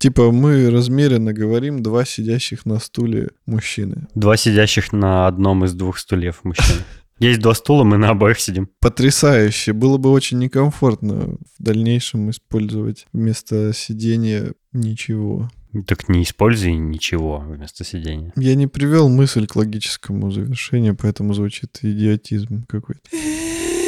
Типа 0.00 0.32
мы 0.32 0.70
размеренно 0.70 1.34
говорим 1.34 1.82
два 1.82 2.06
сидящих 2.06 2.64
на 2.64 2.78
стуле 2.78 3.32
мужчины. 3.44 4.08
Два 4.14 4.38
сидящих 4.38 4.94
на 4.94 5.26
одном 5.26 5.66
из 5.66 5.74
двух 5.74 5.98
стульев 5.98 6.42
мужчины. 6.42 6.78
Есть 7.18 7.40
два 7.40 7.52
стула, 7.52 7.84
мы 7.84 7.98
на 7.98 8.08
обоих 8.08 8.40
сидим. 8.40 8.70
Потрясающе. 8.80 9.74
Было 9.74 9.98
бы 9.98 10.10
очень 10.10 10.38
некомфортно 10.38 11.36
в 11.36 11.62
дальнейшем 11.62 12.30
использовать 12.30 13.06
вместо 13.12 13.74
сидения 13.74 14.54
ничего. 14.72 15.50
Так 15.86 16.08
не 16.08 16.22
используй 16.22 16.72
ничего 16.72 17.44
вместо 17.46 17.84
сидения. 17.84 18.32
Я 18.36 18.54
не 18.54 18.66
привел 18.66 19.10
мысль 19.10 19.46
к 19.46 19.54
логическому 19.54 20.30
завершению, 20.30 20.96
поэтому 20.96 21.34
звучит 21.34 21.78
идиотизм 21.82 22.64
какой-то. 22.66 23.02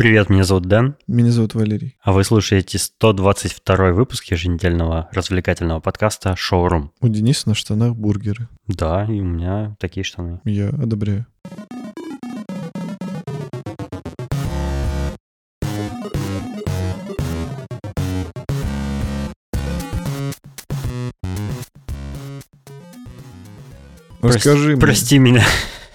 Привет, 0.00 0.30
меня 0.30 0.44
зовут 0.44 0.64
Дэн. 0.64 0.96
Меня 1.08 1.30
зовут 1.30 1.52
Валерий. 1.52 1.94
А 2.00 2.12
вы 2.12 2.24
слушаете 2.24 2.78
122 2.78 3.92
выпуск 3.92 4.24
еженедельного 4.32 5.10
развлекательного 5.12 5.80
подкаста 5.80 6.34
«Шоурум». 6.36 6.90
У 7.02 7.08
Дениса 7.08 7.50
на 7.50 7.54
штанах 7.54 7.94
бургеры. 7.94 8.48
Да, 8.66 9.04
и 9.04 9.20
у 9.20 9.24
меня 9.24 9.76
такие 9.78 10.02
штаны. 10.02 10.40
Я 10.46 10.70
одобряю. 10.70 11.26
Расскажи 24.22 24.70
мне. 24.70 24.80
Прости 24.80 25.18
меня. 25.18 25.44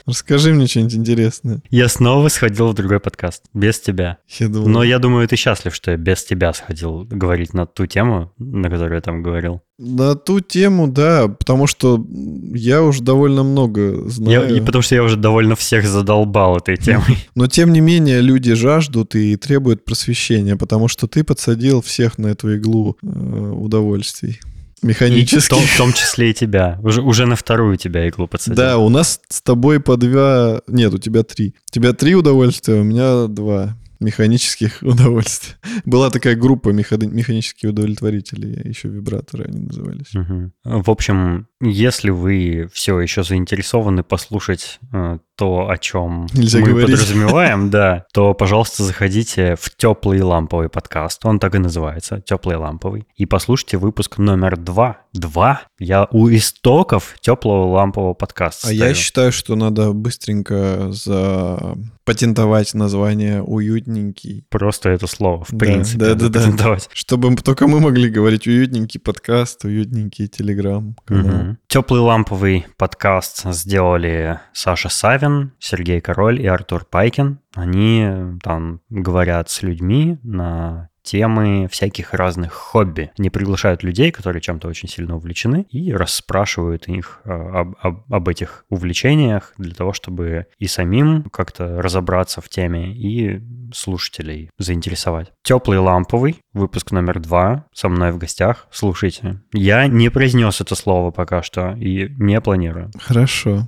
Расскажи 0.06 0.54
мне 0.54 0.68
что-нибудь 0.68 0.94
интересное. 0.96 1.62
Я 1.72 1.88
снова 1.90 2.28
сходил 2.28 2.68
в 2.70 2.74
другой 2.76 3.00
подкаст. 3.00 3.44
Без 3.56 3.80
тебя. 3.80 4.20
Я 4.40 4.50
думал, 4.50 4.68
Но 4.68 4.84
я 4.84 5.00
думаю, 5.00 5.28
ты 5.28 5.36
счастлив, 5.36 5.74
что 5.74 5.92
я 5.92 5.98
без 5.98 6.24
тебя 6.24 6.54
сходил 6.54 7.06
говорить 7.10 7.54
на 7.56 7.66
ту 7.66 7.88
тему, 7.88 8.32
на 8.38 8.70
которую 8.70 8.96
я 8.96 9.02
там 9.02 9.24
говорил. 9.24 9.62
На 9.80 10.16
ту 10.16 10.40
тему, 10.42 10.88
да, 10.88 11.28
потому 11.28 11.66
что 11.68 12.06
я 12.54 12.84
уже 12.84 13.02
довольно 13.02 13.44
много 13.44 14.04
Я- 14.04 14.10
знаю. 14.10 14.56
и 14.56 14.62
потому 14.62 14.84
что 14.84 14.94
я 14.96 15.04
уже 15.04 15.18
довольно 15.18 15.56
всех 15.56 15.86
задолбал 15.88 16.58
этой 16.58 16.78
темой. 16.78 17.18
Но 17.36 17.48
тем 17.48 17.74
не 17.74 17.82
менее 17.82 18.22
люди 18.22 18.54
жаждут 18.54 19.16
и 19.16 19.36
требуют 19.38 19.86
просвещения, 19.86 20.56
потому 20.56 20.88
что 20.88 21.08
ты 21.08 21.24
подсадил 21.24 21.82
всех 21.82 22.20
на 22.20 22.28
эту 22.28 22.56
иглу 22.56 22.96
э, 23.02 23.08
удовольствий. 23.08 24.40
И 24.82 24.86
в 24.86 24.90
Механически. 24.90 25.50
том, 25.50 25.62
в 25.62 25.78
том 25.78 25.94
числе 25.94 26.32
и 26.32 26.34
тебя. 26.34 26.80
Уже, 26.84 27.02
уже 27.02 27.26
на 27.26 27.36
вторую 27.36 27.78
тебя 27.78 28.08
иглу 28.08 28.28
подсадил. 28.28 28.56
Да, 28.56 28.78
у 28.78 28.90
нас 28.90 29.22
с 29.30 29.42
тобой 29.42 29.80
по 29.80 29.98
два... 29.98 30.62
Нет, 30.68 30.94
у 30.94 30.98
тебя 30.98 31.24
три. 31.24 31.56
У 31.72 31.74
тебя 31.74 31.94
три 31.94 32.14
удовольствия, 32.16 32.76
у 32.76 32.84
меня 32.84 33.28
два 33.28 33.78
механических 34.00 34.80
удовольствия. 34.82 35.56
Была 35.86 36.10
такая 36.12 36.36
группа 36.36 36.70
меха- 36.70 36.98
механические 36.98 37.72
удовлетворители, 37.72 38.68
еще 38.68 38.90
вибраторы 38.90 39.46
они 39.46 39.62
назывались. 39.62 40.14
Мгм. 40.14 40.54
В 40.64 40.90
общем, 40.92 41.48
если 41.62 42.10
вы 42.10 42.70
все 42.74 43.00
еще 43.00 43.24
заинтересованы 43.24 44.04
послушать 44.04 44.80
э, 44.94 45.20
то, 45.36 45.70
о 45.70 45.78
чем 45.78 46.28
Нельзя 46.34 46.60
мы 46.60 46.70
говорить. 46.70 46.92
подразумеваем, 46.92 47.70
да, 47.72 48.06
то, 48.14 48.34
пожалуйста, 48.34 48.84
заходите 48.84 49.56
в 49.60 49.76
теплый 49.76 50.22
ламповый 50.22 50.70
подкаст. 50.70 51.26
Он 51.26 51.40
так 51.40 51.56
и 51.56 51.58
называется, 51.58 52.22
теплый 52.22 52.56
ламповый. 52.58 53.08
И 53.16 53.26
послушайте 53.26 53.78
выпуск 53.78 54.18
номер 54.18 54.58
два. 54.58 55.02
Два? 55.14 55.62
Я 55.80 56.08
у 56.12 56.30
истоков 56.30 57.16
теплого 57.22 57.72
лампового 57.72 58.14
подкаста. 58.14 58.68
А 58.70 58.72
я 58.72 58.80
стою. 58.86 58.96
считаю, 58.96 59.32
что 59.32 59.56
надо 59.56 59.92
быстренько 59.94 60.90
запатентовать 60.92 62.74
название 62.74 63.42
«уютненький», 63.42 64.46
Просто 64.50 64.90
это 64.90 65.08
слово, 65.08 65.44
в 65.46 65.52
Да, 65.52 65.58
принципе, 65.66 66.14
да, 66.14 66.30
да, 66.30 66.52
да. 66.52 66.78
чтобы 66.94 67.36
только 67.38 67.68
мы 67.68 67.80
могли 67.80 68.10
говорить 68.10 68.48
«уютненький 68.48 69.00
подкаст», 69.00 69.66
«уютненький 69.66 70.28
телеграм-канал». 70.28 71.56
Теплый 71.68 72.02
ламповый 72.02 72.66
подкаст 72.78 73.44
сделали 73.54 74.40
Саша 74.54 74.90
Савин, 74.90 75.25
Сергей 75.60 76.02
Король 76.02 76.42
и 76.42 76.48
Артур 76.48 76.86
Пайкин. 76.86 77.40
Они 77.56 78.04
э, 78.06 78.34
там 78.44 78.82
говорят 78.90 79.50
с 79.50 79.62
людьми 79.64 80.18
на 80.24 80.90
темы 81.06 81.68
всяких 81.72 82.14
разных 82.14 82.52
хобби. 82.52 83.12
Они 83.18 83.30
приглашают 83.30 83.84
людей, 83.84 84.12
которые 84.12 84.42
чем-то 84.42 84.68
очень 84.68 84.90
сильно 84.90 85.16
увлечены, 85.16 85.68
и 85.70 85.94
расспрашивают 85.94 86.88
их 86.88 87.22
э, 87.24 87.30
об, 87.32 87.76
об- 87.80 88.12
об 88.12 88.28
этих 88.28 88.66
увлечениях 88.70 89.54
для 89.58 89.74
того, 89.76 89.94
чтобы 89.94 90.48
и 90.58 90.66
самим 90.68 91.24
как-то 91.32 91.82
разобраться 91.82 92.42
в 92.42 92.50
теме, 92.50 92.92
и 92.92 93.40
слушателей 93.74 94.50
заинтересовать. 94.58 95.32
Теплый 95.44 95.78
ламповый, 95.78 96.40
выпуск 96.54 96.92
номер 96.92 97.20
два, 97.20 97.66
со 97.74 97.88
мной 97.88 98.12
в 98.12 98.18
гостях. 98.18 98.68
Слушайте, 98.72 99.42
я 99.54 99.88
не 99.88 100.10
произнес 100.10 100.60
это 100.60 100.76
слово 100.76 101.12
пока 101.12 101.44
что 101.44 101.74
и 101.74 102.10
не 102.18 102.42
планирую. 102.42 102.92
Хорошо. 103.00 103.68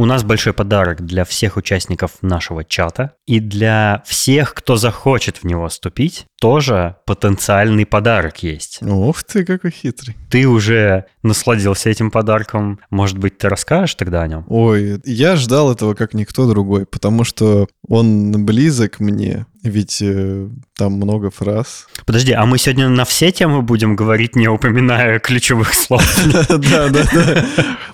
У 0.00 0.06
нас 0.06 0.24
большой 0.24 0.54
подарок 0.54 1.04
для 1.04 1.26
всех 1.26 1.58
участников 1.58 2.12
нашего 2.22 2.64
чата 2.64 3.12
и 3.26 3.38
для 3.38 4.02
всех, 4.06 4.54
кто 4.54 4.76
захочет 4.76 5.36
в 5.36 5.44
него 5.44 5.68
вступить, 5.68 6.24
тоже 6.40 6.96
потенциальный 7.04 7.84
подарок 7.84 8.42
есть. 8.42 8.78
Ух 8.80 9.22
ты, 9.24 9.44
какой 9.44 9.70
хитрый. 9.70 10.16
Ты 10.30 10.48
уже 10.48 11.04
насладился 11.22 11.90
этим 11.90 12.10
подарком, 12.10 12.80
может 12.88 13.18
быть, 13.18 13.36
ты 13.36 13.50
расскажешь 13.50 13.94
тогда 13.94 14.22
о 14.22 14.26
нем? 14.26 14.46
Ой, 14.48 15.02
я 15.04 15.36
ждал 15.36 15.70
этого 15.70 15.92
как 15.92 16.14
никто 16.14 16.48
другой, 16.48 16.86
потому 16.86 17.24
что 17.24 17.68
он 17.86 18.46
близок 18.46 19.00
мне, 19.00 19.44
ведь 19.62 20.00
э, 20.02 20.48
там 20.76 20.92
много 20.94 21.30
фраз. 21.30 21.86
Подожди, 22.06 22.32
а 22.32 22.46
мы 22.46 22.58
сегодня 22.58 22.88
на 22.88 23.04
все 23.04 23.30
темы 23.30 23.62
будем 23.62 23.96
говорить, 23.96 24.36
не 24.36 24.48
упоминая 24.48 25.18
ключевых 25.18 25.74
слов? 25.74 26.02
Да, 26.70 26.88
да, 26.88 27.04
да. 27.12 27.44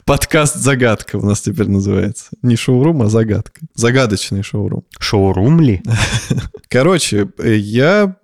Подкаст 0.04 0.56
«Загадка» 0.56 1.16
у 1.16 1.24
нас 1.24 1.40
теперь 1.40 1.68
называется. 1.68 2.28
Не 2.42 2.56
шоурум, 2.56 3.02
а 3.02 3.08
загадка. 3.08 3.60
Загадочный 3.74 4.42
шоурум. 4.42 4.84
Шоурум 4.98 5.60
ли? 5.60 5.82
Короче, 6.68 7.28
э, 7.38 7.54
я 7.56 8.16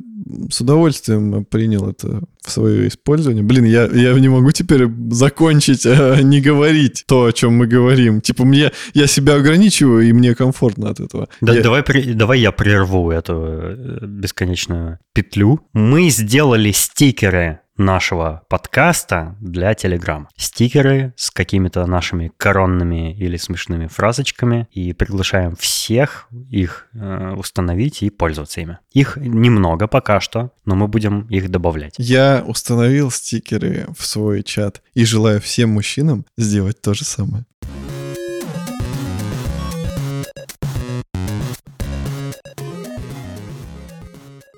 с 0.50 0.60
удовольствием 0.60 1.44
принял 1.44 1.88
это 1.90 2.22
в 2.44 2.50
свое 2.50 2.88
использование. 2.88 3.42
Блин, 3.42 3.64
я, 3.64 3.84
я 3.86 4.12
не 4.18 4.28
могу 4.28 4.50
теперь 4.52 4.86
закончить, 5.10 5.86
а 5.86 6.20
не 6.22 6.40
говорить 6.40 7.04
то, 7.06 7.24
о 7.26 7.32
чем 7.32 7.54
мы 7.54 7.66
говорим. 7.66 8.20
Типа, 8.20 8.44
мне, 8.44 8.72
я 8.94 9.06
себя 9.06 9.34
ограничиваю, 9.36 10.08
и 10.08 10.12
мне 10.12 10.34
комфортно 10.34 10.90
от 10.90 11.00
этого. 11.00 11.28
Да, 11.40 11.54
Я- 11.54 11.62
давай, 11.62 11.82
давай 12.14 12.40
я 12.40 12.52
прерву 12.52 13.10
эту 13.10 13.34
э, 13.46 13.98
бесконечную 14.06 14.98
петлю. 15.12 15.60
Мы 15.72 16.08
сделали 16.10 16.72
стикеры 16.72 17.60
нашего 17.76 18.42
подкаста 18.48 19.36
для 19.40 19.72
Telegram. 19.72 20.26
Стикеры 20.36 21.14
с 21.16 21.30
какими-то 21.30 21.86
нашими 21.86 22.32
коронными 22.36 23.14
или 23.14 23.36
смешными 23.36 23.86
фразочками 23.86 24.68
и 24.72 24.92
приглашаем 24.92 25.56
всех 25.56 26.28
их 26.50 26.88
э, 26.94 27.34
установить 27.36 28.02
и 28.02 28.10
пользоваться 28.10 28.60
ими. 28.60 28.78
Их 28.92 29.16
немного 29.16 29.86
пока 29.86 30.20
что, 30.20 30.52
но 30.64 30.74
мы 30.74 30.88
будем 30.88 31.26
их 31.28 31.50
добавлять. 31.50 31.94
Я 31.98 32.44
установил 32.46 33.10
стикеры 33.10 33.86
в 33.96 34.04
свой 34.06 34.42
чат 34.42 34.82
и 34.94 35.04
желаю 35.04 35.40
всем 35.40 35.70
мужчинам 35.70 36.26
сделать 36.36 36.80
то 36.80 36.94
же 36.94 37.04
самое. 37.04 37.44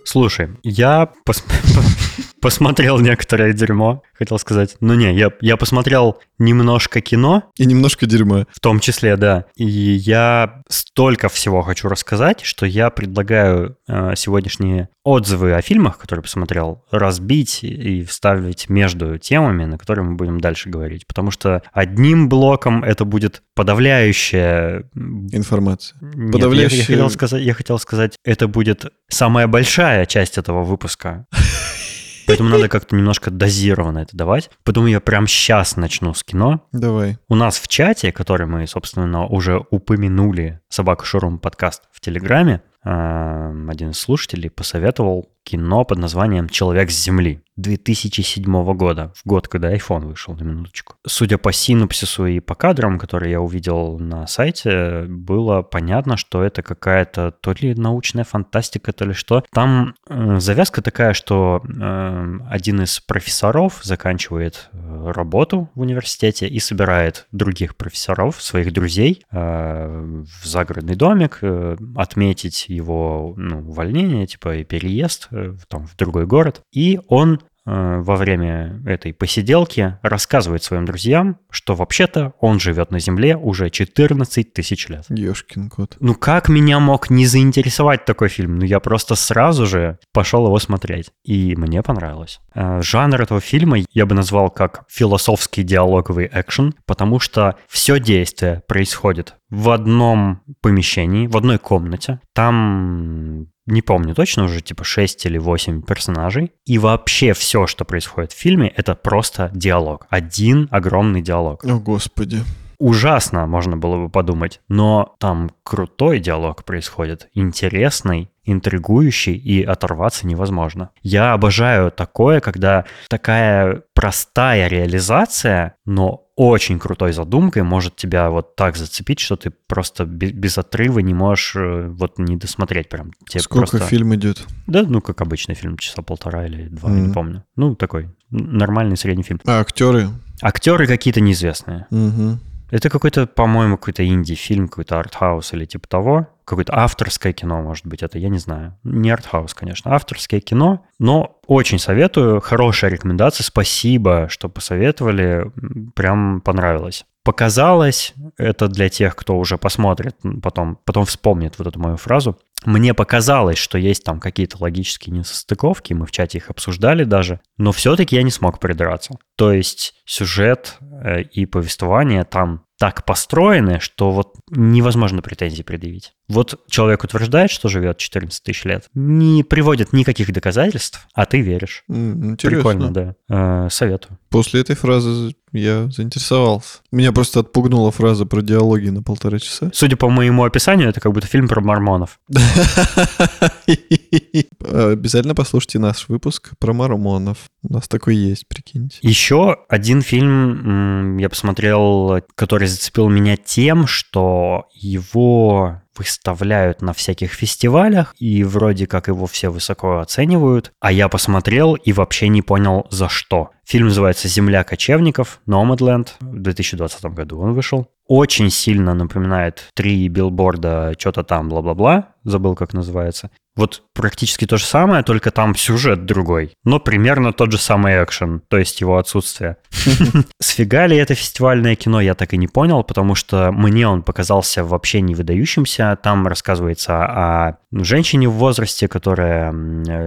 Слушай, 0.05 0.51
я 0.63 1.11
пос- 1.27 1.45
посмотрел 2.41 2.99
некоторое 2.99 3.53
дерьмо, 3.53 4.03
хотел 4.13 4.39
сказать. 4.39 4.77
Ну 4.81 4.95
не, 4.95 5.15
я, 5.17 5.31
я 5.41 5.57
посмотрел 5.57 6.19
немножко 6.39 7.01
кино, 7.01 7.51
И 7.57 7.65
немножко 7.65 8.07
дерьма. 8.07 8.47
В 8.53 8.61
том 8.61 8.81
числе, 8.81 9.17
да. 9.17 9.47
И 9.57 9.65
я 9.65 10.63
столько 10.69 11.29
всего 11.29 11.63
хочу 11.63 11.89
рассказать, 11.89 12.43
что 12.45 12.67
я 12.67 12.91
предлагаю 12.91 13.77
э, 13.89 14.15
сегодняшние 14.17 14.89
отзывы 15.05 15.53
о 15.53 15.61
фильмах, 15.63 15.99
которые 15.99 16.23
посмотрел, 16.23 16.83
разбить 16.91 17.63
и 17.63 18.03
вставить 18.05 18.69
между 18.71 19.19
темами, 19.19 19.65
на 19.67 19.77
которые 19.79 20.05
мы 20.07 20.17
будем 20.17 20.41
дальше 20.41 20.71
говорить. 20.71 21.07
Потому 21.07 21.31
что 21.31 21.63
одним 21.73 22.29
блоком 22.29 22.83
это 22.83 23.05
будет 23.05 23.43
подавляющее... 23.55 24.85
м, 24.97 25.27
Информация. 25.33 25.97
нет, 26.01 26.15
я- 26.17 26.25
я, 26.25 26.31
Подавляющее- 26.33 26.85
хотел 26.87 27.11
сказать, 27.11 27.43
я 27.43 27.55
хотел 27.55 27.79
сказать, 27.79 28.17
это 28.25 28.49
будет 28.49 28.87
самая 29.09 29.47
большая 29.47 30.07
часть 30.07 30.39
этого 30.39 30.65
выпуска. 30.65 31.27
Поэтому 32.27 32.49
надо 32.49 32.69
как-то 32.71 32.97
немножко 32.97 33.31
дозированно 33.31 33.99
это 33.99 34.17
давать. 34.17 34.49
Поэтому 34.65 34.87
я 34.87 35.01
прям 35.01 35.27
сейчас 35.27 35.77
начну 35.77 36.15
с 36.15 36.25
кино. 36.25 36.67
Давай. 36.73 37.19
У 37.29 37.35
нас 37.35 37.59
в 37.59 37.69
чате, 37.69 38.13
который 38.13 38.47
мы, 38.47 38.67
собственно, 38.67 39.27
уже 39.27 39.63
упомянули 39.71 40.61
Собака 40.71 41.05
Шурум 41.05 41.39
подкаст 41.39 41.83
в 41.93 42.01
Телеграме, 42.01 42.63
один 42.85 43.91
из 43.91 43.99
слушателей 43.99 44.51
посоветовал 44.51 45.29
кино 45.43 45.85
под 45.85 45.99
названием 45.99 46.49
«Человек 46.49 46.91
с 46.91 47.03
Земли» 47.03 47.43
2007 47.57 48.75
года, 48.75 49.13
в 49.15 49.27
год, 49.27 49.49
когда 49.49 49.75
iPhone 49.75 50.07
вышел, 50.07 50.35
на 50.35 50.43
минуточку. 50.43 50.95
Судя 51.07 51.39
по 51.39 51.53
синопсису 51.53 52.27
и 52.27 52.41
по 52.41 52.55
кадрам, 52.55 52.99
которые 52.99 53.33
я 53.33 53.41
увидел 53.41 53.99
на 53.99 54.27
сайте, 54.27 55.05
было 55.09 55.63
понятно, 55.63 56.17
что 56.17 56.43
это 56.43 56.63
какая-то 56.63 57.33
то 57.33 57.53
ли 57.53 57.75
научная 57.75 58.25
фантастика, 58.25 58.93
то 58.93 59.05
ли 59.05 59.13
что. 59.13 59.45
Там 59.53 59.95
э, 60.09 60.39
завязка 60.39 60.83
такая, 60.83 61.13
что 61.13 61.63
э, 61.65 62.39
один 62.49 62.83
из 62.83 63.01
профессоров 63.01 63.81
заканчивает 63.83 64.71
э, 64.73 65.13
работу 65.13 65.71
в 65.75 65.81
университете 65.81 66.47
и 66.49 66.59
собирает 66.59 67.27
других 67.33 67.77
профессоров, 67.77 68.41
своих 68.43 68.73
друзей, 68.73 69.25
э, 69.31 70.23
в 70.43 70.47
загородный 70.47 70.97
домик, 70.97 71.39
э, 71.43 71.77
отметить 71.97 72.67
его 72.69 73.35
ну, 73.37 73.61
увольнение, 73.61 74.27
типа 74.27 74.57
и 74.57 74.65
переезд 74.65 75.25
Э, 75.35 75.55
там, 75.69 75.87
в 75.87 75.97
другой 75.97 76.27
город. 76.27 76.63
И 76.73 77.01
он 77.09 77.41
во 77.65 78.17
время 78.17 78.81
этой 78.87 79.15
посиделки 79.15 79.99
рассказывает 80.03 80.63
своим 80.63 80.85
друзьям, 80.85 81.39
что 81.51 81.75
вообще-то 81.75 82.35
он 82.41 82.61
живет 82.61 82.91
на 82.91 82.99
Земле 82.99 83.37
уже 83.37 83.71
14 83.71 84.53
тысяч 84.53 84.89
лет. 84.89 85.05
Ёшкин 85.09 85.71
кот. 85.71 85.97
Ну 86.01 86.15
как 86.15 86.49
меня 86.49 86.79
мог 86.79 87.11
не 87.11 87.27
заинтересовать 87.27 88.05
такой 88.05 88.29
фильм? 88.29 88.57
Ну 88.57 88.65
я 88.65 88.81
просто 88.81 89.15
сразу 89.15 89.67
же 89.67 89.99
пошел 90.13 90.47
его 90.47 90.59
смотреть. 90.59 91.11
И 91.25 91.55
мне 91.57 91.83
понравилось. 91.83 92.41
Э, 92.55 92.81
жанр 92.83 93.23
этого 93.23 93.41
фильма 93.41 93.79
я 93.93 94.07
бы 94.07 94.15
назвал 94.15 94.51
как 94.51 94.85
философский 94.89 95.63
диалоговый 95.63 96.29
экшен, 96.33 96.75
потому 96.87 97.21
что 97.21 97.57
все 97.69 97.99
действие 97.99 98.63
происходит 98.67 99.37
в 99.55 99.71
одном 99.71 100.41
помещении, 100.61 101.27
в 101.27 101.37
одной 101.37 101.59
комнате. 101.59 102.21
Там 102.33 103.47
не 103.67 103.81
помню 103.81 104.15
точно, 104.15 104.45
уже 104.45 104.61
типа 104.61 104.85
6 104.85 105.27
или 105.27 105.39
8 105.39 105.83
персонажей. 105.83 106.53
И 106.67 106.79
вообще 106.79 107.33
все, 107.33 107.67
что 107.67 107.85
происходит 107.85 108.33
в 108.33 108.39
фильме, 108.39 108.69
это 108.77 108.95
просто 108.95 109.51
диалог. 109.55 110.07
Один 110.11 110.69
огромный 110.71 111.23
диалог. 111.23 111.65
О, 111.65 111.79
господи. 111.79 112.41
Ужасно, 112.79 113.47
можно 113.47 113.77
было 113.77 113.97
бы 113.97 114.11
подумать. 114.11 114.61
Но 114.69 115.15
там 115.19 115.51
крутой 115.63 116.19
диалог 116.19 116.65
происходит, 116.65 117.29
интересный, 117.33 118.31
интригующий, 118.45 119.35
и 119.37 119.63
оторваться 119.63 120.27
невозможно. 120.27 120.91
Я 121.03 121.33
обожаю 121.33 121.91
такое, 121.91 122.41
когда 122.41 122.85
такая 123.09 123.83
простая 123.95 124.69
реализация, 124.69 125.77
но 125.87 126.24
очень 126.37 126.79
крутой 126.79 127.13
задумкой 127.13 127.63
может 127.63 127.97
тебя 127.97 128.31
вот 128.31 128.57
так 128.57 128.77
зацепить, 128.77 129.21
что 129.21 129.37
ты 129.37 129.51
просто 129.51 130.05
без, 130.05 130.33
без 130.33 130.59
отрыва 130.59 130.99
не 130.99 131.15
можешь 131.15 131.55
э, 131.57 131.89
вот 131.89 132.19
не 132.19 132.37
досмотреть 132.37 132.89
прям. 132.89 133.13
Тебе 133.29 133.41
Сколько 133.41 133.71
просто... 133.71 133.89
фильм 133.89 134.15
идет? 134.15 134.47
Да, 134.67 134.83
ну 134.83 135.01
как 135.01 135.21
обычный 135.21 135.55
фильм, 135.55 135.79
часа 135.79 136.03
полтора 136.03 136.47
или 136.47 136.69
два, 136.69 136.91
mm-hmm. 136.91 136.97
я 136.97 137.07
не 137.07 137.13
помню. 137.13 137.45
Ну 137.57 137.75
такой 137.77 138.09
нормальный 138.31 138.97
средний 138.97 139.23
фильм. 139.23 139.41
А 139.45 139.61
актеры? 139.61 140.09
Актеры 140.43 140.87
какие-то 140.87 141.21
неизвестные. 141.21 141.87
Mm-hmm. 141.91 142.39
Это 142.71 142.91
какой-то, 142.91 143.27
по-моему, 143.27 143.77
какой-то 143.77 144.05
инди-фильм, 144.05 144.69
какой-то 144.69 144.99
артхаус 144.99 145.53
или 145.53 145.65
типа 145.65 145.87
того. 145.87 146.29
Какое-то 146.45 146.77
авторское 146.77 147.33
кино, 147.33 147.63
может 147.63 147.87
быть, 147.87 148.03
это, 148.03 148.19
я 148.19 148.29
не 148.29 148.39
знаю. 148.39 148.77
Не 148.85 149.11
артхаус, 149.11 149.55
конечно, 149.55 149.95
авторское 149.95 150.41
кино. 150.41 150.85
Но 150.99 151.39
очень 151.47 151.79
советую, 151.79 152.41
хорошая 152.41 152.91
рекомендация. 152.91 153.45
Спасибо, 153.45 154.27
что 154.29 154.49
посоветовали. 154.49 155.51
Прям 155.95 156.41
понравилось. 156.41 157.07
Показалось, 157.25 158.13
это 158.37 158.69
для 158.69 158.91
тех, 158.91 159.17
кто 159.17 159.39
уже 159.39 159.57
посмотрит, 159.57 160.15
потом, 160.43 160.79
потом 160.85 161.07
вспомнит 161.07 161.59
вот 161.59 161.67
эту 161.67 161.81
мою 161.81 161.97
фразу. 161.97 162.39
Мне 162.65 162.95
показалось, 162.95 163.59
что 163.59 163.79
есть 163.79 164.05
там 164.05 164.21
какие-то 164.21 164.57
логические 164.61 165.17
несостыковки, 165.17 165.93
мы 165.93 166.07
в 166.07 166.11
чате 166.11 166.39
их 166.39 166.51
обсуждали 166.51 167.05
даже, 167.05 167.41
но 167.57 167.73
все-таки 167.73 168.17
я 168.17 168.23
не 168.23 168.31
смог 168.31 168.59
придраться. 168.59 169.17
То 169.37 169.53
есть 169.53 169.95
сюжет 170.05 170.79
э, 171.03 171.23
и 171.23 171.47
повествование 171.47 172.25
там 172.25 172.65
так 172.79 173.05
построены, 173.05 173.79
что 173.81 174.11
вот 174.11 174.35
невозможно 174.51 175.23
претензий 175.23 175.63
предъявить. 175.63 176.13
Вот 176.29 176.61
человек 176.69 177.05
утверждает, 177.05 177.51
что 177.51 177.69
живет 177.69 177.99
14 177.99 178.43
тысяч 178.43 178.65
лет, 178.65 178.89
не 178.95 179.45
приводит 179.45 179.93
никаких 179.93 180.33
доказательств, 180.33 181.07
а 181.15 181.27
ты 181.27 181.41
веришь. 181.41 181.85
Интересно. 181.89 182.49
Прикольно, 182.51 182.91
да. 182.93 183.15
Э, 183.29 183.69
советую. 183.71 184.19
После 184.29 184.61
этой 184.61 184.75
фразы 184.75 185.35
я 185.53 185.89
заинтересовался. 185.89 186.79
Меня 186.91 187.13
просто 187.13 187.41
отпугнула 187.41 187.93
фраза 187.93 188.27
про 188.27 188.43
диалоги 188.43 188.89
на 188.89 189.03
полтора 189.03 189.39
часа. 189.39 189.71
Судя 189.73 189.97
по 189.97 190.09
моему 190.09 190.45
описанию, 190.45 190.89
это 190.89 191.01
как 191.01 191.13
будто 191.13 191.27
фильм 191.27 191.47
про 191.47 191.61
мормонов. 191.61 192.19
Обязательно 194.61 195.35
послушайте 195.35 195.79
наш 195.79 196.09
выпуск 196.09 196.53
про 196.59 196.73
мормонов. 196.73 197.39
У 197.63 197.73
нас 197.73 197.89
такой 197.89 198.17
есть, 198.17 198.47
прикиньте. 198.49 198.99
Еще 199.03 199.57
один 199.69 200.03
фильм 200.03 201.17
я 201.19 201.29
посмотрел, 201.29 202.21
который 202.35 202.69
зацепил 202.69 203.09
меня 203.09 203.37
тем, 203.37 203.87
что 203.87 204.67
его 204.75 205.81
выставляют 205.97 206.83
на 206.83 206.93
всяких 206.93 207.33
фестивалях, 207.33 208.15
и 208.19 208.45
вроде 208.45 208.87
как 208.87 209.09
его 209.09 209.27
все 209.27 209.49
высоко 209.49 209.99
оценивают, 209.99 210.73
а 210.81 210.93
я 210.93 211.09
посмотрел 211.09 211.75
и 211.75 211.93
вообще 211.93 212.29
не 212.29 212.43
понял 212.43 212.87
за 212.91 213.09
что. 213.09 213.51
Фильм 213.65 213.87
называется 213.87 214.29
«Земля 214.29 214.65
кочевников», 214.65 215.41
Nomadland, 215.47 216.09
в 216.21 216.41
2020 216.41 217.05
году 217.07 217.41
он 217.41 217.53
вышел. 217.53 217.89
Очень 218.07 218.51
сильно 218.51 218.95
напоминает 218.95 219.71
три 219.75 220.09
билборда, 220.09 220.95
что-то 220.99 221.23
там, 221.23 221.49
бла-бла-бла, 221.49 222.09
забыл, 222.25 222.55
как 222.55 222.75
называется. 222.75 223.31
Вот 223.57 223.83
практически 223.95 224.47
то 224.47 224.57
же 224.57 224.65
самое, 224.65 225.05
только 225.05 225.31
там 225.31 225.55
сюжет 225.55 226.07
другой. 226.07 226.55
Но 226.65 226.81
примерно 226.81 227.33
тот 227.33 227.53
же 227.53 227.59
самый 227.59 228.03
экшен, 228.03 228.43
то 228.49 228.59
есть 228.59 228.81
его 228.81 228.99
отсутствие. 228.99 229.59
Сфига 230.41 230.87
ли 230.87 230.97
это 230.97 231.15
фестивальное 231.15 231.77
кино, 231.77 232.01
я 232.01 232.15
так 232.15 232.35
и 232.35 232.37
не 232.37 232.49
понял, 232.49 232.83
потому 232.83 233.15
что 233.15 233.53
мне 233.53 233.87
он 233.87 234.03
показался 234.03 234.65
вообще 234.65 235.01
не 235.03 235.15
выдающимся. 235.15 235.97
Там 236.03 236.27
рассказывается 236.27 237.05
о 237.05 237.59
женщине 237.71 238.29
в 238.29 238.33
возрасте, 238.33 238.89
которая 238.89 239.53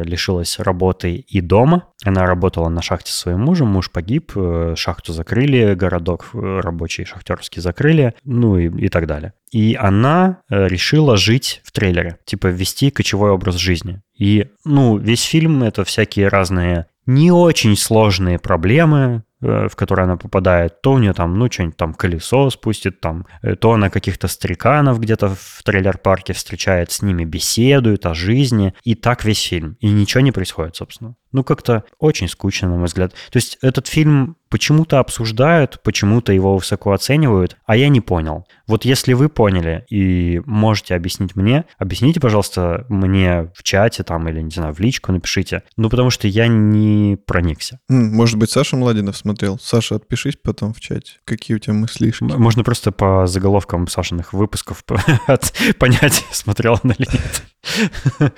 лишилась 0.04 0.60
работы 0.60 1.16
и 1.16 1.40
дома. 1.40 1.86
Она 2.04 2.26
работала 2.26 2.68
на 2.68 2.82
шахте 2.82 3.14
со 3.14 3.20
своим 3.20 3.40
мужем, 3.42 3.70
муж 3.70 3.90
погиб, 3.92 4.34
э, 4.36 4.76
шахту 4.78 5.14
закрыли, 5.14 5.74
городок 5.74 6.28
э, 6.34 6.60
рабочий 6.62 7.06
шахтерский 7.06 7.62
закрыли, 7.62 7.87
ну 8.24 8.58
и, 8.58 8.86
и 8.86 8.90
так 8.90 9.08
далее. 9.08 9.34
И 9.52 9.76
она 9.80 10.42
э, 10.50 10.68
решила 10.68 11.18
жить 11.18 11.62
в 11.64 11.72
трейлере, 11.72 12.20
типа 12.26 12.48
вести 12.48 12.90
кочевой 12.92 13.32
образ 13.32 13.56
жизни. 13.56 14.02
И, 14.18 14.48
ну, 14.66 14.98
весь 14.98 15.24
фильм— 15.24 15.64
это 15.64 15.84
всякие 15.84 16.28
разные 16.28 16.88
не 17.06 17.32
очень 17.32 17.78
сложные 17.78 18.38
проблемы, 18.38 19.24
Э, 19.40 19.68
в 19.70 19.76
который 19.76 20.06
она 20.06 20.18
попадает, 20.18 20.82
то 20.82 20.94
у 20.94 20.98
нее 20.98 21.14
там, 21.14 21.38
ну, 21.38 21.52
что-нибудь 21.52 21.78
там 21.78 21.94
колесо 21.94 22.50
спустит, 22.50 23.00
там, 23.00 23.28
э, 23.44 23.56
то 23.56 23.72
она 23.72 23.92
каких-то 23.92 24.28
стариканов 24.28 25.00
где-то 25.00 25.30
в 25.30 25.62
трейлер-парке 25.64 26.34
встречает, 26.34 26.92
с 26.92 27.04
ними 27.04 27.24
беседует 27.24 28.08
о 28.08 28.16
жизни, 28.16 28.74
и 28.84 28.96
так 28.96 29.24
весь 29.24 29.44
фильм. 29.44 29.78
И 29.80 29.90
ничего 29.92 30.22
не 30.22 30.32
происходит, 30.32 30.76
собственно. 30.76 31.16
Ну, 31.32 31.44
как-то 31.44 31.84
очень 32.00 32.28
скучно, 32.28 32.70
на 32.70 32.78
мой 32.78 32.86
взгляд. 32.86 33.14
То 33.30 33.38
есть 33.38 33.60
этот 33.62 33.86
фильм 33.86 34.38
почему-то 34.50 35.00
обсуждают, 35.00 35.80
почему-то 35.84 36.34
его 36.34 36.56
высоко 36.56 36.92
оценивают, 36.94 37.58
а 37.66 37.76
я 37.76 37.90
не 37.90 38.02
понял. 38.02 38.46
Вот 38.68 38.86
если 38.86 39.14
вы 39.14 39.30
поняли 39.30 39.86
и 39.90 40.42
можете 40.46 40.96
объяснить 40.96 41.36
мне, 41.36 41.66
объясните, 41.78 42.20
пожалуйста, 42.20 42.86
мне 42.90 43.52
в 43.56 43.64
чате 43.64 44.04
там 44.04 44.28
или, 44.28 44.42
не 44.42 44.52
знаю, 44.52 44.74
в 44.74 44.80
личку 44.80 45.12
напишите. 45.12 45.64
Ну, 45.78 45.90
потому 45.90 46.10
что 46.10 46.28
я 46.28 46.48
не 46.48 47.18
проникся. 47.26 47.80
Может 47.88 48.38
быть, 48.38 48.52
Саша 48.52 48.76
Младинов 48.76 49.18
смотрел. 49.18 49.58
Саша, 49.62 49.96
отпишись 49.96 50.38
потом 50.42 50.74
в 50.74 50.80
чате. 50.80 51.14
Какие 51.26 51.56
у 51.56 51.60
тебя 51.60 51.74
мысли? 51.74 52.14
Можно 52.22 52.64
просто 52.64 52.92
по 52.92 53.28
заголовкам 53.28 53.88
Сашиных 53.88 54.34
выпусков 54.34 54.84
понять, 55.80 56.26
смотрел 56.32 56.80
он 56.84 56.92
или 56.92 57.08
нет. 57.12 58.32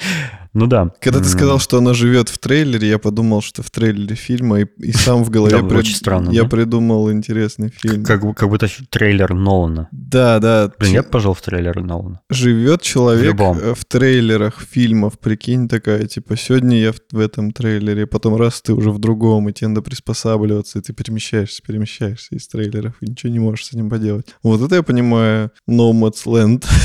Ну 0.54 0.68
да. 0.68 0.92
Когда 1.00 1.20
ты 1.20 1.26
сказал, 1.26 1.60
что 1.60 1.78
она 1.78 1.94
живет 1.94 2.30
в 2.30 2.38
трейлере, 2.38 2.90
я 2.90 2.98
подумал, 2.98 3.42
что 3.42 3.62
в 3.62 3.70
трейлере 3.70 4.16
фильма, 4.16 4.62
и, 4.62 4.66
и 4.80 4.92
сам 4.92 5.24
в 5.24 5.30
голове 5.30 5.58
очень 5.58 5.96
странно, 5.96 6.32
я 6.32 6.44
да? 6.44 6.50
придумал 6.50 7.12
интересный 7.12 7.70
фильм. 7.70 8.04
Как, 8.04 8.22
как 8.36 8.50
будто 8.50 8.68
трейлер 8.90 9.34
Нолана. 9.34 9.88
Да, 9.92 10.40
да. 10.40 10.72
Блин, 10.80 10.94
я 10.94 11.04
бы 11.04 11.10
пожил 11.10 11.34
в 11.34 11.42
трейлер 11.42 11.82
Нолана. 11.82 12.22
Живет 12.30 12.82
человек 12.82 13.40
в, 13.40 13.76
в 13.76 13.86
трейлерах 13.86 14.60
фильмов, 14.60 15.20
прикинь, 15.20 15.68
такая, 15.68 16.08
типа, 16.08 16.36
сегодня 16.36 16.78
я 16.80 16.92
в, 16.92 17.00
в 17.12 17.20
этом 17.20 17.52
трейлере, 17.52 18.08
потом 18.08 18.36
раз 18.36 18.62
ты 18.62 18.74
уже 18.74 18.92
в 18.92 19.00
другом, 19.00 19.50
и 19.50 19.54
тебе 19.54 19.70
надо 19.70 19.82
приспосабливаться, 19.82 20.80
и 20.80 20.82
ты 20.82 20.94
перемещаешься, 20.94 21.62
перемещаешься 21.62 22.36
из 22.36 22.48
трейлеров, 22.48 22.96
и 23.02 23.10
ничего 23.10 23.32
не 23.32 23.40
можешь 23.40 23.66
с 23.66 23.74
этим 23.74 23.90
поделать. 23.90 24.28
Вот 24.42 24.62
это 24.62 24.76
я 24.76 24.84
понимаю 24.84 25.52
Nomad's 25.70 26.26
Land. 26.26 26.66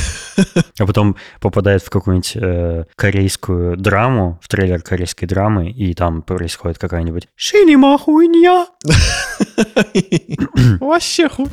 А 0.80 0.86
потом 0.86 1.16
попадает 1.40 1.82
в 1.82 1.90
какую-нибудь 1.90 2.32
э, 2.34 2.84
корейскую 2.96 3.53
корейскую 3.54 3.76
драму, 3.76 4.38
в 4.42 4.48
трейлер 4.48 4.82
корейской 4.82 5.26
драмы, 5.26 5.70
и 5.70 5.94
там 5.94 6.22
происходит 6.22 6.78
какая-нибудь 6.78 7.28
«Шинима 7.36 7.98
хуйня!» 7.98 8.66
Вообще 10.80 11.28
хуй. 11.28 11.46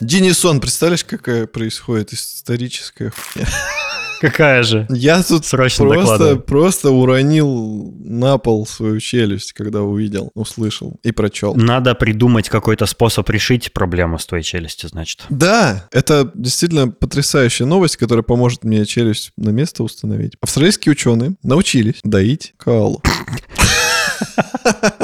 Денисон, 0.00 0.60
представляешь, 0.60 1.04
какая 1.04 1.46
происходит 1.46 2.12
историческая 2.12 3.10
хуйня? 3.10 3.48
Какая 4.20 4.62
же? 4.62 4.86
Я 4.90 5.22
тут 5.22 5.46
Срочно 5.46 5.86
просто, 5.86 6.36
просто 6.36 6.90
уронил 6.90 7.94
на 8.04 8.36
пол 8.36 8.66
свою 8.66 9.00
челюсть, 9.00 9.54
когда 9.54 9.80
увидел, 9.82 10.30
услышал 10.34 10.98
и 11.02 11.10
прочел. 11.10 11.54
Надо 11.54 11.94
придумать 11.94 12.50
какой-то 12.50 12.84
способ 12.84 13.28
решить 13.30 13.72
проблему 13.72 14.18
с 14.18 14.26
твоей 14.26 14.44
челюстью, 14.44 14.90
значит. 14.90 15.24
Да, 15.30 15.88
это 15.90 16.30
действительно 16.34 16.88
потрясающая 16.88 17.66
новость, 17.66 17.96
которая 17.96 18.22
поможет 18.22 18.62
мне 18.62 18.84
челюсть 18.84 19.32
на 19.38 19.50
место 19.50 19.82
установить. 19.82 20.34
Австралийские 20.42 20.92
ученые 20.92 21.36
научились 21.42 22.00
доить 22.04 22.52
коалу. 22.58 23.02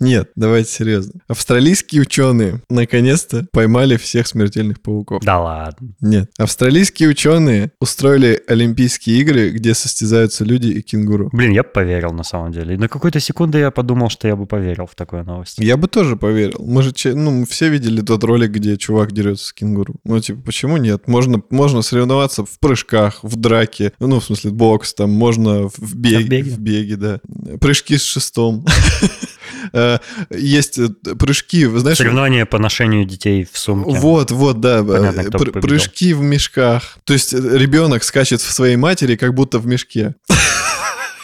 Нет, 0.00 0.30
давайте 0.36 0.70
серьезно. 0.70 1.20
Австралийские 1.28 2.02
ученые 2.02 2.62
наконец-то 2.68 3.46
поймали 3.52 3.96
всех 3.96 4.26
смертельных 4.26 4.80
пауков. 4.80 5.22
Да 5.24 5.40
ладно. 5.40 5.94
Нет. 6.00 6.30
Австралийские 6.38 7.08
ученые 7.08 7.72
устроили 7.80 8.40
Олимпийские 8.46 9.18
игры, 9.20 9.50
где 9.50 9.74
состязаются 9.74 10.44
люди 10.44 10.68
и 10.68 10.82
кенгуру. 10.82 11.30
Блин, 11.32 11.52
я 11.52 11.62
бы 11.62 11.68
поверил 11.70 12.12
на 12.12 12.22
самом 12.24 12.52
деле. 12.52 12.76
На 12.78 12.88
какую-то 12.88 13.20
секунду 13.20 13.58
я 13.58 13.70
подумал, 13.70 14.08
что 14.08 14.28
я 14.28 14.36
бы 14.36 14.46
поверил 14.46 14.86
в 14.86 14.94
такую 14.94 15.24
новость. 15.24 15.58
Я 15.58 15.76
бы 15.76 15.88
тоже 15.88 16.16
поверил. 16.16 16.58
Мы 16.64 16.82
же, 16.82 16.92
ну, 17.14 17.30
мы 17.30 17.46
все 17.46 17.68
видели 17.68 18.00
тот 18.00 18.22
ролик, 18.24 18.50
где 18.52 18.76
чувак 18.76 19.12
дерется 19.12 19.46
с 19.46 19.52
кенгуру. 19.52 19.96
Ну, 20.04 20.20
типа, 20.20 20.42
почему 20.42 20.76
нет? 20.76 21.08
Можно, 21.08 21.42
можно 21.50 21.82
соревноваться 21.82 22.44
в 22.44 22.58
прыжках, 22.60 23.20
в 23.22 23.36
драке, 23.36 23.92
ну, 23.98 24.20
в 24.20 24.24
смысле, 24.24 24.50
бокс, 24.52 24.94
там, 24.94 25.10
можно 25.10 25.68
в 25.68 25.94
беге, 25.96 26.18
В 26.24 26.28
беге? 26.28 26.50
в 26.50 26.58
беге, 26.58 26.96
да. 26.96 27.20
Прыжки 27.60 27.96
с 27.96 28.02
шестом. 28.04 28.64
Э, 29.72 29.98
Есть 30.30 30.78
э, 30.78 30.88
прыжки, 31.18 31.66
вы 31.66 31.80
знаешь... 31.80 31.98
Соревнования 31.98 32.46
по 32.46 32.58
ношению 32.58 33.04
детей 33.04 33.46
в 33.50 33.58
сумке. 33.58 33.98
Вот, 33.98 34.30
вот, 34.30 34.60
да. 34.60 34.82
Понятно, 34.82 35.20
э, 35.20 35.24
кто 35.24 35.38
пр- 35.38 35.52
победил. 35.52 35.60
прыжки 35.68 36.14
в 36.14 36.20
мешках. 36.22 36.98
То 37.04 37.12
есть 37.12 37.32
ребенок 37.32 38.04
скачет 38.04 38.40
в 38.40 38.50
своей 38.50 38.76
матери, 38.76 39.16
как 39.16 39.34
будто 39.34 39.58
в 39.58 39.66
мешке. 39.66 40.14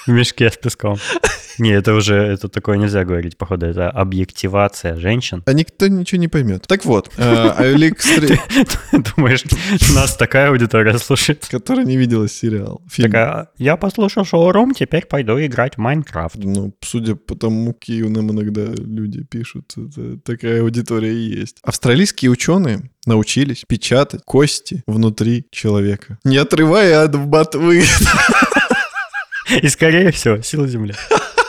В 0.06 0.10
мешке 0.10 0.50
с 0.50 0.56
песком. 0.56 0.98
Не, 1.58 1.70
это 1.70 1.94
уже, 1.94 2.14
это 2.14 2.48
такое 2.48 2.76
нельзя 2.76 3.04
говорить, 3.04 3.36
походу, 3.36 3.66
это 3.66 3.88
объективация 3.88 4.96
женщин. 4.96 5.42
А 5.46 5.52
никто 5.52 5.86
ничего 5.86 6.20
не 6.20 6.28
поймет. 6.28 6.66
Так 6.66 6.84
вот, 6.84 7.12
э, 7.16 7.50
Олег 7.58 8.00
Думаешь, 9.16 9.44
нас 9.94 10.16
такая 10.16 10.50
аудитория 10.50 10.98
слушает? 10.98 11.46
которая 11.50 11.84
не 11.84 11.96
видела 11.96 12.28
сериал. 12.28 12.82
Такая, 12.96 13.48
я 13.58 13.76
послушал 13.76 14.24
шоурум, 14.24 14.74
теперь 14.74 15.06
пойду 15.06 15.38
играть 15.38 15.76
в 15.76 15.78
Майнкрафт. 15.78 16.36
Ну, 16.36 16.74
судя 16.82 17.14
по 17.14 17.36
тому, 17.36 17.72
какие 17.72 18.02
нам 18.02 18.30
иногда 18.32 18.64
люди 18.64 19.22
пишут, 19.22 19.74
такая 20.24 20.62
аудитория 20.62 21.14
и 21.14 21.38
есть. 21.38 21.58
Австралийские 21.62 22.30
ученые 22.30 22.90
научились 23.06 23.64
печатать 23.66 24.22
кости 24.24 24.82
внутри 24.86 25.46
человека, 25.50 26.18
не 26.24 26.36
отрывая 26.36 27.02
от 27.02 27.16
ботвы. 27.16 27.84
И 29.48 29.68
скорее 29.68 30.10
всего, 30.10 30.40
сила 30.42 30.66
земли. 30.66 30.94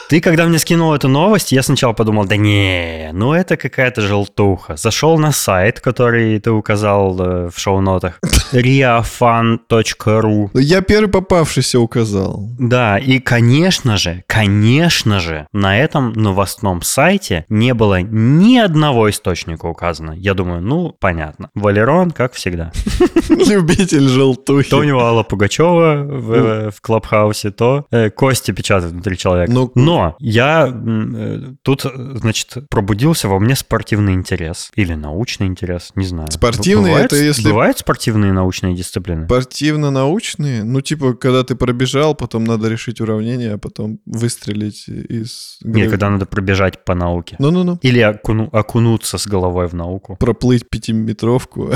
Ты, 0.08 0.22
когда 0.22 0.46
мне 0.46 0.60
скинул 0.60 0.94
эту 0.94 1.08
новость, 1.08 1.52
я 1.52 1.64
сначала 1.64 1.94
подумал, 1.94 2.26
да 2.26 2.38
не, 2.38 3.10
ну 3.14 3.34
это 3.34 3.58
какая-то 3.58 4.02
желтуха. 4.02 4.76
Зашел 4.76 5.18
на 5.18 5.32
сайт, 5.32 5.80
который 5.80 6.40
ты 6.40 6.52
указал 6.52 7.20
э, 7.20 7.50
в 7.50 7.58
шоу-нотах, 7.60 8.20
riafan.ru. 8.52 10.50
Я 10.54 10.82
первый 10.82 11.10
попавшийся 11.10 11.80
указал. 11.80 12.52
Да, 12.60 13.00
и, 13.00 13.18
конечно 13.20 13.98
же, 13.98 14.24
конечно 14.28 15.20
же, 15.20 15.48
на 15.54 15.80
этом 15.80 16.14
новостном 16.14 16.84
сайте 16.84 17.46
не 17.50 17.74
было 17.74 18.02
ни 18.02 18.58
одного 18.58 19.10
источника 19.10 19.66
указано. 19.66 20.12
Я 20.12 20.36
думаю, 20.36 20.62
ну, 20.62 20.96
понятно. 21.00 21.50
Валерон, 21.56 22.12
как 22.12 22.34
всегда. 22.34 22.72
Любитель 23.30 24.08
желтухи. 24.08 24.70
То 24.70 24.78
у 24.78 24.84
него 24.84 25.04
Алла 25.04 25.24
Пугачева 25.24 26.04
в, 26.04 26.72
в 26.72 26.82
Клабхаусе, 26.82 27.50
то 27.50 27.88
э, 27.90 28.12
кости 28.12 28.52
печатают 28.52 28.94
внутри 28.94 29.18
человека. 29.18 29.52
Ну, 29.52 29.72
Но 29.96 30.16
я 30.20 30.68
э, 30.68 31.54
тут, 31.62 31.86
э, 31.86 31.90
значит, 32.20 32.54
пробудился 32.70 33.28
во 33.30 33.40
мне 33.40 33.56
спортивный 33.56 34.14
интерес. 34.14 34.72
Или 34.75 34.94
научный 34.96 35.48
интерес, 35.48 35.92
не 35.96 36.06
знаю. 36.06 36.28
Спортивный 36.32 36.90
Бывает- 36.92 37.06
это 37.14 37.16
если- 37.16 37.50
Бывают 37.50 37.78
спортивные 37.80 38.34
научные 38.34 38.75
дисциплины? 38.75 39.25
Спортивно-научные, 39.25 40.64
ну, 40.64 40.82
типа, 40.82 41.14
когда 41.14 41.44
ты 41.44 41.56
пробежал, 41.56 42.14
потом 42.16 42.44
надо 42.44 42.68
решить 42.70 43.00
уравнение, 43.02 43.54
а 43.54 43.58
потом 43.58 44.00
выстрелить 44.06 44.88
из... 44.88 45.58
Не, 45.62 45.88
когда 45.90 46.10
надо 46.10 46.25
пробежать 46.25 46.84
по 46.84 46.94
науке. 46.96 47.36
Ну-ну-ну. 47.40 47.80
Или 47.82 48.00
окуну- 48.02 48.50
окунуться 48.52 49.18
с 49.18 49.28
головой 49.28 49.68
в 49.68 49.74
науку. 49.74 50.18
Проплыть 50.20 50.70
пятиметровку, 50.70 51.72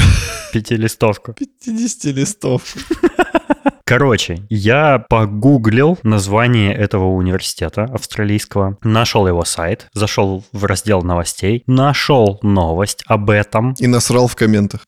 Пятилистовку. 0.53 1.35
50-листовку. 1.39 2.79
Короче, 3.89 4.43
я 4.49 5.03
погуглил 5.09 5.97
название 6.03 6.75
этого 6.75 7.05
университета 7.05 7.85
австралийского, 7.85 8.77
нашел 8.83 9.27
его 9.27 9.43
сайт, 9.45 9.87
зашел 9.95 10.43
в 10.53 10.65
раздел 10.65 11.01
новостей, 11.01 11.63
нашел 11.65 12.37
новость 12.43 13.03
об 13.07 13.31
этом. 13.31 13.73
И 13.79 13.87
насрал 13.87 14.27
в 14.27 14.35
комментах. 14.35 14.81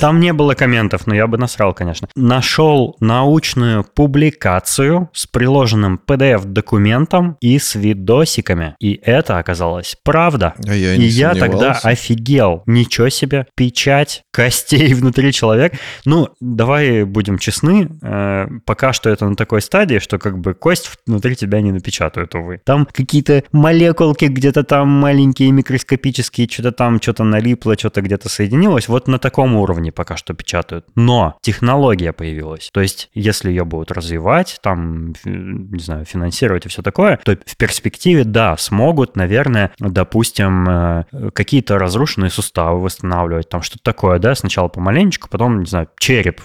Там 0.00 0.18
не 0.18 0.32
было 0.32 0.54
комментов, 0.54 1.06
но 1.06 1.14
я 1.14 1.28
бы 1.28 1.38
насрал, 1.38 1.74
конечно. 1.74 2.08
Нашел 2.16 2.96
научную 2.98 3.84
публикацию 3.84 5.10
с 5.12 5.28
приложенным 5.28 6.00
PDF-документом 6.04 7.36
и 7.40 7.56
с 7.56 7.76
видосиками. 7.76 8.74
И 8.80 9.00
это 9.04 9.38
оказалось 9.38 9.96
правда. 10.02 10.54
А 10.66 10.74
я 10.74 10.94
И 10.94 11.02
я 11.02 11.36
тогда 11.36 11.78
офигел. 11.84 12.64
Ничего 12.66 13.10
себе, 13.10 13.46
печать 13.54 14.24
костей 14.32 14.92
внутри 14.94 15.32
человека. 15.32 15.78
Ну, 16.04 16.30
давай 16.40 17.04
будем 17.04 17.38
честны, 17.38 17.88
э, 18.02 18.39
пока 18.64 18.92
что 18.92 19.10
это 19.10 19.28
на 19.28 19.36
такой 19.36 19.62
стадии, 19.62 19.98
что 19.98 20.18
как 20.18 20.38
бы 20.38 20.54
кость 20.54 20.90
внутри 21.06 21.36
тебя 21.36 21.60
не 21.60 21.72
напечатают, 21.72 22.34
увы. 22.34 22.60
Там 22.64 22.86
какие-то 22.86 23.44
молекулки 23.52 24.26
где-то 24.26 24.64
там 24.64 24.88
маленькие, 24.88 25.50
микроскопические, 25.52 26.48
что-то 26.50 26.72
там, 26.72 27.00
что-то 27.00 27.24
налипло, 27.24 27.76
что-то 27.78 28.02
где-то 28.02 28.28
соединилось. 28.28 28.88
Вот 28.88 29.08
на 29.08 29.18
таком 29.18 29.56
уровне 29.56 29.92
пока 29.92 30.16
что 30.16 30.34
печатают. 30.34 30.86
Но 30.94 31.36
технология 31.42 32.12
появилась. 32.12 32.70
То 32.72 32.80
есть, 32.80 33.10
если 33.14 33.50
ее 33.50 33.64
будут 33.64 33.90
развивать, 33.90 34.58
там, 34.62 35.14
не 35.24 35.80
знаю, 35.80 36.04
финансировать 36.04 36.66
и 36.66 36.68
все 36.68 36.82
такое, 36.82 37.18
то 37.24 37.36
в 37.44 37.56
перспективе, 37.56 38.24
да, 38.24 38.56
смогут, 38.56 39.16
наверное, 39.16 39.72
допустим, 39.78 40.68
э, 40.68 41.04
какие-то 41.32 41.78
разрушенные 41.78 42.30
суставы 42.30 42.80
восстанавливать, 42.80 43.48
там 43.48 43.62
что-то 43.62 43.82
такое, 43.82 44.18
да, 44.18 44.34
сначала 44.34 44.68
помаленечку, 44.68 45.28
потом, 45.28 45.60
не 45.60 45.66
знаю, 45.66 45.88
череп 45.98 46.40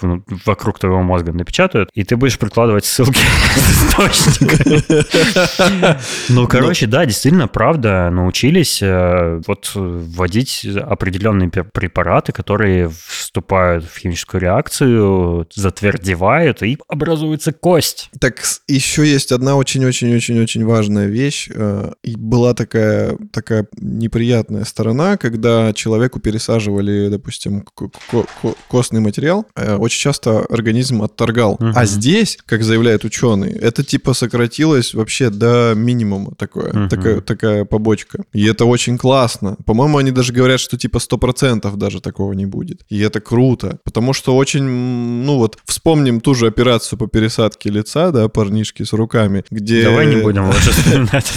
вокруг 0.46 0.80
твоего 0.80 1.02
мозга 1.02 1.32
напечатают, 1.32 1.85
и 1.94 2.04
ты 2.04 2.16
будешь 2.18 2.38
прикладывать 2.40 2.86
ссылки 2.86 3.20
с 3.56 3.90
источника. 3.90 5.96
Ну, 6.30 6.48
короче, 6.48 6.88
да, 6.88 7.06
действительно, 7.06 7.48
правда, 7.48 8.10
научились 8.12 8.80
э, 8.82 9.42
вот 9.48 9.72
вводить 9.76 10.66
определенные 10.66 11.50
препараты, 11.50 12.32
которые 12.32 12.90
вступают 13.08 13.86
в 13.86 13.98
химическую 13.98 14.42
реакцию, 14.42 15.48
затвердевают, 15.54 16.64
и 16.64 16.78
образуется 16.88 17.52
кость. 17.52 18.10
Так 18.20 18.42
еще 18.68 19.06
есть 19.06 19.32
одна 19.32 19.56
очень-очень-очень-очень 19.56 20.66
важная 20.66 21.08
вещь. 21.08 21.50
э, 21.54 21.92
была 22.16 22.54
такая, 22.54 23.18
такая 23.32 23.68
неприятная 23.78 24.66
сторона, 24.66 25.18
когда 25.18 25.74
человеку 25.74 26.20
пересаживали, 26.20 27.10
допустим, 27.10 27.62
ко- 27.62 27.90
ко- 28.12 28.26
ко- 28.42 28.56
костный 28.68 29.02
материал, 29.02 29.46
э, 29.56 29.76
очень 29.76 30.00
часто 30.00 30.40
организм 30.50 31.02
отторгал. 31.02 31.58
Мгм. 31.60 31.74
А 31.76 31.86
здесь, 31.86 32.38
как 32.46 32.64
заявляют 32.64 33.04
ученые, 33.04 33.52
это 33.54 33.84
типа 33.84 34.14
сократилось 34.14 34.94
вообще 34.94 35.30
до 35.30 35.74
минимума 35.76 36.32
такое, 36.38 36.72
Мгм. 36.74 36.90
такая, 36.90 37.22
такая 37.22 37.66
побочка. 37.66 38.24
И 38.34 38.46
это 38.46 38.66
очень 38.66 38.98
классно. 38.98 39.58
По-моему, 39.66 39.98
они 39.98 40.12
даже 40.12 40.34
говорят, 40.34 40.60
что 40.60 40.78
типа 40.78 41.00
100% 41.00 41.76
даже 41.78 42.02
такого 42.02 42.34
не 42.34 42.46
будет. 42.46 42.82
И 42.90 43.00
это 43.00 43.20
круто, 43.20 43.78
потому 43.84 44.14
что 44.14 44.36
очень, 44.36 44.64
ну 44.64 45.38
вот, 45.38 45.58
вспомним 45.66 46.22
ту 46.22 46.34
же 46.34 46.48
операцию 46.48 46.98
по 47.00 47.08
пересадке 47.08 47.70
лица, 47.70 48.12
да, 48.12 48.28
парнишки 48.30 48.84
с 48.84 48.94
руками, 48.94 49.44
где... 49.52 49.84
Давай 49.84 50.06
не 50.08 50.22
будем 50.22 50.46
лучше 50.48 50.72
вспоминать. 50.72 51.32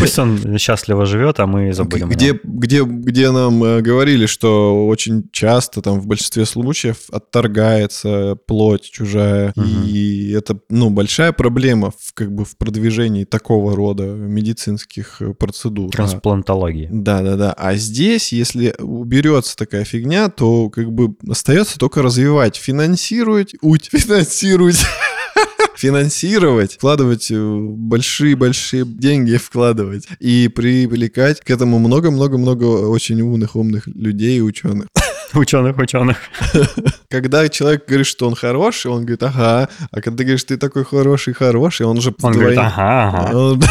Пусть 0.00 0.18
он 0.18 0.58
счастливо 0.58 1.06
живет, 1.06 1.40
а 1.40 1.46
мы 1.46 1.72
забудем. 1.72 2.08
где, 2.08 2.38
где, 2.42 2.82
где 2.84 3.30
нам 3.30 3.62
э, 3.62 3.80
говорили, 3.82 4.26
что 4.26 4.86
очень 4.86 5.24
часто, 5.32 5.82
там, 5.82 6.00
в 6.00 6.06
большинстве 6.06 6.46
случаев 6.46 6.96
отторгается 7.10 8.36
плоть 8.46 8.90
чужая. 8.90 9.52
И 9.86 10.30
это, 10.32 10.58
ну, 10.68 10.90
большая 10.90 11.32
проблема 11.32 11.90
в, 11.90 12.14
как 12.14 12.32
бы, 12.32 12.44
в 12.44 12.56
продвижении 12.56 13.24
такого 13.24 13.74
рода 13.76 14.04
медицинских 14.04 15.20
э, 15.20 15.34
процедур. 15.34 15.88
А- 15.88 15.96
Трансплантологии. 15.96 16.88
Да, 16.90 17.22
да, 17.22 17.36
да. 17.36 17.52
А 17.52 17.74
здесь, 17.76 18.32
если 18.32 18.74
уберется 18.78 19.56
такая 19.56 19.84
фигня, 19.84 20.28
то 20.28 20.70
как 20.70 20.92
бы 20.92 21.14
остается 21.28 21.78
только 21.78 22.02
развивать, 22.02 22.56
финансировать, 22.56 23.54
уть, 23.62 23.90
финансировать. 23.92 24.80
Финансировать, 25.76 26.74
вкладывать 26.74 27.30
э, 27.30 27.36
большие-большие 27.36 28.84
деньги 28.84 29.36
вкладывать 29.36 30.06
и 30.20 30.48
привлекать 30.48 31.40
к 31.40 31.50
этому 31.50 31.78
много-много-много 31.78 32.64
очень 32.88 33.20
умных-умных 33.20 33.86
людей 33.88 34.38
и 34.38 34.42
ученых. 34.42 34.88
Ученых-ученых. 35.34 36.16
Когда 37.08 37.48
человек 37.48 37.86
говорит, 37.86 38.06
что 38.06 38.26
он 38.26 38.34
хороший, 38.34 38.90
он 38.90 39.00
говорит, 39.00 39.22
ага. 39.22 39.68
А 39.90 40.00
когда 40.00 40.18
ты 40.18 40.24
говоришь, 40.24 40.44
ты 40.44 40.56
такой 40.56 40.84
хороший-хороший, 40.84 41.86
он 41.86 42.00
же 42.00 42.14
Он 42.22 42.32
говорит, 42.32 42.58
ага, 42.58 43.08
ага. 43.08 43.36
Он, 43.36 43.62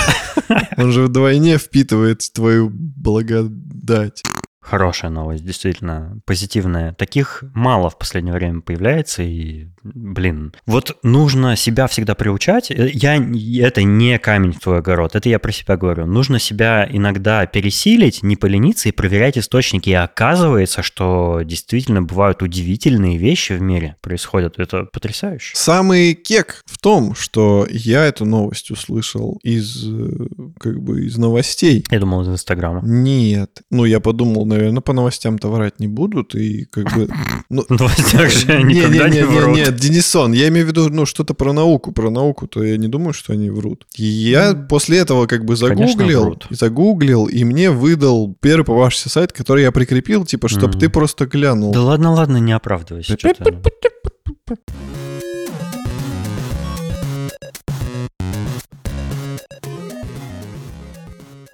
он 0.77 0.91
же 0.91 1.03
вдвойне 1.03 1.57
впитывает 1.57 2.21
твою 2.33 2.69
благодать. 2.71 4.23
Хорошая 4.61 5.09
новость, 5.09 5.43
действительно, 5.43 6.19
позитивная. 6.25 6.93
Таких 6.93 7.43
мало 7.53 7.89
в 7.89 7.97
последнее 7.97 8.33
время 8.33 8.61
появляется, 8.61 9.23
и, 9.23 9.67
блин, 9.83 10.53
вот 10.67 10.97
нужно 11.01 11.55
себя 11.55 11.87
всегда 11.87 12.13
приучать. 12.13 12.69
Э, 12.69 12.89
я, 12.93 13.15
это 13.15 13.81
не 13.83 14.19
камень 14.19 14.53
в 14.53 14.59
твой 14.59 14.77
огород, 14.77 15.15
это 15.15 15.27
я 15.29 15.39
про 15.39 15.51
себя 15.51 15.77
говорю. 15.77 16.05
Нужно 16.05 16.37
себя 16.37 16.87
иногда 16.89 17.45
пересилить, 17.47 18.21
не 18.21 18.35
полениться 18.35 18.87
и 18.89 18.91
проверять 18.91 19.37
источники. 19.37 19.89
И 19.89 19.93
оказывается, 19.93 20.83
что 20.83 21.41
действительно 21.43 22.03
бывают 22.03 22.43
удивительные 22.43 23.17
вещи 23.17 23.53
в 23.53 23.61
мире 23.61 23.95
происходят. 24.01 24.59
Это 24.59 24.85
потрясающе. 24.85 25.55
Самый 25.55 26.13
кек 26.13 26.61
в 26.65 26.77
том, 26.77 27.15
что 27.15 27.67
я 27.69 28.05
эту 28.05 28.25
новость 28.25 28.69
услышал 28.69 29.39
из, 29.41 29.87
э, 29.87 30.27
как 30.59 30.79
бы, 30.81 31.05
из 31.05 31.17
новостей. 31.17 31.83
Я 31.89 31.99
думал, 31.99 32.21
из 32.21 32.29
Инстаграма. 32.29 32.81
Нет. 32.83 33.63
Ну, 33.71 33.85
я 33.85 33.99
подумал, 33.99 34.45
наверное, 34.51 34.81
по 34.81 34.93
новостям-то 34.93 35.49
врать 35.49 35.79
не 35.79 35.87
будут, 35.87 36.35
и 36.35 36.65
как 36.65 36.93
бы... 36.95 37.07
Ну, 37.49 37.65
новостях 37.67 38.31
же 38.31 38.63
не, 38.63 38.75
никогда 38.75 39.09
не, 39.09 39.15
не 39.15 39.21
не, 39.21 39.25
врут. 39.25 39.55
нет, 39.57 39.75
Денисон, 39.75 40.31
я 40.31 40.47
имею 40.47 40.65
в 40.65 40.69
виду, 40.69 40.89
ну, 40.89 41.05
что-то 41.05 41.33
про 41.33 41.51
науку. 41.53 41.91
Про 41.91 42.09
науку, 42.09 42.47
то 42.47 42.63
я 42.63 42.77
не 42.77 42.87
думаю, 42.87 43.13
что 43.13 43.33
они 43.33 43.49
врут. 43.49 43.85
И 43.97 44.05
я 44.05 44.53
после 44.53 44.99
этого 44.99 45.27
как 45.27 45.43
бы 45.43 45.55
загуглил, 45.55 46.37
загуглил, 46.49 47.25
и 47.25 47.43
мне 47.43 47.69
выдал 47.71 48.35
первый 48.39 48.63
попавшийся 48.63 49.09
сайт, 49.09 49.33
который 49.33 49.63
я 49.63 49.71
прикрепил, 49.71 50.25
типа, 50.25 50.47
чтобы 50.47 50.69
Мгм. 50.69 50.79
ты 50.79 50.89
просто 50.89 51.25
глянул. 51.25 51.71
Да 51.73 51.81
ладно, 51.81 52.13
ладно, 52.13 52.37
не 52.37 52.53
оправдывайся. 52.53 53.17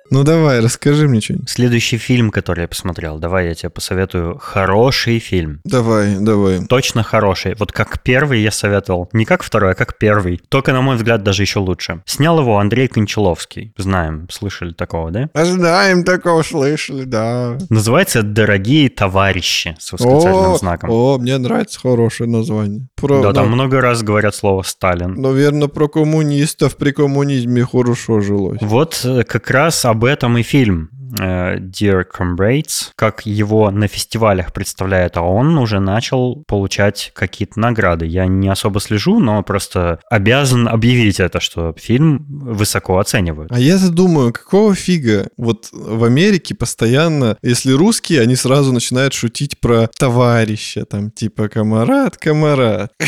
Ну 0.09 0.23
давай, 0.23 0.61
расскажи 0.61 1.07
мне 1.07 1.19
что-нибудь. 1.19 1.49
Следующий 1.49 1.97
фильм, 1.97 2.31
который 2.31 2.61
я 2.61 2.67
посмотрел, 2.67 3.19
давай 3.19 3.47
я 3.47 3.53
тебе 3.53 3.69
посоветую. 3.69 4.37
Хороший 4.37 5.19
фильм. 5.19 5.59
Давай, 5.65 6.15
давай. 6.19 6.65
Точно 6.65 7.03
хороший. 7.03 7.55
Вот 7.59 7.71
как 7.71 8.01
первый 8.03 8.41
я 8.41 8.51
советовал. 8.51 9.09
Не 9.11 9.25
как 9.25 9.43
второй, 9.43 9.71
а 9.71 9.75
как 9.75 9.97
первый. 9.97 10.41
Только, 10.49 10.71
на 10.71 10.81
мой 10.81 10.95
взгляд, 10.95 11.23
даже 11.23 11.43
еще 11.43 11.59
лучше. 11.59 12.01
Снял 12.05 12.39
его 12.39 12.57
Андрей 12.57 12.87
Кончаловский. 12.87 13.73
Знаем, 13.77 14.27
слышали 14.31 14.71
такого, 14.71 15.11
да? 15.11 15.29
Знаем, 15.33 16.03
такого 16.03 16.41
слышали, 16.43 17.03
да. 17.03 17.57
Называется 17.69 18.23
«Дорогие 18.23 18.89
товарищи» 18.89 19.75
с 19.79 19.91
восклицательным 19.91 20.53
О, 20.53 20.57
знаком. 20.57 20.89
О, 20.89 21.17
мне 21.17 21.37
нравится 21.37 21.79
хорошее 21.79 22.29
название. 22.29 22.87
Про, 22.95 23.21
Да, 23.21 23.33
там 23.33 23.49
ну, 23.49 23.55
много 23.55 23.81
раз 23.81 24.03
говорят 24.03 24.35
слово 24.35 24.61
«Сталин». 24.63 25.15
Наверное, 25.21 25.67
про 25.67 25.87
коммунистов 25.87 26.77
при 26.77 26.91
коммунизме 26.91 27.65
хорошо 27.65 28.21
жилось. 28.21 28.59
Вот 28.61 29.01
э, 29.03 29.23
как 29.23 29.49
раз 29.51 29.83
об 29.85 29.96
этом 30.05 30.37
и 30.37 30.43
фильм. 30.43 30.89
э, 31.19 31.57
Dear 31.59 32.05
Comrades, 32.05 32.89
как 32.95 33.25
его 33.25 33.71
на 33.71 33.87
фестивалях 33.87 34.53
представляют, 34.53 35.17
а 35.17 35.21
он 35.21 35.57
уже 35.57 35.79
начал 35.79 36.43
получать 36.47 37.11
какие-то 37.15 37.59
награды. 37.59 38.05
Я 38.05 38.25
не 38.27 38.49
особо 38.49 38.79
слежу, 38.79 39.19
но 39.19 39.41
просто 39.43 39.99
обязан 40.09 40.67
объявить 40.67 41.19
это, 41.19 41.39
что 41.39 41.73
фильм 41.77 42.25
высоко 42.27 42.99
оценивают. 42.99 43.51
А 43.51 43.59
я 43.59 43.77
задумаю, 43.77 44.33
какого 44.33 44.75
фига 44.75 45.29
вот 45.37 45.69
в 45.71 46.03
Америке 46.03 46.55
постоянно, 46.55 47.37
если 47.41 47.71
русские, 47.71 48.21
они 48.21 48.35
сразу 48.35 48.73
начинают 48.73 49.13
шутить 49.13 49.59
про 49.59 49.87
товарища, 49.97 50.85
там 50.85 51.11
типа 51.11 51.47
камарад, 51.49 52.17
камарад. 52.17 52.91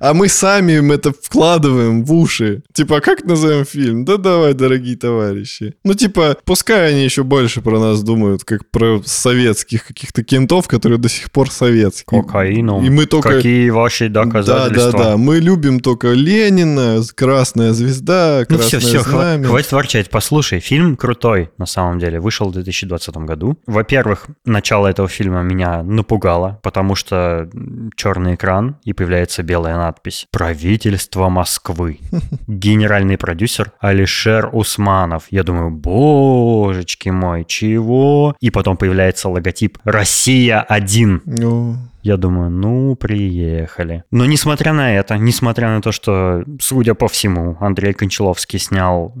А 0.00 0.14
мы 0.14 0.28
сами 0.28 0.72
им 0.72 0.92
это 0.92 1.12
вкладываем 1.12 2.04
в 2.04 2.12
уши. 2.12 2.62
Типа, 2.72 2.96
а 2.96 3.00
как 3.00 3.24
назовем 3.24 3.66
фильм? 3.66 4.06
Да 4.06 4.16
давай, 4.16 4.54
дорогие 4.54 4.96
товарищи. 4.96 5.74
Ну, 5.84 5.92
типа, 5.92 6.38
пускай 6.46 6.90
они 6.92 7.04
еще 7.04 7.22
больше 7.22 7.60
про 7.60 7.78
нас 7.78 8.02
думают, 8.02 8.44
как 8.44 8.68
про 8.70 9.02
советских 9.04 9.86
каких-то 9.86 10.24
кентов, 10.24 10.68
которые 10.68 10.98
до 10.98 11.10
сих 11.10 11.30
пор 11.30 11.50
советские. 11.50 12.22
Кокаину. 12.22 12.82
И 12.82 12.88
мы 12.88 13.04
только... 13.04 13.28
Какие 13.28 13.68
ваши 13.68 14.08
доказательства? 14.08 14.92
Да, 14.92 14.98
да, 14.98 15.10
да. 15.10 15.16
Мы 15.18 15.38
любим 15.38 15.80
только 15.80 16.12
Ленина, 16.12 17.02
Красная 17.14 17.72
звезда, 17.72 18.46
Ну 18.48 18.56
Красное 18.56 18.80
все, 18.80 18.88
все, 18.88 19.02
знамя. 19.02 19.48
хватит 19.48 19.72
ворчать. 19.72 20.08
Послушай, 20.08 20.60
фильм 20.60 20.96
крутой, 20.96 21.50
на 21.58 21.66
самом 21.66 21.98
деле. 21.98 22.20
Вышел 22.20 22.48
в 22.48 22.52
2020 22.52 23.16
году. 23.18 23.58
Во-первых, 23.66 24.28
начало 24.46 24.86
этого 24.86 25.08
фильма 25.08 25.42
меня 25.42 25.82
напугало, 25.82 26.58
потому 26.62 26.94
что 26.94 27.50
черный 27.96 28.36
экран, 28.36 28.76
и 28.84 28.94
появляется 28.94 29.42
белая 29.42 29.76
надпись 29.76 29.89
«Правительство 30.30 31.28
Москвы». 31.28 31.98
Генеральный 32.46 33.18
продюсер 33.18 33.72
Алишер 33.80 34.50
Усманов. 34.52 35.24
Я 35.30 35.42
думаю, 35.42 35.70
божечки 35.70 37.08
мой, 37.08 37.44
чего? 37.46 38.34
И 38.40 38.50
потом 38.50 38.76
появляется 38.76 39.28
логотип 39.28 39.78
«Россия-1». 39.84 41.22
Ну, 41.26 41.76
Я 42.02 42.16
думаю, 42.16 42.50
ну, 42.50 42.96
приехали. 42.96 44.04
Но 44.10 44.24
несмотря 44.24 44.72
на 44.72 44.94
это, 44.96 45.18
несмотря 45.18 45.68
на 45.68 45.82
то, 45.82 45.92
что, 45.92 46.44
судя 46.58 46.94
по 46.94 47.08
всему, 47.08 47.58
Андрей 47.60 47.92
Кончаловский 47.92 48.58
снял 48.58 49.14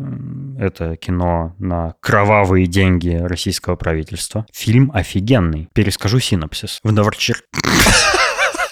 это 0.58 0.96
кино 0.96 1.54
на 1.58 1.94
кровавые 2.00 2.66
деньги 2.66 3.14
российского 3.20 3.76
правительства, 3.76 4.46
фильм 4.52 4.90
офигенный. 4.94 5.68
Перескажу 5.74 6.20
синопсис. 6.20 6.80
В 6.82 6.92
Новорчер... 6.92 7.42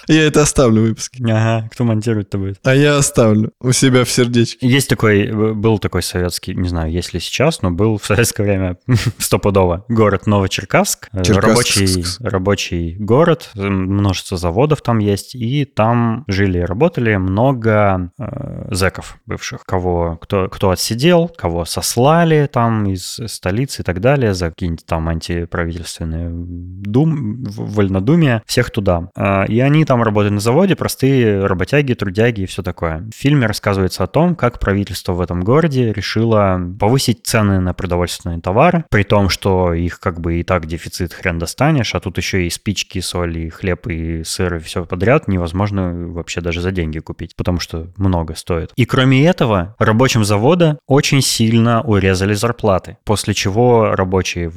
я 0.08 0.26
это 0.26 0.42
оставлю 0.42 0.82
в 0.82 0.84
выпуске. 0.86 1.22
Ага, 1.24 1.68
кто 1.70 1.84
монтирует-то 1.84 2.38
будет? 2.38 2.58
А 2.64 2.74
я 2.74 2.96
оставлю 2.96 3.52
у 3.60 3.72
себя 3.72 4.04
в 4.04 4.10
сердечке. 4.10 4.66
Есть 4.66 4.88
такой, 4.88 5.26
э, 5.26 5.52
был 5.52 5.78
такой 5.78 6.02
советский, 6.02 6.54
не 6.54 6.68
знаю, 6.68 6.90
есть 6.92 7.12
ли 7.14 7.20
сейчас, 7.20 7.62
но 7.62 7.70
был 7.70 7.98
в 7.98 8.06
советское 8.06 8.42
время 8.42 8.76
стопудово 9.18 9.84
город 9.88 10.26
Новочеркасск. 10.26 11.08
Э, 11.12 11.22
Черкасск. 11.22 11.48
Рабочий, 11.48 12.04
рабочий 12.20 12.96
город, 12.98 13.50
э, 13.54 13.60
множество 13.68 14.36
заводов 14.36 14.82
там 14.82 14.98
есть, 14.98 15.34
и 15.34 15.64
там 15.64 16.24
жили 16.26 16.58
и 16.58 16.62
работали 16.62 17.16
много 17.16 18.10
э, 18.18 18.68
зэков 18.70 19.18
бывших, 19.26 19.64
кого, 19.64 20.16
кто, 20.20 20.48
кто 20.48 20.70
отсидел, 20.70 21.28
кого 21.28 21.64
сослали 21.64 22.48
там 22.52 22.86
из 22.86 23.20
столицы 23.26 23.82
и 23.82 23.84
так 23.84 24.00
далее 24.00 24.34
за 24.34 24.50
какие-нибудь 24.50 24.86
там 24.86 25.08
антиправительственные 25.08 26.28
дум, 26.30 27.44
вольнодумия, 27.44 28.42
всех 28.46 28.70
туда. 28.70 29.10
Э, 29.16 29.46
И 29.46 29.60
они 29.60 29.84
там 29.84 29.97
работают 30.02 30.34
на 30.34 30.40
заводе, 30.40 30.76
простые 30.76 31.46
работяги, 31.46 31.94
трудяги 31.94 32.42
и 32.42 32.46
все 32.46 32.62
такое. 32.62 33.04
В 33.12 33.14
фильме 33.14 33.46
рассказывается 33.46 34.04
о 34.04 34.06
том, 34.06 34.34
как 34.34 34.58
правительство 34.58 35.12
в 35.12 35.20
этом 35.20 35.42
городе 35.42 35.92
решило 35.92 36.60
повысить 36.78 37.26
цены 37.26 37.60
на 37.60 37.74
продовольственные 37.74 38.40
товары, 38.40 38.84
при 38.90 39.02
том, 39.02 39.28
что 39.28 39.72
их 39.72 40.00
как 40.00 40.20
бы 40.20 40.40
и 40.40 40.42
так 40.42 40.66
дефицит 40.66 41.12
хрен 41.12 41.38
достанешь, 41.38 41.94
а 41.94 42.00
тут 42.00 42.18
еще 42.18 42.46
и 42.46 42.50
спички, 42.50 43.00
соль, 43.00 43.38
и 43.38 43.48
хлеб, 43.48 43.86
и 43.86 44.24
сыр, 44.24 44.56
и 44.56 44.58
все 44.58 44.84
подряд 44.84 45.28
невозможно 45.28 46.08
вообще 46.08 46.40
даже 46.40 46.60
за 46.60 46.70
деньги 46.70 46.98
купить, 46.98 47.36
потому 47.36 47.60
что 47.60 47.88
много 47.96 48.34
стоит. 48.34 48.72
И 48.76 48.84
кроме 48.84 49.26
этого, 49.26 49.74
рабочим 49.78 50.24
завода 50.24 50.78
очень 50.86 51.22
сильно 51.22 51.82
урезали 51.82 52.34
зарплаты, 52.34 52.98
после 53.04 53.34
чего 53.34 53.94
рабочие 53.94 54.52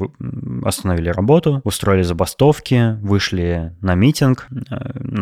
остановили 0.63 1.09
работу, 1.09 1.61
устроили 1.63 2.03
забастовки, 2.03 2.97
вышли 3.01 3.75
на 3.81 3.95
митинг, 3.95 4.47
э, 4.51 4.75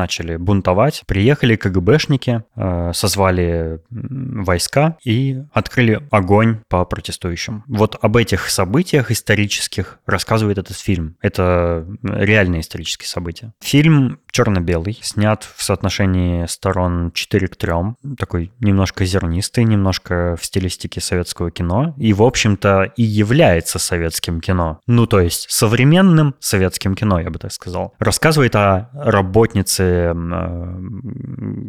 начали 0.10 0.38
бунтовать. 0.38 1.04
Приехали 1.06 1.56
КГБшники, 1.56 2.43
э, 2.56 2.91
созвали 2.95 3.80
войска 3.91 4.98
и 5.04 5.43
открыли 5.54 6.02
огонь 6.10 6.62
по 6.67 6.84
протестующим. 6.84 7.63
Вот 7.67 7.95
об 8.02 8.17
этих 8.17 8.50
событиях 8.50 9.12
исторических 9.12 10.00
рассказывает 10.08 10.58
этот 10.58 10.78
фильм. 10.78 11.15
Это 11.22 11.86
реальные 12.02 12.62
исторические 12.62 13.08
события. 13.08 13.54
Фильм 13.62 14.19
черно-белый, 14.32 14.98
снят 15.02 15.48
в 15.56 15.62
соотношении 15.62 16.48
сторон 16.48 17.12
4 17.13 17.48
к 17.48 17.56
3. 17.56 17.72
Такой 18.17 18.52
немножко 18.60 19.06
зернистый, 19.06 19.63
немножко 19.63 20.38
в 20.39 20.45
стилистике 20.45 21.02
советского 21.02 21.52
кино. 21.52 21.93
И, 21.98 22.13
в 22.13 22.24
общем-то, 22.24 22.93
и 22.95 23.04
является 23.04 23.78
советским 23.78 24.41
кино. 24.41 24.80
Ну, 24.88 25.06
то 25.06 25.19
есть 25.19 25.52
современным 25.52 26.34
советским 26.39 26.95
кино, 26.95 27.19
я 27.19 27.30
бы 27.30 27.38
так 27.38 27.52
сказал. 27.52 27.93
Рассказывает 28.00 28.56
о 28.56 28.89
работнице 28.93 29.99
после 30.00 30.14
э, 30.14 30.78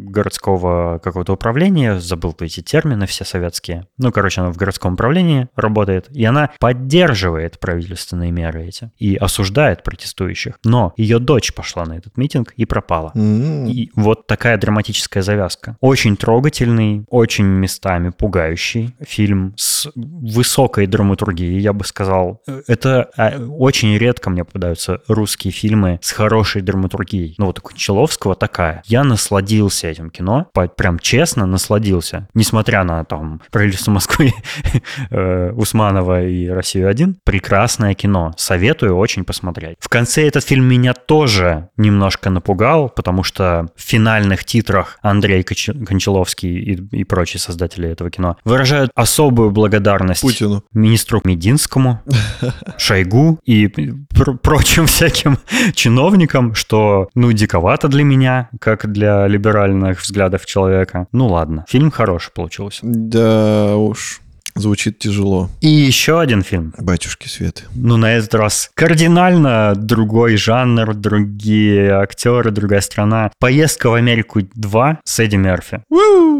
городского 0.09 0.99
какого-то 0.99 1.33
управления, 1.33 1.99
забыл 1.99 2.35
эти 2.39 2.61
термины 2.61 3.05
все 3.05 3.25
советские. 3.25 3.87
Ну, 3.97 4.11
короче, 4.11 4.41
она 4.41 4.51
в 4.51 4.57
городском 4.57 4.93
управлении 4.93 5.47
работает, 5.55 6.07
и 6.11 6.23
она 6.25 6.51
поддерживает 6.59 7.59
правительственные 7.59 8.31
меры 8.31 8.65
эти 8.65 8.91
и 8.97 9.15
осуждает 9.15 9.83
протестующих. 9.83 10.59
Но 10.63 10.93
ее 10.97 11.19
дочь 11.19 11.53
пошла 11.53 11.85
на 11.85 11.97
этот 11.97 12.17
митинг 12.17 12.53
и 12.53 12.65
пропала. 12.65 13.11
М. 13.15 13.65
И 13.65 13.91
вот 13.95 14.27
такая 14.27 14.57
драматическая 14.57 15.23
завязка. 15.23 15.77
Очень 15.81 16.15
трогательный, 16.15 17.05
очень 17.09 17.45
местами 17.45 18.09
пугающий 18.09 18.95
фильм 19.01 19.53
с 19.57 19.89
высокой 19.95 20.87
драматургией, 20.87 21.59
я 21.59 21.73
бы 21.73 21.85
сказал. 21.85 22.41
Это 22.67 23.09
а, 23.17 23.37
очень 23.49 23.97
редко 23.97 24.29
мне 24.29 24.43
попадаются 24.43 25.01
русские 25.07 25.51
фильмы 25.51 25.99
с 26.01 26.11
хорошей 26.11 26.61
драматургией. 26.61 27.35
Ну 27.37 27.47
вот 27.47 27.59
у 27.59 27.61
Кончаловского 28.11 28.35
такая. 28.35 28.81
Я 28.85 29.03
насладился 29.03 29.87
этим 29.87 30.09
кино, 30.09 30.47
прям 30.75 30.99
честно 30.99 31.45
насладился. 31.45 32.27
Несмотря 32.33 32.83
на 32.83 33.03
там 33.05 33.41
правительство 33.51 33.91
Москвы, 33.91 34.33
э, 35.09 35.51
Усманова 35.51 36.23
и 36.23 36.47
Россию-1, 36.47 37.15
прекрасное 37.23 37.93
кино. 37.93 38.33
Советую 38.37 38.97
очень 38.97 39.23
посмотреть. 39.23 39.77
В 39.79 39.89
конце 39.89 40.27
этот 40.27 40.43
фильм 40.43 40.65
меня 40.65 40.93
тоже 40.93 41.69
немножко 41.77 42.29
напугал, 42.29 42.89
потому 42.89 43.23
что 43.23 43.67
в 43.75 43.81
финальных 43.81 44.43
титрах 44.43 44.97
Андрей 45.01 45.43
Кончаловский 45.43 46.57
и, 46.59 46.99
и 46.99 47.03
прочие 47.03 47.39
создатели 47.39 47.89
этого 47.89 48.09
кино 48.09 48.37
выражают 48.45 48.91
особую 48.95 49.51
благодарность 49.51 50.21
Путину. 50.21 50.63
министру 50.73 51.21
Мединскому, 51.23 52.01
Шойгу 52.77 53.39
и 53.45 53.67
пр- 53.67 54.37
прочим 54.37 54.85
всяким 54.85 55.37
чиновникам, 55.73 56.55
что, 56.55 57.09
ну, 57.15 57.31
диковато 57.31 57.87
для 57.87 58.00
меня, 58.03 58.49
как 58.59 58.91
для 58.91 59.27
либеральных 59.27 60.01
взглядов 60.01 60.45
человека. 60.45 61.07
Ну, 61.11 61.27
ладно. 61.27 61.65
Фильм 61.67 61.91
хороший 61.91 62.31
получился. 62.31 62.81
Да 62.83 63.75
уж, 63.75 64.21
звучит 64.55 64.99
тяжело. 64.99 65.49
И 65.61 65.69
еще 65.69 66.19
один 66.19 66.41
фильм. 66.43 66.73
Батюшки 66.77 67.27
Светы. 67.27 67.63
Ну, 67.75 67.97
на 67.97 68.13
этот 68.13 68.33
раз 68.35 68.69
кардинально 68.73 69.73
другой 69.75 70.35
жанр, 70.37 70.93
другие 70.93 71.91
актеры, 71.93 72.51
другая 72.51 72.81
страна. 72.81 73.31
«Поездка 73.39 73.89
в 73.89 73.93
Америку 73.93 74.39
2» 74.39 74.97
с 75.03 75.19
Эдди 75.19 75.35
Мерфи. 75.35 75.83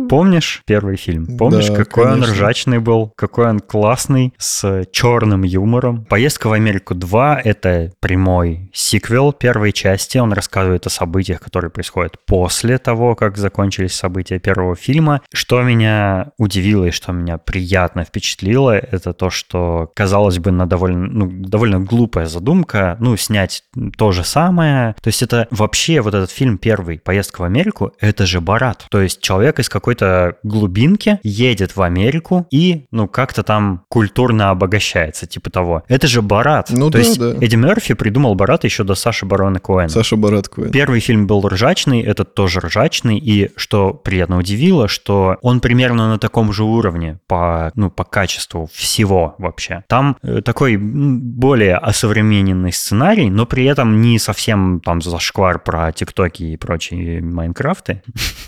Помнишь 0.10 0.62
первый 0.66 0.98
фильм? 0.98 1.38
Помнишь, 1.38 1.68
Да, 1.68 1.76
какой 1.76 2.06
он 2.06 2.12
конечно. 2.16 2.34
ржачный 2.34 2.80
был, 2.80 3.14
какой 3.16 3.48
он 3.48 3.60
классный, 3.60 4.34
с 4.38 4.86
черным 4.92 5.44
юмором? 5.44 6.06
«Поездка 6.06 6.48
в 6.48 6.54
Америку 6.54 6.94
2»— 6.94 7.42
это 7.44 7.92
прямой 8.00 8.70
сиквел 8.74 9.32
первой 9.32 9.72
части. 9.72 10.18
Он 10.18 10.34
рассказывает 10.34 10.86
о 10.88 10.90
событиях, 10.90 11.40
которые 11.40 11.72
происходят 11.72 12.18
после 12.26 12.78
того, 12.78 13.16
как 13.16 13.38
закончились 13.38 13.94
события 13.94 14.40
первого 14.40 14.76
фильма. 14.76 15.22
Что 15.34 15.62
меня 15.62 16.32
удивило 16.38 16.86
и 16.86 16.92
что 16.92 17.12
меня 17.12 17.38
приятно 17.38 18.01
впечатлило, 18.06 18.78
это 18.78 19.14
то, 19.14 19.30
что, 19.30 19.92
казалось 19.96 20.40
бы, 20.40 20.52
на 20.52 20.66
довольно, 20.66 21.08
ну, 21.08 21.30
довольно 21.32 21.80
глупая 21.80 22.26
задумка, 22.26 22.98
ну, 23.00 23.16
снять 23.18 23.64
то 23.98 24.12
же 24.12 24.24
самое. 24.24 24.96
То 25.02 25.08
есть 25.08 25.22
это 25.22 25.48
вообще 25.52 26.02
вот 26.02 26.14
этот 26.14 26.32
фильм 26.32 26.58
первый 26.58 27.00
«Поездка 27.00 27.42
в 27.42 27.44
Америку»— 27.44 27.94
это 28.00 28.26
же 28.26 28.42
Барат. 28.42 28.86
То 28.90 29.02
есть 29.02 29.22
человек 29.22 29.60
из 29.60 29.70
какой-то 29.70 30.38
глубинки 30.44 31.20
едет 31.24 31.76
в 31.76 31.82
Америку 31.82 32.48
и, 32.52 32.86
ну, 32.92 33.08
как-то 33.08 33.44
там 33.44 33.84
культурно 33.90 34.50
обогащается, 34.50 35.28
типа 35.28 35.50
того. 35.50 35.84
Это 35.88 36.08
же 36.08 36.22
Барат. 36.22 36.70
Ну 36.72 36.90
То 36.90 36.94
да, 36.94 37.00
есть 37.00 37.20
да. 37.20 37.34
Эдди 37.40 37.56
Мерфи 37.56 37.94
придумал 37.94 38.36
Барат 38.36 38.64
еще 38.64 38.84
до 38.84 38.96
Саши 38.96 39.26
Барона 39.26 39.60
Коэна. 39.60 39.90
Саша 39.90 40.16
Барат 40.16 40.50
Коэн. 40.50 40.72
Первый 40.72 41.00
фильм 41.00 41.28
был 41.28 41.48
ржачный, 41.48 42.02
этот 42.02 42.34
тоже 42.34 42.60
ржачный, 42.60 43.18
и 43.20 43.52
что 43.56 43.94
приятно 43.94 44.38
удивило, 44.38 44.88
что 44.88 45.38
он 45.42 45.60
примерно 45.60 46.10
на 46.10 46.18
таком 46.18 46.52
же 46.54 46.64
уровне 46.64 47.20
по, 47.28 47.72
ну, 47.76 47.91
по 47.92 48.04
качеству 48.04 48.70
всего 48.74 49.36
вообще. 49.38 49.84
Там 49.88 50.18
э, 50.24 50.42
такой 50.42 50.78
более 50.78 51.76
осовремененный 51.76 52.74
сценарий, 52.74 53.30
но 53.30 53.46
при 53.46 53.66
этом 53.66 54.02
не 54.02 54.20
совсем 54.20 54.82
там 54.84 55.02
зашквар 55.02 55.60
про 55.60 55.92
тиктоки 55.92 56.44
и 56.44 56.58
прочие 56.58 57.22
Майнкрафты. 57.22 58.04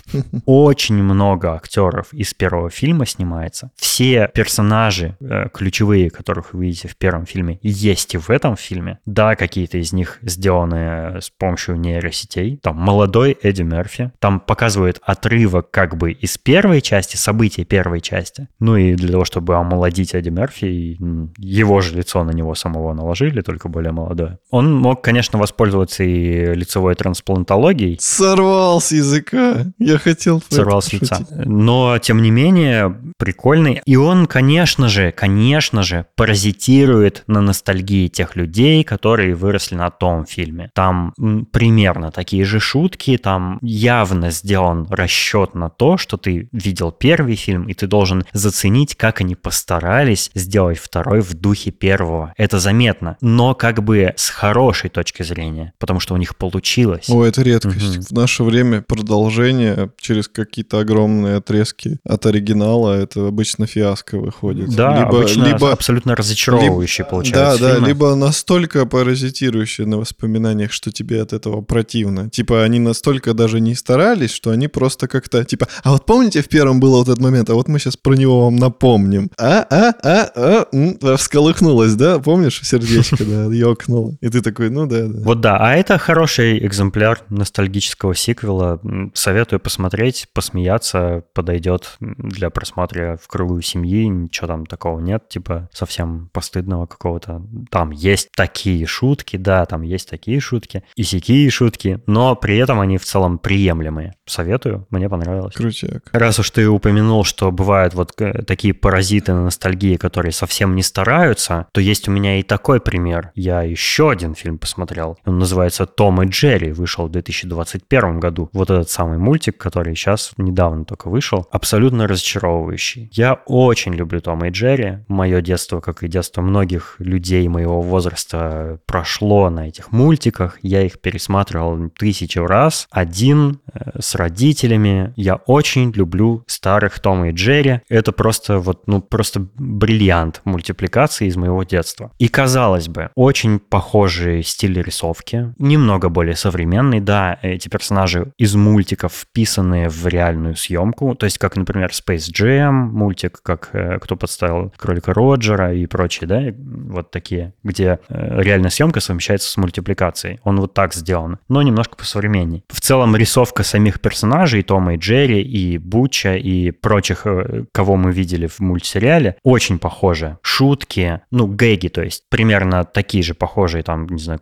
Очень 0.46 1.02
много 1.02 1.54
актеров 1.54 2.12
из 2.12 2.34
первого 2.34 2.70
фильма 2.70 3.06
снимается. 3.06 3.70
Все 3.76 4.30
персонажи 4.34 5.16
э, 5.20 5.48
ключевые, 5.52 6.10
которых 6.10 6.54
вы 6.54 6.66
видите 6.66 6.88
в 6.88 6.96
первом 6.96 7.26
фильме, 7.26 7.58
есть 7.62 8.14
и 8.14 8.18
в 8.18 8.30
этом 8.30 8.56
фильме. 8.56 8.98
Да, 9.06 9.36
какие-то 9.36 9.78
из 9.78 9.92
них 9.92 10.18
сделаны 10.22 11.20
с 11.20 11.30
помощью 11.30 11.76
нейросетей. 11.76 12.58
Там 12.62 12.76
молодой 12.76 13.36
Эдди 13.42 13.62
Мерфи. 13.62 14.12
Там 14.18 14.40
показывают 14.40 15.00
отрывок 15.02 15.70
как 15.70 15.96
бы 15.96 16.12
из 16.12 16.38
первой 16.38 16.80
части, 16.80 17.16
событий 17.16 17.64
первой 17.64 18.00
части. 18.00 18.48
Ну 18.58 18.76
и 18.76 18.94
для 18.94 19.12
того, 19.12 19.24
чтобы 19.24 19.33
омолодить 19.40 20.14
Эдди 20.14 20.30
Мерфи, 20.30 20.64
и, 20.64 20.98
его 21.38 21.80
же 21.80 21.96
лицо 21.96 22.24
на 22.24 22.30
него 22.30 22.54
самого 22.54 22.92
наложили, 22.94 23.40
только 23.40 23.68
более 23.68 23.92
молодое. 23.92 24.38
Он 24.50 24.72
мог, 24.74 25.02
конечно, 25.02 25.38
воспользоваться 25.38 26.04
и 26.04 26.54
лицевой 26.54 26.94
трансплантологией, 26.94 27.98
Сорвал 28.00 28.80
с 28.80 28.92
языка. 28.92 29.66
Я 29.78 29.98
хотел 29.98 30.42
сорвал 30.48 30.82
с 30.82 30.92
лица. 30.92 31.26
Но, 31.44 31.98
тем 31.98 32.22
не 32.22 32.30
менее, 32.30 32.96
прикольный. 33.18 33.80
И 33.84 33.96
он, 33.96 34.26
конечно 34.26 34.88
же, 34.88 35.12
конечно 35.12 35.82
же, 35.82 36.06
паразитирует 36.16 37.24
на 37.26 37.40
ностальгии 37.40 38.08
тех 38.08 38.36
людей, 38.36 38.84
которые 38.84 39.34
выросли 39.34 39.76
на 39.76 39.90
том 39.90 40.26
фильме. 40.26 40.70
Там 40.74 41.12
примерно 41.52 42.10
такие 42.10 42.44
же 42.44 42.60
шутки, 42.60 43.16
там 43.16 43.58
явно 43.62 44.30
сделан 44.30 44.86
расчет 44.90 45.54
на 45.54 45.70
то, 45.70 45.96
что 45.96 46.16
ты 46.16 46.48
видел 46.52 46.92
первый 46.92 47.36
фильм, 47.36 47.64
и 47.64 47.74
ты 47.74 47.86
должен 47.86 48.24
заценить, 48.32 48.96
как 48.96 49.20
они 49.24 49.34
постарались 49.34 50.30
сделать 50.34 50.78
второй 50.78 51.20
в 51.20 51.34
духе 51.34 51.70
первого. 51.70 52.32
Это 52.36 52.58
заметно, 52.58 53.16
но 53.20 53.54
как 53.54 53.82
бы 53.82 54.12
с 54.16 54.28
хорошей 54.28 54.90
точки 54.90 55.22
зрения, 55.22 55.72
потому 55.78 56.00
что 56.00 56.14
у 56.14 56.16
них 56.16 56.36
получилось. 56.36 57.08
О, 57.08 57.24
это 57.24 57.42
редкость. 57.42 57.96
Мгм. 57.96 58.02
В 58.02 58.10
наше 58.12 58.44
время 58.44 58.82
продолжение 58.82 59.90
через 59.98 60.28
какие-то 60.28 60.78
огромные 60.78 61.36
отрезки 61.36 61.98
от 62.04 62.26
оригинала, 62.26 62.94
это 62.94 63.26
обычно 63.26 63.66
фиаско 63.66 64.18
выходит. 64.18 64.74
Да, 64.74 64.98
либо, 64.98 65.08
обычно 65.08 65.44
либо, 65.44 65.72
абсолютно 65.72 66.14
разочаровывающие 66.14 67.04
да, 67.04 67.10
получаются 67.10 67.62
да, 67.62 67.72
фильмы. 67.72 67.88
либо 67.88 68.14
настолько 68.14 68.86
паразитирующие 68.86 69.86
на 69.86 69.98
воспоминаниях, 69.98 70.72
что 70.72 70.92
тебе 70.92 71.22
от 71.22 71.32
этого 71.32 71.62
противно. 71.62 72.30
Типа 72.30 72.62
они 72.62 72.78
настолько 72.78 73.34
даже 73.34 73.60
не 73.60 73.74
старались, 73.74 74.32
что 74.32 74.50
они 74.50 74.68
просто 74.68 75.08
как-то, 75.08 75.44
типа, 75.44 75.68
а 75.82 75.92
вот 75.92 76.04
помните 76.04 76.42
в 76.42 76.48
первом 76.48 76.80
было 76.80 76.98
вот 76.98 77.08
этот 77.08 77.20
момент, 77.20 77.50
а 77.50 77.54
вот 77.54 77.68
мы 77.68 77.78
сейчас 77.78 77.96
про 77.96 78.14
него 78.14 78.44
вам 78.44 78.56
напомним. 78.56 79.13
А, 79.38 79.66
а, 79.70 79.94
а, 80.02 80.30
а, 80.34 80.66
м, 80.72 80.98
всколыхнулось, 81.16 81.94
да? 81.94 82.18
Помнишь, 82.18 82.60
сердечко, 82.62 83.24
да, 83.24 83.44
ёкнуло. 83.54 84.16
И 84.20 84.28
ты 84.28 84.40
такой, 84.40 84.70
ну 84.70 84.86
да, 84.86 85.06
да. 85.06 85.20
Вот 85.24 85.40
да, 85.40 85.56
а 85.58 85.74
это 85.74 85.98
хороший 85.98 86.64
экземпляр 86.66 87.20
ностальгического 87.28 88.14
сиквела. 88.14 88.80
Советую 89.14 89.60
посмотреть, 89.60 90.26
посмеяться, 90.32 91.24
подойдет 91.34 91.96
для 92.00 92.50
просмотра 92.50 93.18
в 93.22 93.28
кругу 93.28 93.60
семьи, 93.60 94.06
ничего 94.06 94.46
там 94.46 94.66
такого 94.66 95.00
нет, 95.00 95.28
типа 95.28 95.68
совсем 95.72 96.30
постыдного 96.32 96.86
какого-то. 96.86 97.42
Там 97.70 97.90
есть 97.90 98.30
такие 98.36 98.86
шутки, 98.86 99.36
да, 99.36 99.64
там 99.66 99.82
есть 99.82 100.08
такие 100.08 100.40
шутки, 100.40 100.82
и 100.96 101.02
сякие 101.02 101.50
шутки, 101.50 102.00
но 102.06 102.36
при 102.36 102.56
этом 102.58 102.80
они 102.80 102.98
в 102.98 103.04
целом 103.04 103.38
приемлемые. 103.38 104.14
Советую, 104.26 104.86
мне 104.90 105.08
понравилось. 105.08 105.54
Крутяк. 105.54 106.10
Раз 106.12 106.38
уж 106.38 106.50
ты 106.50 106.68
упомянул, 106.68 107.24
что 107.24 107.50
бывают 107.50 107.94
вот 107.94 108.12
э, 108.20 108.42
такие 108.42 108.74
паразиты 108.74 109.03
на 109.32 109.44
ностальгии, 109.44 109.96
которые 109.96 110.32
совсем 110.32 110.74
не 110.74 110.82
стараются, 110.82 111.66
то 111.72 111.80
есть 111.80 112.08
у 112.08 112.10
меня 112.10 112.38
и 112.38 112.42
такой 112.42 112.80
пример. 112.80 113.30
Я 113.34 113.62
еще 113.62 114.10
один 114.10 114.34
фильм 114.34 114.58
посмотрел. 114.58 115.18
Он 115.24 115.38
называется 115.38 115.86
«Том 115.86 116.22
и 116.22 116.26
Джерри», 116.26 116.72
вышел 116.72 117.06
в 117.06 117.10
2021 117.10 118.20
году. 118.20 118.48
Вот 118.52 118.70
этот 118.70 118.90
самый 118.90 119.18
мультик, 119.18 119.56
который 119.58 119.94
сейчас 119.94 120.32
недавно 120.36 120.84
только 120.84 121.08
вышел, 121.08 121.46
абсолютно 121.50 122.06
разочаровывающий. 122.06 123.10
Я 123.12 123.34
очень 123.46 123.94
люблю 123.94 124.20
Тома 124.20 124.48
и 124.48 124.50
Джерри. 124.50 124.98
Мое 125.08 125.40
детство, 125.40 125.80
как 125.80 126.02
и 126.02 126.08
детство 126.08 126.42
многих 126.42 126.96
людей 126.98 127.46
моего 127.48 127.80
возраста, 127.80 128.78
прошло 128.86 129.50
на 129.50 129.68
этих 129.68 129.92
мультиках. 129.92 130.58
Я 130.62 130.82
их 130.82 131.00
пересматривал 131.00 131.90
тысячу 131.90 132.46
раз. 132.46 132.86
Один 132.90 133.60
э, 133.72 134.00
с 134.00 134.14
родителями. 134.14 135.12
Я 135.16 135.36
очень 135.36 135.92
люблю 135.92 136.44
старых 136.46 137.00
Тома 137.00 137.28
и 137.28 137.32
Джерри. 137.32 137.80
Это 137.88 138.12
просто 138.12 138.58
вот, 138.58 138.86
ну, 138.86 138.93
ну, 138.94 139.00
просто 139.00 139.44
бриллиант 139.56 140.40
мультипликации 140.44 141.26
из 141.26 141.36
моего 141.36 141.64
детства. 141.64 142.12
И, 142.18 142.28
казалось 142.28 142.86
бы, 142.86 143.10
очень 143.16 143.58
похожий 143.58 144.44
стиль 144.44 144.80
рисовки, 144.80 145.52
немного 145.58 146.08
более 146.08 146.36
современный, 146.36 147.00
да, 147.00 147.38
эти 147.42 147.68
персонажи 147.68 148.32
из 148.38 148.54
мультиков 148.54 149.12
вписаны 149.12 149.88
в 149.88 150.06
реальную 150.06 150.54
съемку, 150.54 151.16
то 151.16 151.24
есть 151.24 151.38
как, 151.38 151.56
например, 151.56 151.90
Space 151.90 152.30
Jam, 152.32 152.70
мультик, 152.70 153.40
как 153.42 153.70
э, 153.72 153.98
«Кто 154.00 154.14
подставил 154.14 154.72
кролика 154.76 155.12
Роджера» 155.12 155.74
и 155.74 155.86
прочие, 155.86 156.28
да, 156.28 156.42
вот 156.56 157.10
такие, 157.10 157.52
где 157.64 157.98
э, 158.08 158.42
реальная 158.42 158.70
съемка 158.70 159.00
совмещается 159.00 159.50
с 159.50 159.56
мультипликацией. 159.56 160.38
Он 160.44 160.60
вот 160.60 160.72
так 160.72 160.94
сделан, 160.94 161.38
но 161.48 161.62
немножко 161.62 161.96
посовременней. 161.96 162.62
В 162.68 162.80
целом 162.80 163.16
рисовка 163.16 163.64
самих 163.64 164.00
персонажей, 164.00 164.62
Тома 164.62 164.94
и 164.94 164.98
Джерри, 164.98 165.42
и 165.42 165.78
Буча, 165.78 166.36
и 166.36 166.70
прочих, 166.70 167.26
э, 167.26 167.64
кого 167.72 167.96
мы 167.96 168.12
видели 168.12 168.46
в 168.46 168.60
мультсериале, 168.84 169.36
очень 169.42 169.78
похожа. 169.78 170.38
Шутки, 170.42 171.20
ну, 171.30 171.46
гэги, 171.46 171.88
то 171.88 172.02
есть 172.02 172.24
примерно 172.28 172.84
такие 172.84 173.24
же 173.24 173.34
похожие, 173.34 173.82
там, 173.82 174.06
не 174.06 174.22
знаю, 174.22 174.40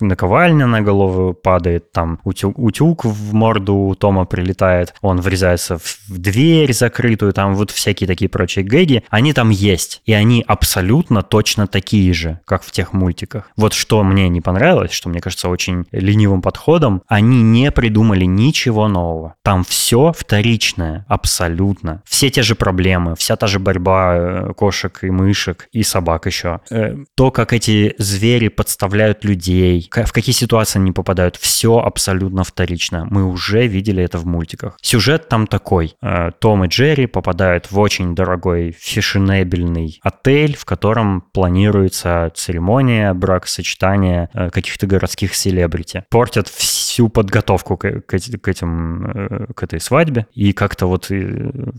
наковальня 0.00 0.66
на 0.66 0.82
голову 0.82 1.32
падает, 1.32 1.92
там 1.92 2.18
утюг, 2.24 2.58
утюг 2.58 3.04
в 3.04 3.34
морду 3.34 3.96
Тома 3.98 4.24
прилетает, 4.24 4.94
он 5.00 5.20
врезается 5.20 5.78
в 5.78 6.18
дверь 6.18 6.72
закрытую, 6.72 7.32
там 7.32 7.54
вот 7.54 7.70
всякие 7.70 8.08
такие 8.08 8.28
прочие 8.28 8.64
гэги, 8.64 9.04
они 9.10 9.32
там 9.32 9.50
есть, 9.50 10.02
и 10.04 10.12
они 10.12 10.44
абсолютно 10.46 11.22
точно 11.22 11.66
такие 11.66 12.12
же, 12.12 12.40
как 12.44 12.62
в 12.62 12.70
тех 12.72 12.92
мультиках. 12.92 13.50
Вот 13.56 13.72
что 13.72 14.02
мне 14.02 14.28
не 14.28 14.40
понравилось, 14.40 14.92
что 14.92 15.08
мне 15.08 15.20
кажется 15.20 15.48
очень 15.48 15.84
ленивым 15.92 16.42
подходом, 16.42 17.02
они 17.06 17.42
не 17.42 17.70
придумали 17.70 18.24
ничего 18.24 18.88
нового. 18.88 19.34
Там 19.42 19.62
все 19.64 20.12
вторичное, 20.16 21.04
абсолютно. 21.08 22.02
Все 22.04 22.30
те 22.30 22.42
же 22.42 22.54
проблемы, 22.54 23.14
вся 23.16 23.36
та 23.36 23.46
же 23.46 23.58
борьба 23.58 23.83
э, 23.90 24.52
кошек 24.54 24.98
и 25.02 25.10
мышек, 25.10 25.68
и 25.72 25.82
собак 25.82 26.26
еще. 26.26 26.60
Э, 26.70 26.96
то, 27.14 27.30
как 27.30 27.52
эти 27.52 27.94
звери 27.98 28.48
подставляют 28.48 29.24
людей, 29.24 29.88
в 29.90 30.12
какие 30.12 30.34
ситуации 30.34 30.78
они 30.78 30.92
попадают, 30.92 31.36
все 31.36 31.78
абсолютно 31.78 32.44
вторично. 32.44 33.06
Мы 33.10 33.24
уже 33.24 33.66
видели 33.66 34.02
это 34.02 34.18
в 34.18 34.26
мультиках. 34.26 34.76
Сюжет 34.82 35.28
там 35.28 35.46
такой. 35.46 35.94
Э, 36.02 36.30
Том 36.38 36.64
и 36.64 36.68
Джерри 36.68 37.06
попадают 37.06 37.70
в 37.70 37.78
очень 37.78 38.14
дорогой 38.14 38.76
фешенебельный 38.78 40.00
отель, 40.02 40.56
в 40.56 40.64
котором 40.64 41.22
планируется 41.32 42.30
церемония 42.34 43.14
бракосочетания 43.14 44.30
каких-то 44.52 44.86
городских 44.86 45.34
селебрити. 45.34 46.04
Портят 46.10 46.48
всю 46.94 47.08
подготовку 47.08 47.76
к, 47.76 48.02
к, 48.02 48.06
к 48.06 48.48
этим, 48.48 49.48
к 49.56 49.62
этой 49.64 49.80
свадьбе, 49.80 50.28
и 50.32 50.52
как-то 50.52 50.86
вот 50.86 51.10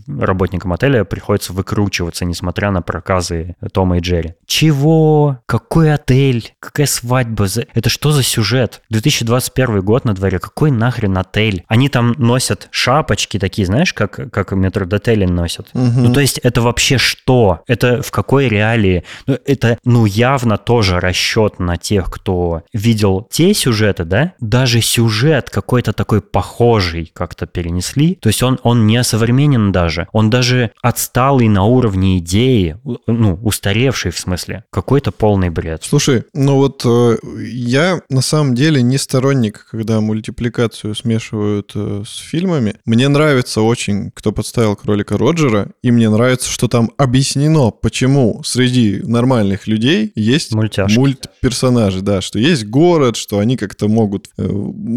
работникам 0.06 0.74
отеля 0.74 1.04
приходится 1.04 1.54
выкручиваться, 1.54 2.26
несмотря 2.26 2.70
на 2.70 2.82
проказы 2.82 3.56
Тома 3.72 3.96
и 3.96 4.00
Джерри. 4.00 4.34
Чего? 4.44 5.38
Какой 5.46 5.94
отель? 5.94 6.52
Какая 6.60 6.86
свадьба? 6.86 7.46
Это 7.72 7.88
что 7.88 8.10
за 8.10 8.22
сюжет? 8.22 8.82
2021 8.90 9.80
год 9.80 10.04
на 10.04 10.14
дворе. 10.14 10.38
Какой 10.38 10.70
нахрен 10.70 11.16
отель? 11.16 11.64
Они 11.66 11.88
там 11.88 12.14
носят 12.18 12.68
шапочки 12.70 13.38
такие, 13.38 13.64
знаешь, 13.64 13.94
как, 13.94 14.30
как 14.30 14.52
метродотели 14.52 15.24
носят. 15.24 15.70
Угу. 15.72 16.00
Ну, 16.00 16.12
то 16.12 16.20
есть 16.20 16.38
это 16.38 16.60
вообще 16.60 16.98
что? 16.98 17.62
Это 17.66 18.02
в 18.02 18.10
какой 18.10 18.48
реалии? 18.48 19.04
Ну, 19.26 19.38
это, 19.46 19.78
ну, 19.84 20.04
явно 20.04 20.58
тоже 20.58 21.00
расчет 21.00 21.58
на 21.58 21.78
тех, 21.78 22.10
кто 22.10 22.64
видел 22.74 23.26
те 23.30 23.54
сюжеты, 23.54 24.04
да? 24.04 24.34
Даже 24.40 24.82
сюжет 24.82 25.05
какой-то 25.50 25.92
такой 25.92 26.20
похожий 26.20 27.10
как-то 27.12 27.46
перенесли. 27.46 28.16
То 28.16 28.28
есть 28.28 28.42
он, 28.42 28.58
он 28.62 28.86
не 28.86 29.02
современен 29.04 29.72
даже. 29.72 30.08
Он 30.12 30.30
даже 30.30 30.72
отсталый 30.82 31.48
на 31.48 31.64
уровне 31.64 32.18
идеи, 32.18 32.76
ну, 33.06 33.38
устаревший 33.42 34.10
в 34.10 34.18
смысле. 34.18 34.64
Какой-то 34.70 35.12
полный 35.12 35.50
бред. 35.50 35.82
Слушай, 35.84 36.24
ну 36.34 36.56
вот 36.56 36.82
э, 36.84 37.16
я 37.42 38.00
на 38.08 38.20
самом 38.20 38.54
деле 38.54 38.82
не 38.82 38.98
сторонник, 38.98 39.66
когда 39.70 40.00
мультипликацию 40.00 40.94
смешивают 40.94 41.72
э, 41.74 42.02
с 42.06 42.18
фильмами. 42.18 42.74
Мне 42.84 43.08
нравится 43.08 43.60
очень, 43.62 44.10
кто 44.14 44.32
подставил 44.32 44.76
кролика 44.76 45.16
Роджера, 45.18 45.70
и 45.82 45.90
мне 45.90 46.08
нравится, 46.10 46.50
что 46.50 46.68
там 46.68 46.90
объяснено, 46.96 47.70
почему 47.70 48.42
среди 48.44 49.00
нормальных 49.02 49.66
людей 49.66 50.12
есть 50.14 50.54
Мультяшки. 50.54 50.98
мультперсонажи, 50.98 52.00
да, 52.00 52.20
что 52.20 52.38
есть 52.38 52.66
город, 52.66 53.16
что 53.16 53.38
они 53.38 53.56
как-то 53.56 53.88
могут 53.88 54.28
э, 54.38 54.46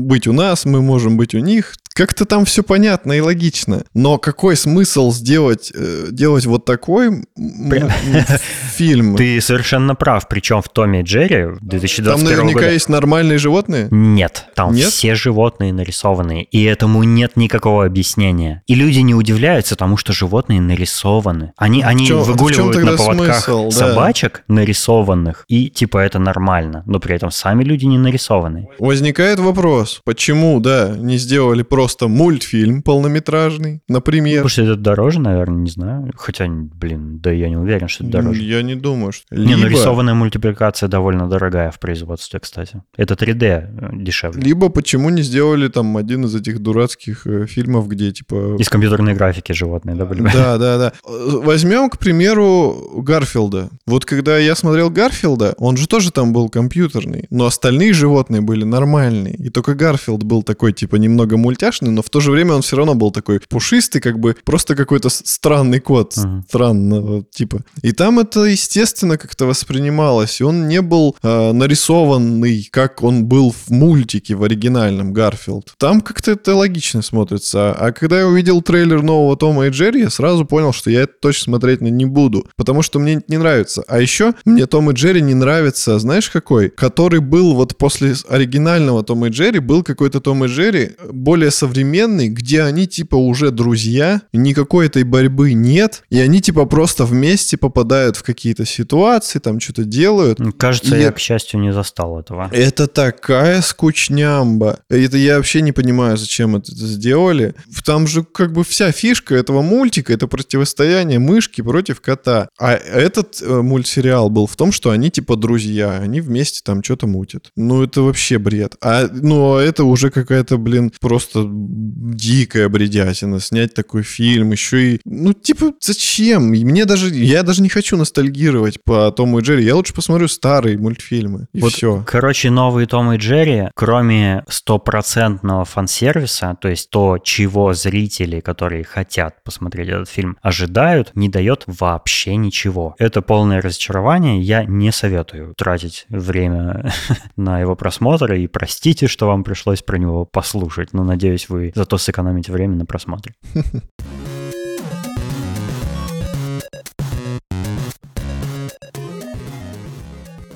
быть 0.06 0.28
у 0.28 0.34
нас, 0.34 0.66
мы 0.66 0.82
можем 0.82 1.18
быть 1.18 1.36
у 1.36 1.40
них. 1.40 1.76
Как-то 2.00 2.24
там 2.24 2.46
все 2.46 2.64
понятно 2.64 3.12
и 3.12 3.20
логично. 3.20 3.84
Но 3.94 4.18
какой 4.18 4.56
смысл 4.56 5.12
сделать, 5.12 5.70
э, 5.76 6.06
делать 6.12 6.46
вот 6.46 6.64
такой 6.64 7.26
фильм? 8.74 9.18
Ты 9.18 9.42
совершенно 9.42 9.96
прав. 9.96 10.30
Причем 10.30 10.62
в 10.62 10.70
Томе 10.70 11.02
и 11.02 11.04
Джерри 11.04 11.58
2021 11.60 12.06
Там 12.06 12.24
наверняка 12.24 12.60
года... 12.62 12.72
есть 12.72 12.88
нормальные 12.88 13.38
животные? 13.38 13.90
Нет. 13.92 14.46
Там 14.56 14.74
нет? 14.74 14.88
все 14.88 15.14
животные 15.14 15.74
нарисованные. 15.74 16.46
И 16.46 16.64
этому 16.64 17.04
нет 17.04 17.36
никакого 17.36 17.86
объяснения. 17.86 18.64
И 18.66 18.76
люди 18.76 19.00
не 19.00 19.14
удивляются 19.14 19.76
тому, 19.76 19.98
что 19.98 20.14
животные 20.14 20.62
нарисованы. 20.62 21.52
Они, 21.58 21.82
они 21.82 22.08
чем, 22.08 22.24
выгуливают 22.24 22.78
на 22.78 22.96
поводках 22.96 23.44
смысл, 23.44 23.72
собачек 23.72 24.46
да. 24.48 24.56
нарисованных. 24.56 25.44
И 25.50 25.70
типа 25.70 25.98
это 25.98 26.18
нормально. 26.18 26.82
Но 26.86 27.02
при 27.02 27.18
этом 27.18 27.30
сами 27.30 27.66
люди 27.66 27.84
не 27.88 27.98
нарисованы. 27.98 28.70
Возникает 28.80 29.40
вопрос, 29.40 30.00
почему, 30.06 30.62
да, 30.62 30.96
не 30.98 31.18
сделали 31.18 31.64
просто 31.64 31.89
просто 31.90 32.08
мультфильм 32.08 32.84
полнометражный, 32.84 33.82
например. 33.88 34.44
Потому 34.44 34.50
что 34.50 34.62
это 34.62 34.76
дороже, 34.76 35.20
наверное, 35.20 35.62
не 35.62 35.72
знаю. 35.72 36.12
Хотя, 36.16 36.48
блин, 36.48 37.20
да 37.20 37.32
я 37.32 37.50
не 37.50 37.58
уверен, 37.58 37.88
что 37.88 38.04
это 38.04 38.22
дороже. 38.22 38.44
Я 38.44 38.62
не 38.62 38.76
думаю, 38.76 39.12
что... 39.12 39.36
Не, 39.36 39.56
Либо... 39.56 39.62
нарисованная 39.62 40.14
мультипликация 40.14 40.88
довольно 40.88 41.28
дорогая 41.28 41.72
в 41.72 41.80
производстве, 41.80 42.40
кстати. 42.40 42.84
Это 42.96 43.16
3D 43.16 43.44
э, 43.44 43.90
дешевле. 43.94 44.40
Либо 44.40 44.70
почему 44.70 45.10
не 45.10 45.24
сделали 45.24 45.68
там 45.68 45.98
один 45.98 46.26
из 46.26 46.36
этих 46.36 46.60
дурацких 46.60 47.26
э, 47.26 47.48
фильмов, 47.48 47.88
где 47.88 48.12
типа... 48.12 48.58
Из 48.60 48.70
компьютерной 48.70 49.16
графики 49.16 49.52
животные, 49.54 49.96
да, 49.96 50.06
были? 50.06 50.22
Да, 50.22 50.58
да, 50.60 50.78
да. 50.78 50.94
Возьмем, 51.04 51.90
к 51.90 51.98
примеру, 51.98 53.02
Гарфилда. 53.02 53.70
Вот 53.88 54.06
когда 54.06 54.38
я 54.38 54.56
смотрел 54.56 54.92
Гарфилда, 54.92 55.56
он 55.58 55.76
же 55.76 55.88
тоже 55.88 56.12
там 56.12 56.34
был 56.34 56.50
компьютерный, 56.50 57.26
но 57.32 57.48
остальные 57.48 57.94
животные 57.94 58.42
были 58.42 58.64
нормальные. 58.64 59.34
И 59.34 59.50
только 59.50 59.74
Гарфилд 59.74 60.22
был 60.22 60.44
такой, 60.44 60.72
типа, 60.72 60.98
немного 60.98 61.36
мультяшный, 61.36 61.79
страшный, 61.80 61.92
но 61.92 62.02
в 62.02 62.10
то 62.10 62.20
же 62.20 62.32
время 62.32 62.54
он 62.54 62.62
все 62.62 62.76
равно 62.76 62.96
был 62.96 63.12
такой 63.12 63.40
пушистый, 63.40 64.02
как 64.02 64.20
бы 64.20 64.36
просто 64.46 64.76
какой-то 64.76 65.10
странный 65.10 65.80
кот, 65.80 66.14
uh-huh. 66.18 66.44
странного 66.48 67.24
типа. 67.32 67.64
И 67.82 67.92
там 67.92 68.20
это, 68.20 68.42
естественно, 68.42 69.18
как-то 69.18 69.46
воспринималось. 69.46 70.42
И 70.42 70.44
он 70.44 70.68
не 70.68 70.82
был 70.82 71.16
э, 71.24 71.52
нарисованный, 71.52 72.68
как 72.72 73.04
он 73.04 73.26
был 73.26 73.52
в 73.52 73.70
мультике, 73.70 74.36
в 74.36 74.44
оригинальном 74.44 75.14
Гарфилд. 75.14 75.74
Там 75.78 76.02
как-то 76.02 76.32
это 76.32 76.56
логично 76.56 77.02
смотрится. 77.02 77.72
А 77.72 77.92
когда 77.92 78.20
я 78.20 78.28
увидел 78.28 78.62
трейлер 78.62 79.02
нового 79.02 79.36
Тома 79.36 79.68
и 79.68 79.70
Джерри, 79.70 80.02
я 80.02 80.10
сразу 80.10 80.46
понял, 80.46 80.74
что 80.74 80.90
я 80.90 81.02
это 81.02 81.14
точно 81.22 81.46
смотреть 81.46 81.82
не 81.82 82.06
буду, 82.06 82.46
потому 82.56 82.82
что 82.82 83.00
мне 83.00 83.22
не 83.28 83.38
нравится. 83.38 83.84
А 83.88 84.00
еще 84.00 84.34
мне 84.46 84.66
Том 84.66 84.92
и 84.92 84.94
Джерри 84.94 85.22
не 85.22 85.34
нравится, 85.34 86.00
знаешь 86.00 86.30
какой? 86.30 86.70
Который 86.70 87.20
был 87.20 87.56
вот 87.56 87.78
после 87.78 88.14
оригинального 88.30 89.04
Тома 89.04 89.28
и 89.28 89.30
Джерри, 89.32 89.60
был 89.60 89.84
какой-то 89.84 90.20
Том 90.20 90.46
и 90.46 90.48
Джерри 90.48 90.92
более 91.12 91.52
современный 91.60 92.30
где 92.30 92.64
они 92.64 92.88
типа 92.88 93.16
уже 93.16 93.52
друзья, 93.52 94.22
никакой 94.34 94.88
этой 94.88 95.04
борьбы 95.04 95.54
нет, 95.54 96.04
и 96.10 96.20
они 96.20 96.42
типа 96.42 96.66
просто 96.66 97.06
вместе 97.06 97.58
попадают 97.58 98.16
в 98.16 98.24
какие-то 98.24 98.66
ситуации, 98.66 99.40
там 99.40 99.60
что-то 99.60 99.84
делают. 99.84 100.40
Кажется, 100.58 100.98
и 100.98 101.02
я, 101.02 101.12
к 101.12 101.20
счастью, 101.20 101.60
не 101.60 101.74
застал 101.74 102.20
этого. 102.20 102.50
Это 102.52 102.88
такая 102.88 103.62
скучнямба. 103.62 104.80
Это 104.90 105.18
я 105.18 105.38
вообще 105.38 105.62
не 105.62 105.72
понимаю, 105.72 106.18
зачем 106.18 106.56
это 106.56 106.72
сделали. 106.74 107.56
Там 107.86 108.08
же 108.08 108.24
как 108.24 108.54
бы 108.54 108.64
вся 108.64 108.92
фишка 108.92 109.36
этого 109.36 109.62
мультика, 109.62 110.14
это 110.14 110.28
противостояние 110.28 111.20
мышки 111.20 111.62
против 111.62 112.02
кота. 112.02 112.50
А 112.58 112.74
этот 112.74 113.42
э, 113.42 113.62
мультсериал 113.62 114.30
был 114.30 114.48
в 114.48 114.56
том, 114.56 114.72
что 114.72 114.92
они 114.92 115.10
типа 115.10 115.36
друзья, 115.36 116.00
они 116.00 116.22
вместе 116.22 116.62
там 116.64 116.84
что-то 116.84 117.08
мутят. 117.08 117.52
Ну 117.56 117.84
это 117.84 118.02
вообще 118.02 118.38
бред. 118.38 118.76
А 118.82 119.08
ну 119.12 119.56
а 119.56 119.62
это 119.62 119.84
уже 119.84 120.10
какая-то, 120.10 120.58
блин, 120.58 120.92
просто 121.02 121.49
дикая 121.50 122.70
бредятина, 122.70 123.40
снять 123.40 123.74
такой 123.74 124.04
фильм, 124.04 124.52
еще 124.52 124.96
и... 124.96 125.02
Ну, 125.06 125.34
типа, 125.34 125.74
зачем? 125.80 126.44
Мне 126.50 126.86
даже... 126.86 127.10
Я 127.10 127.44
даже 127.44 127.62
не 127.62 127.70
хочу 127.70 127.98
ностальгировать 127.98 128.84
по 128.84 129.12
Тому 129.12 129.40
и 129.40 129.42
Джерри. 129.42 129.64
Я 129.64 129.76
лучше 129.76 129.94
посмотрю 129.94 130.28
старые 130.28 130.78
мультфильмы. 130.78 131.48
И 131.54 131.62
вот, 131.62 131.74
все. 131.74 132.04
Короче, 132.06 132.50
новые 132.50 132.88
Том 132.88 133.12
и 133.14 133.18
Джерри, 133.18 133.70
кроме 133.76 134.44
стопроцентного 134.48 135.66
фан-сервиса, 135.66 136.58
то 136.60 136.70
есть 136.70 136.90
то, 136.90 137.18
чего 137.18 137.74
зрители, 137.74 138.40
которые 138.40 138.84
хотят 138.84 139.44
посмотреть 139.44 139.90
этот 139.90 140.10
фильм, 140.10 140.38
ожидают, 140.42 141.12
не 141.16 141.30
дает 141.30 141.64
вообще 141.68 142.36
ничего. 142.36 142.96
Это 142.98 143.22
полное 143.22 143.62
разочарование. 143.62 144.42
Я 144.42 144.64
не 144.64 144.92
советую 144.92 145.54
тратить 145.56 146.06
время 146.10 146.92
на 147.36 147.60
его 147.60 147.76
просмотр. 147.76 148.34
И 148.34 148.48
простите, 148.48 149.08
что 149.08 149.28
вам 149.28 149.44
пришлось 149.44 149.82
про 149.82 149.98
него 149.98 150.26
послушать. 150.26 150.94
Но 150.94 151.04
надеюсь, 151.40 151.50
вы 151.50 151.72
зато 151.76 151.98
сэкономите 151.98 152.52
время 152.52 152.76
на 152.76 152.86
просмотре. 152.86 153.36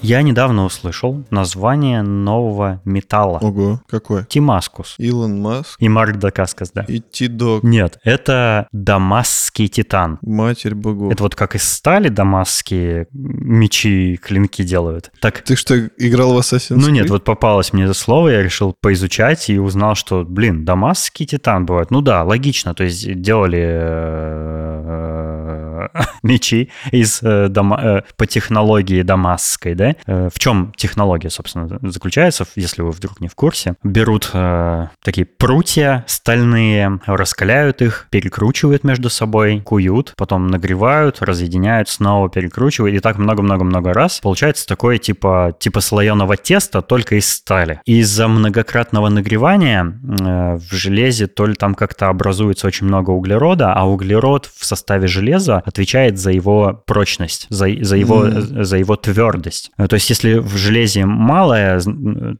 Я 0.04 0.22
недавно 0.22 0.66
услышал 0.66 1.24
название 1.30 2.02
нового 2.02 2.82
металла. 2.86 3.40
Ого, 3.42 3.82
какой? 3.90 4.26
Тимаскус. 4.26 4.96
Илон 4.98 5.40
Маск 5.42 5.82
И 5.82 5.88
Марк 5.90 6.18
Дакаскас, 6.18 6.72
да. 6.72 6.84
и 6.88 7.00
Ти-Дог. 7.00 7.64
Нет, 7.64 8.00
это 8.04 8.68
дамасский 8.72 9.68
титан. 9.70 10.20
Матерь 10.22 10.76
богов. 10.76 11.12
Это 11.14 11.24
вот 11.24 11.36
как 11.36 11.56
из 11.56 11.64
стали 11.64 12.10
дамасские 12.10 13.08
мечи, 13.12 14.20
клинки 14.22 14.64
делают. 14.64 15.12
Так 15.22 15.42
Ты 15.42 15.56
что, 15.56 15.78
играл 15.98 16.34
в 16.34 16.38
Assassin's 16.38 16.76
Ну 16.78 16.90
нет, 16.90 17.06
Creed? 17.08 17.12
вот 17.12 17.24
попалось 17.24 17.72
мне 17.74 17.84
это 17.86 17.94
слово, 17.94 18.30
я 18.30 18.44
решил 18.44 18.76
поизучать 18.82 19.50
и 19.50 19.58
узнал, 19.58 19.96
что, 19.96 20.24
блин, 20.26 20.66
дамасский 20.66 21.26
титан 21.26 21.66
бывает. 21.66 21.92
Ну 21.92 22.02
да, 22.02 22.24
логично, 22.24 22.74
то 22.74 22.84
есть 22.84 23.22
делали 23.22 23.62
э, 23.64 25.63
мечи 26.24 26.70
из 26.92 27.22
э, 27.22 27.48
дама- 27.50 27.80
э, 27.82 28.02
по 28.18 28.26
технологии 28.26 29.02
дамасской, 29.02 29.76
да? 29.76 29.96
Э, 30.06 30.30
В 30.34 30.40
чем 30.40 30.74
технология, 30.76 31.30
собственно, 31.30 31.68
заключается, 31.82 32.46
если 32.56 32.82
вы 32.82 32.92
вдруг 32.92 33.20
не 33.20 33.28
в 33.28 33.36
курсе? 33.36 33.76
Берут 33.84 34.30
э, 34.34 34.88
такие 35.04 35.26
прутья 35.26 36.04
стальные, 36.08 37.00
раскаляют 37.06 37.82
их, 37.82 38.08
перекручивают 38.10 38.84
между 38.84 39.10
собой, 39.10 39.62
куют, 39.62 40.14
потом 40.18 40.48
нагревают, 40.48 41.22
разъединяют, 41.22 41.90
снова 41.90 42.30
перекручивают, 42.30 42.96
и 42.96 43.00
так 43.00 43.18
много-много-много 43.18 43.94
раз. 43.94 44.20
Получается 44.22 44.68
такое 44.68 44.98
типа, 44.98 45.56
типа 45.60 45.82
слоеного 45.82 46.38
теста, 46.38 46.82
только 46.82 47.16
из 47.16 47.30
стали. 47.30 47.82
Из-за 47.86 48.28
многократного 48.28 49.10
нагревания 49.10 49.84
э, 49.84 50.56
в 50.58 50.72
железе 50.72 51.28
то 51.28 51.46
ли 51.46 51.56
там 51.56 51.76
как-то 51.76 52.10
образуется 52.10 52.68
очень 52.68 52.88
много 52.88 53.12
углерода, 53.12 53.74
а 53.74 53.88
углерод 53.88 54.46
в 54.46 54.66
составе 54.66 55.08
железа 55.08 55.64
отвечает 55.74 56.18
за 56.20 56.32
его 56.32 56.82
прочность, 56.86 57.48
за, 57.50 57.68
за, 57.82 57.96
его, 57.98 58.20
Мгм. 58.26 58.64
за 58.64 58.78
его 58.78 58.96
твердость. 58.96 59.72
Э, 59.78 59.88
То 59.88 59.96
есть 59.96 60.10
если 60.10 60.36
в 60.40 60.56
железе 60.56 61.06
малое 61.06 61.82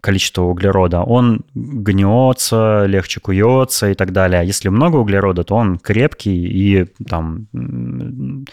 количество 0.02 0.44
углерода, 0.44 1.02
он 1.02 1.42
гнется, 1.56 2.86
легче 2.86 3.20
куется 3.20 3.90
и 3.90 3.94
так 3.96 4.12
далее. 4.12 4.40
А 4.42 4.44
если 4.44 4.70
много 4.70 4.98
углерода, 4.98 5.44
то 5.44 5.56
он 5.56 5.78
крепкий 5.80 6.36
и 6.46 6.86
там 7.10 7.48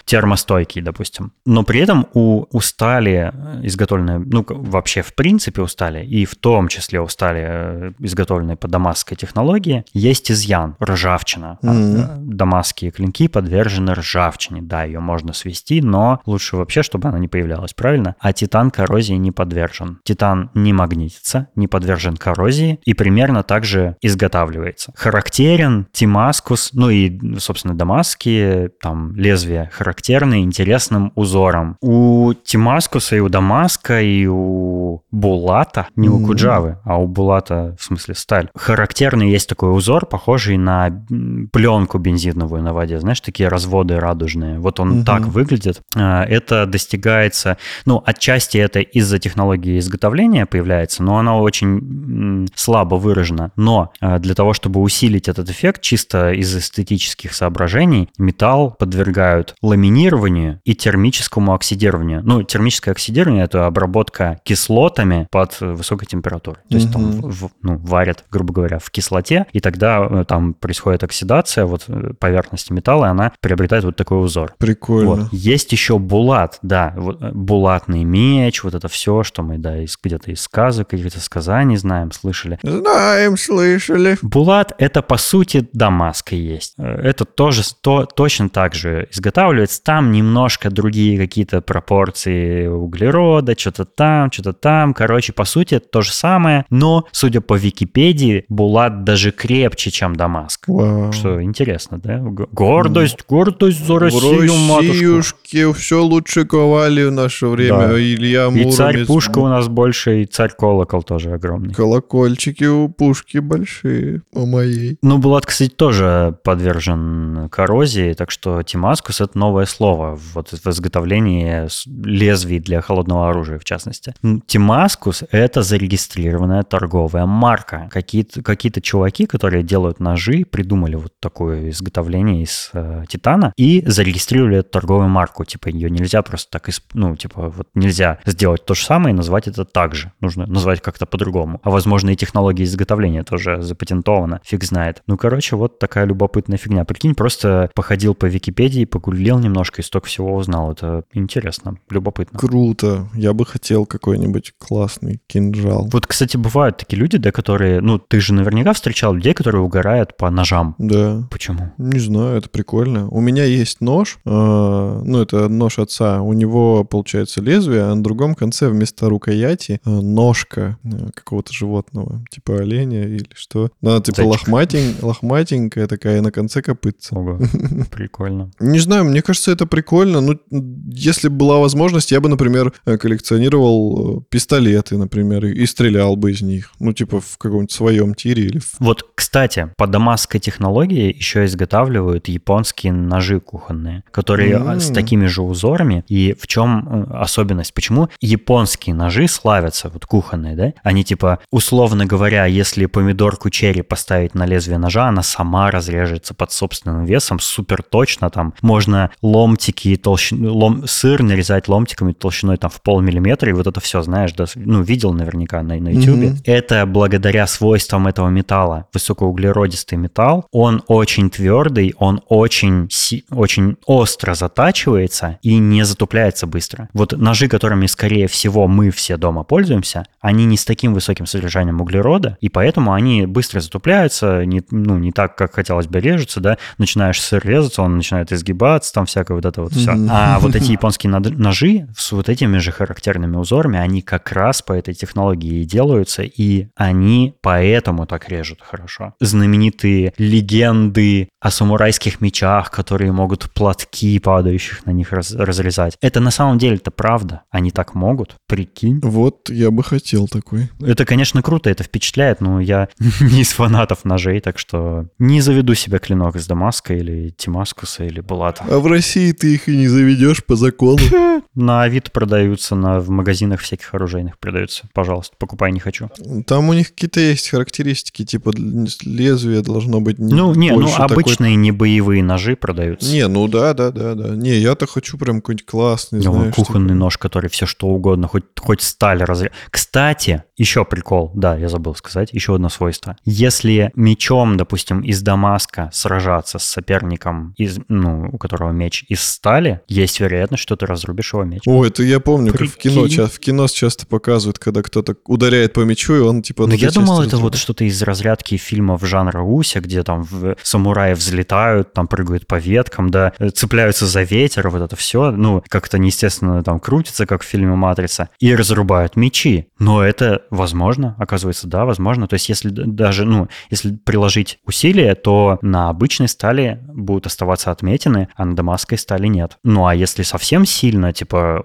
термостойкий, 0.04 0.82
допустим. 0.82 1.32
Но 1.46 1.62
при 1.62 1.80
этом 1.80 2.06
у, 2.14 2.46
у 2.50 2.60
стали, 2.60 3.30
э, 3.32 3.66
изготовленной, 3.66 4.18
ну, 4.18 4.44
вообще 4.48 5.02
в 5.02 5.14
принципе 5.14 5.62
у 5.62 5.66
стали, 5.66 6.04
и 6.04 6.24
в 6.24 6.34
том 6.36 6.68
числе 6.68 7.00
у 7.00 7.08
стали, 7.08 7.42
э, 7.44 7.92
изготовленной 7.98 8.56
по 8.56 8.68
дамасской 8.68 9.16
технологии, 9.16 9.84
есть 9.92 10.30
изъян, 10.30 10.76
ржавчина. 10.82 11.58
Э, 11.62 12.16
Дамасские 12.18 12.90
клинки 12.90 13.28
подвержены 13.28 13.92
ржавчине. 13.94 14.59
Да, 14.62 14.84
ее 14.84 15.00
можно 15.00 15.32
свести, 15.32 15.80
но 15.80 16.20
лучше 16.26 16.56
вообще, 16.56 16.82
чтобы 16.82 17.08
она 17.08 17.18
не 17.18 17.28
появлялась, 17.28 17.74
правильно? 17.74 18.16
А 18.18 18.32
титан 18.32 18.70
коррозии 18.70 19.14
не 19.14 19.32
подвержен. 19.32 20.00
Титан 20.04 20.50
не 20.54 20.72
магнитится, 20.72 21.48
не 21.54 21.68
подвержен 21.68 22.16
коррозии 22.16 22.80
и 22.84 22.94
примерно 22.94 23.42
так 23.42 23.64
же 23.64 23.96
изготавливается. 24.00 24.92
Характерен 24.96 25.86
тимаскус, 25.92 26.70
ну 26.72 26.90
и, 26.90 27.38
собственно, 27.38 27.74
дамасские 27.74 28.70
там 28.80 29.14
лезвия 29.16 29.70
характерны 29.72 30.42
интересным 30.42 31.12
узором. 31.14 31.76
У 31.80 32.32
тимаскуса 32.34 33.16
и 33.16 33.20
у 33.20 33.28
дамаска 33.28 34.00
и 34.00 34.26
у 34.26 35.02
булата, 35.10 35.88
не 35.96 36.08
у 36.08 36.24
куджавы, 36.24 36.78
а 36.84 36.98
у 36.98 37.06
булата, 37.06 37.76
в 37.78 37.84
смысле 37.84 38.14
сталь, 38.14 38.48
характерный 38.54 39.30
есть 39.30 39.48
такой 39.48 39.74
узор, 39.74 40.06
похожий 40.06 40.56
на 40.56 41.04
пленку 41.52 41.98
бензиновую 41.98 42.62
на 42.62 42.72
воде, 42.72 43.00
знаешь, 43.00 43.20
такие 43.20 43.48
разводы 43.48 43.98
радужные. 43.98 44.49
Вот 44.58 44.80
он 44.80 44.88
Мгм. 44.90 45.04
так 45.04 45.22
выглядит. 45.26 45.80
А, 45.96 46.24
Это 46.24 46.66
достигается, 46.66 47.56
ну, 47.86 48.02
отчасти 48.04 48.58
это 48.58 48.80
из-за 48.80 49.18
технологии 49.18 49.78
изготовления 49.78 50.46
появляется, 50.46 51.02
но 51.02 51.18
она 51.18 51.36
очень 51.38 52.48
слабо 52.54 52.94
выражена. 52.96 53.52
Но 53.56 53.92
а, 54.00 54.18
для 54.18 54.34
того, 54.34 54.52
чтобы 54.54 54.80
усилить 54.80 55.28
этот 55.28 55.50
эффект, 55.50 55.82
чисто 55.82 56.32
из 56.32 56.54
эстетических 56.56 57.34
соображений, 57.34 58.08
металл 58.18 58.70
подвергают 58.78 59.54
ламинированию 59.62 60.60
и 60.64 60.74
термическому 60.74 61.54
оксидированию. 61.54 62.22
Ну, 62.24 62.42
термическое 62.42 62.92
оксидирование– 62.92 63.44
это 63.46 63.66
обработка 63.66 64.40
кислотами 64.44 65.26
под 65.30 65.56
э, 65.60 65.72
высокой 65.72 66.06
температурой. 66.06 66.60
То 66.68 66.76
есть 66.76 66.92
там 66.92 67.20
в- 67.20 67.50
ну, 67.62 67.76
варят, 67.78 68.24
грубо 68.30 68.52
говоря, 68.54 68.78
в 68.78 68.90
кислоте, 68.90 69.46
и 69.52 69.60
тогда 69.60 70.06
э, 70.08 70.24
там 70.26 70.54
происходит 70.54 71.02
оксидация 71.04 71.64
вот 71.66 71.84
э, 71.88 72.12
поверхности 72.18 72.72
металла, 72.72 73.06
и 73.06 73.08
она 73.08 73.32
приобретает 73.40 73.84
вот 73.84 73.96
такой 73.96 74.24
узор. 74.24 74.39
Прикольно. 74.58 75.10
Вот. 75.10 75.32
Есть 75.32 75.72
еще 75.72 75.98
булат, 75.98 76.58
да, 76.62 76.94
э, 76.96 77.30
булатный 77.32 78.04
меч, 78.04 78.62
вот 78.62 78.74
это 78.74 78.88
все, 78.88 79.22
что 79.22 79.42
мы, 79.42 79.58
да, 79.58 79.82
из, 79.82 79.98
где-то 80.02 80.30
из 80.30 80.40
сказок, 80.42 80.88
каких-то 80.88 81.20
сказаний 81.20 81.76
знаем, 81.76 82.12
слышали. 82.12 82.58
Знаем, 82.62 83.36
слышали. 83.36 84.18
Булат— 84.22 84.72
это, 84.78 85.02
по 85.02 85.16
сути, 85.16 85.68
Дамаск 85.72 86.32
и 86.32 86.36
есть. 86.36 86.74
Э, 86.78 87.00
Это 87.02 87.24
тоже 87.24 87.62
то, 87.80 88.06
точно 88.06 88.48
так 88.48 88.74
же 88.74 89.08
изготавливается. 89.12 89.82
Там 89.82 90.12
немножко 90.12 90.70
другие 90.70 91.18
какие-то 91.18 91.60
пропорции 91.60 92.66
углерода, 92.66 93.58
что-то 93.58 93.84
там, 93.84 94.30
что-то 94.30 94.52
там. 94.52 94.94
Короче, 94.94 95.32
по 95.32 95.44
сути, 95.44 95.76
это 95.76 95.88
то 95.88 96.02
же 96.02 96.12
самое. 96.12 96.64
Но, 96.70 97.06
судя 97.12 97.40
по 97.40 97.54
Википедии, 97.54 98.44
Булат 98.48 99.04
даже 99.04 99.30
крепче, 99.32 99.90
чем 99.90 100.16
Дамаск. 100.16 100.68
Вау. 100.68 101.12
Что 101.12 101.42
интересно, 101.42 101.98
да? 101.98 102.18
Гордость, 102.20 103.24
гордость 103.28 103.84
за 103.84 103.98
Россию, 103.98 104.20
в 104.30 104.68
матушку. 104.68 105.72
Все 105.74 106.02
лучше 106.02 106.44
ковали 106.44 107.04
в 107.04 107.12
наше 107.12 107.46
время. 107.48 107.88
Да. 107.88 108.00
Илья 108.00 108.46
И 108.46 108.50
Муромец. 108.50 108.76
царь 108.76 109.04
Пушка 109.04 109.38
у 109.38 109.48
нас 109.48 109.68
больше, 109.68 110.22
и 110.22 110.24
царь 110.24 110.52
Колокол 110.56 111.02
тоже 111.02 111.32
огромный. 111.32 111.74
Колокольчики 111.74 112.64
у 112.64 112.88
пушки 112.88 113.38
большие, 113.38 114.22
у 114.32 114.46
моей. 114.46 114.98
Ну, 115.02 115.18
Булат, 115.18 115.46
кстати, 115.46 115.70
тоже 115.70 116.36
подвержен 116.44 117.48
коррозии, 117.50 118.12
так 118.12 118.30
что 118.30 118.62
Тимаскус— 118.62 119.20
это 119.22 119.36
новое 119.38 119.66
слово 119.66 120.18
вот 120.34 120.50
в 120.52 120.66
изготовлении 120.68 121.66
лезвий 122.04 122.60
для 122.60 122.80
холодного 122.80 123.30
оружия, 123.30 123.58
в 123.58 123.64
частности. 123.64 124.14
Тимаскус— 124.46 125.24
это 125.30 125.62
зарегистрированная 125.62 126.62
торговая 126.62 127.26
марка. 127.26 127.88
Какие-то 127.90 128.42
какие 128.42 128.70
чуваки, 128.80 129.26
которые 129.26 129.62
делают 129.62 130.00
ножи, 130.00 130.44
придумали 130.48 130.94
вот 130.94 131.12
такое 131.20 131.70
изготовление 131.70 132.44
из 132.44 132.70
э, 132.72 133.04
титана 133.08 133.52
и 133.56 133.82
зарегистрировали 133.86 134.19
эту 134.28 134.70
торговую 134.70 135.08
марку. 135.08 135.44
Типа 135.44 135.68
ее 135.68 135.90
нельзя 135.90 136.22
просто 136.22 136.50
так, 136.50 136.68
исп- 136.68 136.82
ну, 136.94 137.16
типа 137.16 137.48
вот 137.48 137.68
нельзя 137.74 138.18
сделать 138.26 138.64
то 138.64 138.74
же 138.74 138.84
самое 138.84 139.14
и 139.14 139.16
назвать 139.16 139.48
это 139.48 139.64
так 139.64 139.94
же. 139.94 140.12
Нужно 140.20 140.46
назвать 140.46 140.80
как-то 140.80 141.06
по-другому. 141.06 141.60
А 141.62 141.70
возможно 141.70 142.10
и 142.10 142.16
технология 142.16 142.64
изготовления 142.64 143.22
тоже 143.22 143.62
запатентована. 143.62 144.40
Фиг 144.44 144.64
знает. 144.64 145.02
Ну, 145.06 145.16
короче, 145.16 145.56
вот 145.56 145.78
такая 145.78 146.04
любопытная 146.04 146.58
фигня. 146.58 146.84
Прикинь, 146.84 147.14
просто 147.14 147.70
походил 147.74 148.14
по 148.14 148.26
Википедии, 148.26 148.84
погуглил 148.84 149.38
немножко 149.38 149.82
и 149.82 149.84
столько 149.84 150.06
всего 150.06 150.34
узнал. 150.34 150.72
Это 150.72 151.04
интересно, 151.12 151.76
любопытно. 151.90 152.38
Круто. 152.38 153.08
Я 153.14 153.32
бы 153.32 153.46
хотел 153.46 153.86
какой-нибудь 153.86 154.54
классный 154.58 155.20
кинжал. 155.26 155.88
Вот, 155.92 156.06
кстати, 156.06 156.36
бывают 156.36 156.76
такие 156.78 156.98
люди, 156.98 157.18
да, 157.18 157.32
которые... 157.32 157.80
Ну, 157.80 157.98
ты 157.98 158.20
же 158.20 158.34
наверняка 158.34 158.72
встречал 158.72 159.14
людей, 159.14 159.34
которые 159.34 159.62
угорают 159.62 160.16
по 160.16 160.30
ножам. 160.30 160.74
Да. 160.78 161.22
Почему? 161.30 161.72
Не 161.78 161.98
знаю, 161.98 162.38
это 162.38 162.48
прикольно. 162.48 163.08
У 163.08 163.20
меня 163.20 163.44
есть 163.44 163.80
нож, 163.80 164.09
э, 164.24 165.02
ну, 165.04 165.20
это 165.20 165.48
нож 165.48 165.78
отца. 165.78 166.22
У 166.22 166.32
него, 166.32 166.84
получается, 166.84 167.40
лезвие, 167.40 167.82
а 167.82 167.94
на 167.94 168.02
другом 168.02 168.34
конце 168.34 168.68
вместо 168.68 169.08
рукояти 169.08 169.80
э, 169.84 169.90
ножка 169.90 170.78
э, 170.84 171.10
какого-то 171.14 171.52
животного, 171.52 172.24
типа 172.30 172.58
оленя 172.58 173.04
или 173.04 173.28
что. 173.34 173.70
Она 173.82 174.00
типа 174.00 174.22
лохматень, 174.22 174.96
лохматенькая 175.00 175.86
такая, 175.86 176.18
и 176.18 176.20
на 176.20 176.32
конце 176.32 176.62
копытца. 176.62 177.14
Ого, 177.16 177.38
прикольно. 177.90 178.50
Не 178.60 178.78
знаю, 178.78 179.04
мне 179.04 179.22
кажется, 179.22 179.52
это 179.52 179.66
прикольно. 179.66 180.20
Ну, 180.20 180.38
если 180.86 181.28
бы 181.28 181.36
была 181.36 181.58
возможность, 181.58 182.12
я 182.12 182.20
бы, 182.20 182.28
например, 182.28 182.72
коллекционировал 182.84 184.22
пистолеты, 184.28 184.96
например, 184.96 185.46
и 185.46 185.66
стрелял 185.66 186.16
бы 186.16 186.32
из 186.32 186.42
них. 186.42 186.72
Ну, 186.78 186.92
типа 186.92 187.20
в 187.20 187.38
каком-нибудь 187.38 187.72
своем 187.72 188.14
тире 188.14 188.44
или. 188.44 188.60
Вот, 188.78 189.04
кстати, 189.14 189.72
по 189.76 189.86
дамасской 189.86 190.40
технологии 190.40 191.14
еще 191.14 191.44
изготавливают 191.44 192.28
японские 192.28 192.92
ножи 192.92 193.40
кухонные, 193.40 193.99
которые 194.10 194.54
М. 194.54 194.80
с 194.80 194.88
такими 194.90 195.26
же 195.26 195.42
узорами. 195.42 196.04
И 196.08 196.34
в 196.40 196.46
чем 196.46 197.06
э, 197.10 197.14
особенность? 197.18 197.74
Почему 197.74 198.08
японские 198.20 198.94
ножи 198.94 199.28
славятся, 199.28 199.88
вот 199.88 200.06
кухонные, 200.06 200.56
да? 200.56 200.72
Они 200.82 201.04
типа, 201.04 201.38
условно 201.50 202.06
говоря, 202.06 202.46
если 202.46 202.86
помидорку 202.86 203.50
черри 203.50 203.82
поставить 203.82 204.34
на 204.34 204.46
лезвие 204.46 204.78
ножа, 204.78 205.08
она 205.08 205.22
сама 205.22 205.70
разрежется 205.70 206.34
под 206.34 206.52
собственным 206.52 207.04
весом 207.04 207.38
супер 207.40 207.82
точно. 207.82 208.30
Там 208.30 208.54
можно 208.62 209.10
ломтики, 209.22 209.96
толщину, 209.96 210.52
лом, 210.54 210.86
сыр 210.86 211.22
нарезать 211.22 211.68
ломтиками 211.68 212.12
толщиной 212.12 212.56
там 212.56 212.70
в 212.70 212.80
полмиллиметра, 212.82 213.50
и 213.50 213.52
вот 213.52 213.66
это 213.66 213.80
все, 213.80 214.02
знаешь, 214.02 214.32
да, 214.32 214.44
ну, 214.54 214.82
видел 214.82 215.12
наверняка 215.12 215.62
на, 215.62 215.76
на 215.76 215.88
YouTube. 215.88 216.16
Мгм. 216.16 216.36
Это 216.44 216.86
благодаря 216.86 217.46
свойствам 217.46 218.06
этого 218.06 218.28
металла. 218.28 218.86
Высокоуглеродистый 218.92 219.98
металл, 219.98 220.46
он 220.52 220.82
очень 220.86 221.30
твердый, 221.30 221.94
он 221.98 222.20
очень, 222.28 222.88
си- 222.90 223.24
очень 223.30 223.76
остро 223.90 224.34
затачивается 224.34 225.40
и 225.42 225.58
не 225.58 225.84
затупляется 225.84 226.46
быстро. 226.46 226.88
Вот 226.92 227.10
ножи, 227.10 227.48
которыми, 227.48 227.86
скорее 227.86 228.28
всего, 228.28 228.68
мы 228.68 228.92
все 228.92 229.16
дома 229.16 229.42
пользуемся, 229.42 230.06
они 230.20 230.44
не 230.44 230.56
с 230.56 230.64
таким 230.64 230.94
высоким 230.94 231.26
содержанием 231.26 231.80
углерода, 231.80 232.38
и 232.40 232.48
поэтому 232.48 232.92
они 232.92 233.26
быстро 233.26 233.58
затупляются, 233.58 234.44
не, 234.44 234.62
ну, 234.70 234.96
не 234.96 235.10
так, 235.10 235.34
как 235.34 235.56
хотелось 235.56 235.88
бы 235.88 235.98
режутся, 235.98 236.38
да, 236.38 236.56
начинаешь 236.78 237.20
сыр 237.20 237.44
резаться, 237.44 237.82
он 237.82 237.96
начинает 237.96 238.30
изгибаться, 238.30 238.92
там 238.92 239.06
всякое 239.06 239.34
вот 239.34 239.44
это 239.44 239.60
вот 239.62 239.72
все. 239.72 239.96
А 240.08 240.38
вот 240.38 240.54
эти 240.54 240.70
японские 240.70 241.10
ножи 241.10 241.88
с 241.96 242.12
вот 242.12 242.28
этими 242.28 242.58
же 242.58 242.70
характерными 242.70 243.38
узорами, 243.38 243.80
они 243.80 244.02
как 244.02 244.30
раз 244.30 244.62
по 244.62 244.72
этой 244.72 244.94
технологии 244.94 245.62
и 245.62 245.64
делаются, 245.64 246.22
и 246.22 246.68
они 246.76 247.34
поэтому 247.42 248.06
так 248.06 248.28
режут 248.28 248.60
хорошо. 248.62 249.14
Знаменитые 249.18 250.12
легенды 250.16 251.28
о 251.40 251.50
самурайских 251.50 252.20
мечах, 252.20 252.70
которые 252.70 253.12
могут 253.12 253.50
платки 253.50 254.18
падающих 254.18 254.84
на 254.86 254.90
них 254.90 255.12
раз 255.12 255.32
разрезать. 255.32 255.96
Это 256.00 256.20
на 256.20 256.30
самом 256.30 256.58
деле 256.58 256.76
это 256.76 256.90
правда. 256.90 257.42
Они 257.50 257.70
так 257.70 257.94
могут, 257.94 258.36
прикинь. 258.46 259.00
Вот 259.02 259.48
я 259.48 259.70
бы 259.70 259.82
хотел 259.82 260.28
такой. 260.28 260.68
Это, 260.80 261.04
конечно, 261.04 261.42
круто, 261.42 261.70
это 261.70 261.82
впечатляет, 261.82 262.40
но 262.40 262.60
я 262.60 262.88
не 263.20 263.40
из 263.40 263.52
фанатов 263.52 264.04
ножей, 264.04 264.40
так 264.40 264.58
что 264.58 265.06
не 265.18 265.40
заведу 265.40 265.74
себе 265.74 265.98
клинок 265.98 266.36
из 266.36 266.46
Дамаска 266.46 266.94
или 266.94 267.30
Тимаскуса 267.30 268.04
или 268.04 268.20
Булата. 268.20 268.64
А 268.68 268.78
в 268.78 268.86
России 268.86 269.32
ты 269.32 269.54
их 269.54 269.68
и 269.68 269.76
не 269.76 269.88
заведешь 269.88 270.44
по 270.44 270.56
закону. 270.56 271.00
На 271.54 271.82
Авито 271.82 272.10
продаются, 272.10 272.74
на, 272.74 273.00
в 273.00 273.10
магазинах 273.10 273.60
всяких 273.60 273.92
оружейных 273.94 274.38
продаются. 274.38 274.88
Пожалуйста, 274.94 275.34
покупай, 275.38 275.72
не 275.72 275.80
хочу. 275.80 276.08
Там 276.46 276.68
у 276.68 276.72
них 276.74 276.90
какие-то 276.90 277.20
есть 277.20 277.48
характеристики, 277.48 278.24
типа 278.24 278.52
лезвие 278.54 279.62
должно 279.62 280.00
быть 280.00 280.18
не 280.18 280.32
Ну, 280.32 280.54
не, 280.54 280.70
ну 280.70 280.86
обычные 281.30 281.56
не 281.56 281.72
боевые 281.72 282.22
ножи 282.22 282.56
продаются. 282.56 283.10
Не, 283.10 283.28
ну 283.28 283.48
да, 283.48 283.74
да, 283.74 283.90
да, 283.90 284.14
да. 284.14 284.28
Не, 284.34 284.56
я-то 284.58 284.86
хочу 284.86 285.18
прям 285.18 285.40
какой-нибудь 285.40 285.66
классный, 285.66 286.22
ну, 286.22 286.32
знаешь. 286.32 286.54
Кухонный 286.54 286.88
типа... 286.88 286.98
нож, 286.98 287.18
который 287.18 287.50
все 287.50 287.66
что 287.66 287.88
угодно, 287.88 288.28
хоть, 288.28 288.44
хоть 288.58 288.82
сталь 288.82 289.22
разрез. 289.22 289.52
Кстати, 289.70 290.44
еще 290.56 290.84
прикол, 290.84 291.30
да, 291.34 291.56
я 291.56 291.68
забыл 291.68 291.94
сказать, 291.94 292.30
еще 292.32 292.54
одно 292.54 292.68
свойство. 292.68 293.16
Если 293.24 293.90
мечом, 293.94 294.56
допустим, 294.56 295.00
из 295.00 295.22
Дамаска 295.22 295.90
сражаться 295.92 296.58
с 296.58 296.64
соперником, 296.64 297.54
из, 297.56 297.78
ну, 297.88 298.28
у 298.32 298.38
которого 298.38 298.70
меч 298.72 299.04
из 299.08 299.22
стали, 299.22 299.80
есть 299.88 300.20
вероятность, 300.20 300.62
что 300.62 300.76
ты 300.76 300.86
разрубишь 300.86 301.32
его 301.32 301.44
меч. 301.44 301.62
О, 301.66 301.84
это 301.84 302.02
я 302.02 302.20
помню, 302.20 302.52
Прикинь. 302.52 302.68
как 302.68 303.02
в 303.02 303.08
кино, 303.08 303.26
в 303.26 303.38
кино 303.38 303.68
часто 303.68 304.06
показывают, 304.06 304.58
когда 304.58 304.82
кто-то 304.82 305.16
ударяет 305.26 305.72
по 305.72 305.80
мечу, 305.80 306.14
и 306.14 306.20
он 306.20 306.42
типа... 306.42 306.66
Ну, 306.66 306.74
я 306.74 306.90
думал, 306.90 307.22
это 307.22 307.36
вот 307.36 307.56
что-то 307.56 307.84
из 307.84 308.02
разрядки 308.02 308.56
фильмов 308.56 309.06
жанра 309.06 309.42
Уся, 309.42 309.80
где 309.80 310.02
там 310.02 310.26
самураи 310.62 311.14
взлетают, 311.20 311.92
там 311.92 312.08
прыгают 312.08 312.46
по 312.46 312.58
веткам, 312.58 313.10
да, 313.10 313.32
цепляются 313.54 314.06
за 314.06 314.22
ветер, 314.22 314.68
вот 314.68 314.82
это 314.82 314.96
все, 314.96 315.30
ну, 315.30 315.62
как-то 315.68 315.98
неестественно 315.98 316.62
там 316.62 316.80
крутится, 316.80 317.26
как 317.26 317.42
в 317.42 317.46
фильме 317.46 317.74
«Матрица», 317.74 318.28
и 318.38 318.54
разрубают 318.54 319.16
мечи. 319.16 319.68
Но 319.78 320.02
это 320.02 320.42
возможно, 320.50 321.14
оказывается, 321.18 321.66
да, 321.68 321.84
возможно. 321.84 322.26
То 322.26 322.34
есть 322.34 322.48
если 322.48 322.70
даже, 322.70 323.24
ну, 323.24 323.48
если 323.70 323.96
приложить 323.96 324.58
усилия, 324.66 325.14
то 325.14 325.58
на 325.62 325.88
обычной 325.88 326.28
стали 326.28 326.80
будут 326.88 327.26
оставаться 327.26 327.70
отметины, 327.70 328.28
а 328.34 328.44
на 328.44 328.56
дамасской 328.56 328.98
стали 328.98 329.26
нет. 329.26 329.58
Ну, 329.62 329.86
а 329.86 329.94
если 329.94 330.22
совсем 330.22 330.64
сильно, 330.64 331.12
типа, 331.12 331.62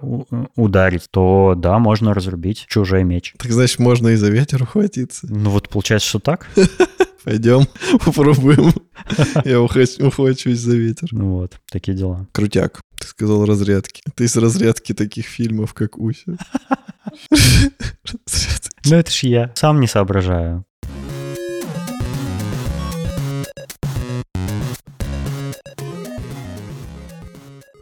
ударить, 0.56 1.10
то 1.10 1.54
да, 1.56 1.78
можно 1.78 2.14
разрубить 2.14 2.66
чужой 2.68 3.04
меч. 3.04 3.34
Так 3.38 3.52
значит, 3.52 3.78
можно 3.78 4.08
и 4.08 4.16
за 4.16 4.30
ветер 4.30 4.62
ухватиться. 4.62 5.26
Ну 5.30 5.50
вот 5.50 5.68
получается, 5.68 6.08
что 6.08 6.18
так. 6.18 6.48
Пойдем, 7.26 7.66
попробуем. 8.04 8.72
Я 9.44 9.60
ухвачусь 9.60 10.60
за 10.60 10.76
ветер. 10.76 11.08
Ну 11.10 11.38
вот, 11.38 11.54
такие 11.68 11.96
дела. 11.96 12.28
Крутяк. 12.30 12.80
Ты 13.00 13.08
сказал 13.08 13.44
разрядки. 13.44 14.00
Ты 14.14 14.26
из 14.26 14.36
разрядки 14.36 14.94
таких 14.94 15.26
фильмов, 15.26 15.74
как 15.74 15.98
Уся. 15.98 16.36
Ну 18.88 18.94
это 18.94 19.10
ж 19.10 19.24
я. 19.24 19.50
Сам 19.56 19.80
не 19.80 19.88
соображаю. 19.88 20.64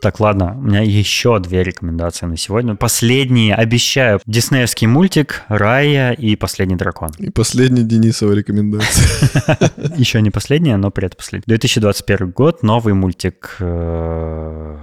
Так, 0.05 0.21
ладно, 0.21 0.55
у 0.59 0.61
меня 0.61 0.83
еще 0.83 1.39
две 1.39 1.63
рекомендации 1.63 2.27
на 2.27 2.37
сегодня. 2.37 2.75
Последние, 2.75 3.55
обещаю, 3.55 4.21
диснеевский 4.27 4.87
мультик 4.87 5.45
«Рая» 5.49 6.13
и 6.13 6.37
«Последний 6.37 6.77
дракон». 6.77 7.09
И 7.19 7.31
последняя 7.31 7.85
Денисова 7.85 8.35
рекомендация. 8.35 9.71
Еще 9.97 10.21
не 10.21 10.31
последняя, 10.31 10.77
но 10.77 10.91
предпоследняя. 10.91 11.47
2021 11.47 12.33
год, 12.33 12.63
новый 12.63 12.93
мультик 12.93 13.57
э, 13.61 14.77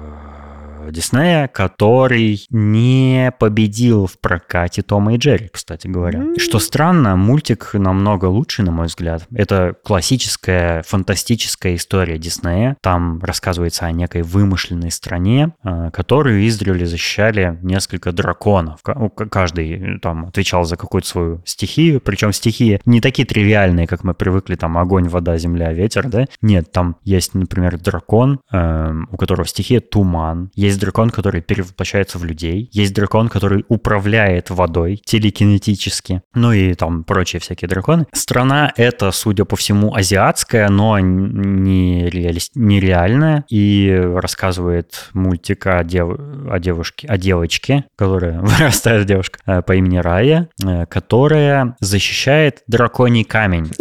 Диснея, 0.89 1.47
который 1.47 2.45
не 2.49 3.34
победил 3.39 4.07
в 4.07 4.19
прокате 4.19 4.82
Тома 4.82 5.15
и 5.15 5.17
Джерри, 5.17 5.49
кстати 5.51 5.88
говоря. 5.88 6.19
Mm-hmm. 6.19 6.39
что 6.39 6.59
странно, 6.59 7.15
мультик 7.15 7.71
намного 7.73 8.25
лучше, 8.25 8.63
на 8.63 8.71
мой 8.71 8.88
взгляд. 8.88 9.27
Это 9.34 9.75
классическая 9.84 10.84
фантастическая 10.84 11.75
история 11.75 12.17
Диснея. 12.17 12.77
Там 12.82 13.19
рассказывается 13.21 13.86
о 13.86 13.91
некой 13.91 14.21
вымышленной 14.21 14.91
стране, 14.91 15.53
э, 15.63 15.89
которую 15.91 16.47
издревле 16.47 16.86
защищали 16.86 17.57
несколько 17.61 18.11
драконов. 18.11 18.82
Каждый 18.84 19.99
там 19.99 20.25
отвечал 20.25 20.63
за 20.63 20.77
какую-то 20.77 21.07
свою 21.07 21.41
стихию, 21.45 22.01
причем 22.01 22.34
стихии 22.34 22.82
не 22.86 23.01
такие 23.01 23.25
тривиальные, 23.25 23.88
как 23.88 24.03
мы 24.03 24.13
привыкли, 24.13 24.55
там 24.55 24.77
огонь, 24.77 25.07
вода, 25.07 25.38
земля, 25.38 25.73
ветер, 25.73 26.07
да? 26.07 26.25
Нет, 26.41 26.71
там 26.71 26.97
есть, 27.03 27.34
например, 27.34 27.77
дракон, 27.79 28.39
эм, 28.51 29.07
у 29.11 29.17
которого 29.17 29.47
стихия 29.47 29.79
туман, 29.79 30.51
есть 30.55 30.70
дракон, 30.80 31.09
который 31.09 31.41
перевоплощается 31.41 32.17
в 32.17 32.26
людей. 32.26 32.69
Есть 32.72 32.93
дракон, 32.93 33.30
который 33.30 33.65
управляет 33.67 34.49
водой 34.49 35.01
телекинетически. 35.03 36.22
Ну 36.34 36.51
и 36.51 36.74
там 36.74 37.03
прочие 37.03 37.39
всякие 37.39 37.67
драконы. 37.67 38.05
Страна 38.13 38.72
это, 38.76 39.11
судя 39.11 39.45
по 39.45 39.55
всему, 39.55 39.93
азиатская, 39.95 40.69
но 40.69 40.99
не, 40.99 42.09
реали... 42.09 42.39
нереальная. 42.55 43.45
И 43.49 43.91
рассказывает 44.15 45.09
мультик 45.13 45.67
о, 45.67 45.84
дев... 45.84 46.09
о 46.49 46.59
девушке, 46.59 47.07
о 47.07 47.17
девочке, 47.17 47.86
которая 47.95 48.39
вырастает 48.41 49.05
девушка 49.05 49.39
э, 49.45 49.61
по 49.61 49.76
имени 49.76 49.97
Рая, 49.97 50.49
э, 50.63 50.86
которая 50.86 51.76
защищает 51.80 52.63
драконий 52.67 53.24
камень. 53.24 53.72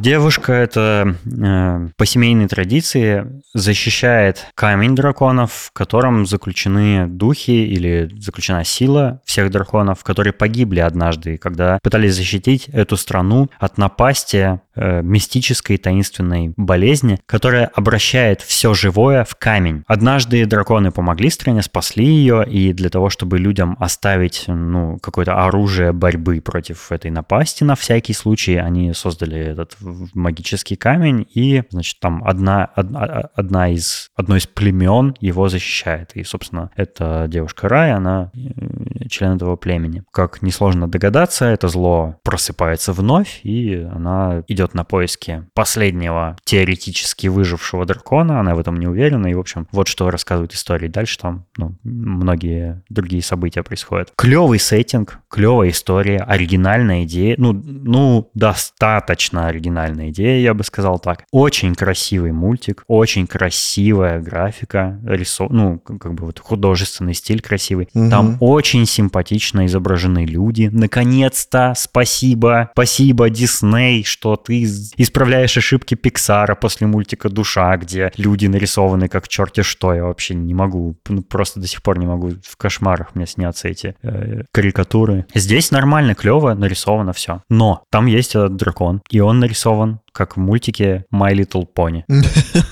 Девушка 0.00 0.52
это 0.52 1.16
э, 1.24 1.88
по 1.96 2.06
семейной 2.06 2.48
традиции 2.48 3.42
защищает 3.54 4.46
камень 4.54 4.94
драконов, 4.94 5.52
в 5.52 5.72
котором 5.72 6.26
заключены 6.26 7.06
духи 7.06 7.64
или 7.66 8.10
заключена 8.18 8.64
сила 8.64 9.20
всех 9.24 9.50
драконов, 9.50 10.02
которые 10.02 10.32
погибли 10.32 10.80
однажды, 10.80 11.36
когда 11.36 11.78
пытались 11.82 12.16
защитить 12.16 12.68
эту 12.68 12.96
страну 12.96 13.48
от 13.58 13.78
напасти 13.78 14.60
э, 14.74 15.02
мистической 15.02 15.78
таинственной 15.78 16.54
болезни, 16.56 17.18
которая 17.26 17.66
обращает 17.66 18.40
все 18.40 18.74
живое 18.74 19.24
в 19.24 19.34
камень. 19.36 19.84
Однажды 19.86 20.44
драконы 20.46 20.90
помогли 20.90 21.30
стране, 21.30 21.62
спасли 21.62 22.04
ее, 22.04 22.44
и 22.48 22.72
для 22.72 22.88
того, 22.88 23.10
чтобы 23.10 23.38
людям 23.38 23.76
оставить 23.80 24.44
ну, 24.46 24.98
какое-то 24.98 25.44
оружие 25.44 25.92
борьбы 25.92 26.40
против 26.40 26.92
этой 26.92 27.10
напасти 27.10 27.64
на 27.64 27.74
всякий 27.74 28.12
случай, 28.12 28.56
они 28.56 28.92
создали 28.92 29.38
этот 29.38 29.76
магический 30.14 30.76
камень, 30.76 31.26
и, 31.34 31.62
значит, 31.70 31.98
там 32.00 32.22
одна, 32.24 32.64
одна, 32.64 33.30
одна 33.34 33.68
из, 33.68 34.10
одно 34.14 34.36
из 34.36 34.46
племен 34.46 35.14
его 35.20 35.48
защищает. 35.48 36.12
И, 36.14 36.24
собственно, 36.24 36.70
эта 36.76 37.26
девушка 37.28 37.68
Рай, 37.68 37.92
она 37.92 38.30
э, 38.34 39.08
член 39.08 39.36
этого 39.36 39.56
племени. 39.56 40.02
Как 40.12 40.42
несложно 40.42 40.88
догадаться, 40.88 41.46
это 41.46 41.68
зло 41.68 42.16
просыпается 42.22 42.92
вновь, 42.92 43.40
и 43.42 43.74
она 43.74 44.42
идет 44.48 44.61
на 44.74 44.84
поиски 44.84 45.44
последнего 45.54 46.36
теоретически 46.44 47.26
выжившего 47.26 47.84
дракона, 47.84 48.40
она 48.40 48.54
в 48.54 48.58
этом 48.58 48.78
не 48.78 48.86
уверена, 48.86 49.28
и, 49.28 49.34
в 49.34 49.40
общем, 49.40 49.66
вот 49.72 49.88
что 49.88 50.10
рассказывает 50.10 50.54
история. 50.54 50.88
Дальше 50.88 51.18
там 51.18 51.46
ну, 51.56 51.74
многие 51.82 52.82
другие 52.88 53.22
события 53.22 53.62
происходят. 53.62 54.12
Клевый 54.16 54.58
сеттинг, 54.58 55.20
клевая 55.28 55.70
история, 55.70 56.18
оригинальная 56.18 57.04
идея, 57.04 57.34
ну, 57.38 57.52
ну 57.52 58.30
достаточно 58.34 59.46
оригинальная 59.46 60.10
идея, 60.10 60.40
я 60.40 60.54
бы 60.54 60.64
сказал 60.64 60.98
так. 60.98 61.24
Очень 61.30 61.74
красивый 61.74 62.32
мультик, 62.32 62.84
очень 62.86 63.26
красивая 63.26 64.20
графика, 64.20 65.00
рисов... 65.04 65.50
ну, 65.50 65.78
как 65.78 66.14
бы 66.14 66.26
вот 66.26 66.38
художественный 66.38 67.14
стиль 67.14 67.40
красивый. 67.40 67.88
Угу. 67.94 68.10
Там 68.10 68.36
очень 68.40 68.86
симпатично 68.86 69.66
изображены 69.66 70.24
люди. 70.24 70.68
Наконец-то, 70.72 71.74
спасибо, 71.76 72.70
спасибо, 72.72 73.30
Дисней, 73.30 74.04
что 74.04 74.36
ты 74.36 74.51
исправляешь 74.54 75.56
ошибки 75.56 75.94
Пиксара 75.94 76.54
после 76.54 76.86
мультика 76.86 77.28
«Душа», 77.28 77.76
где 77.76 78.12
люди 78.16 78.46
нарисованы 78.46 79.08
как 79.08 79.28
черти 79.28 79.62
что. 79.62 79.94
Я 79.94 80.04
вообще 80.04 80.34
не 80.34 80.54
могу, 80.54 80.96
ну, 81.08 81.22
просто 81.22 81.60
до 81.60 81.66
сих 81.66 81.82
пор 81.82 81.98
не 81.98 82.06
могу. 82.06 82.32
В 82.42 82.56
кошмарах 82.56 83.14
мне 83.14 83.26
снятся 83.26 83.68
эти 83.68 83.96
э, 84.02 84.42
карикатуры. 84.52 85.26
Здесь 85.34 85.70
нормально, 85.70 86.14
клево 86.14 86.54
нарисовано 86.54 87.12
все. 87.12 87.42
Но 87.48 87.84
там 87.90 88.06
есть 88.06 88.30
этот 88.30 88.56
дракон, 88.56 89.02
и 89.10 89.20
он 89.20 89.40
нарисован 89.40 90.00
как 90.12 90.36
в 90.36 90.40
мультике 90.40 91.04
My 91.12 91.32
Little 91.32 91.66
Pony. 91.74 92.04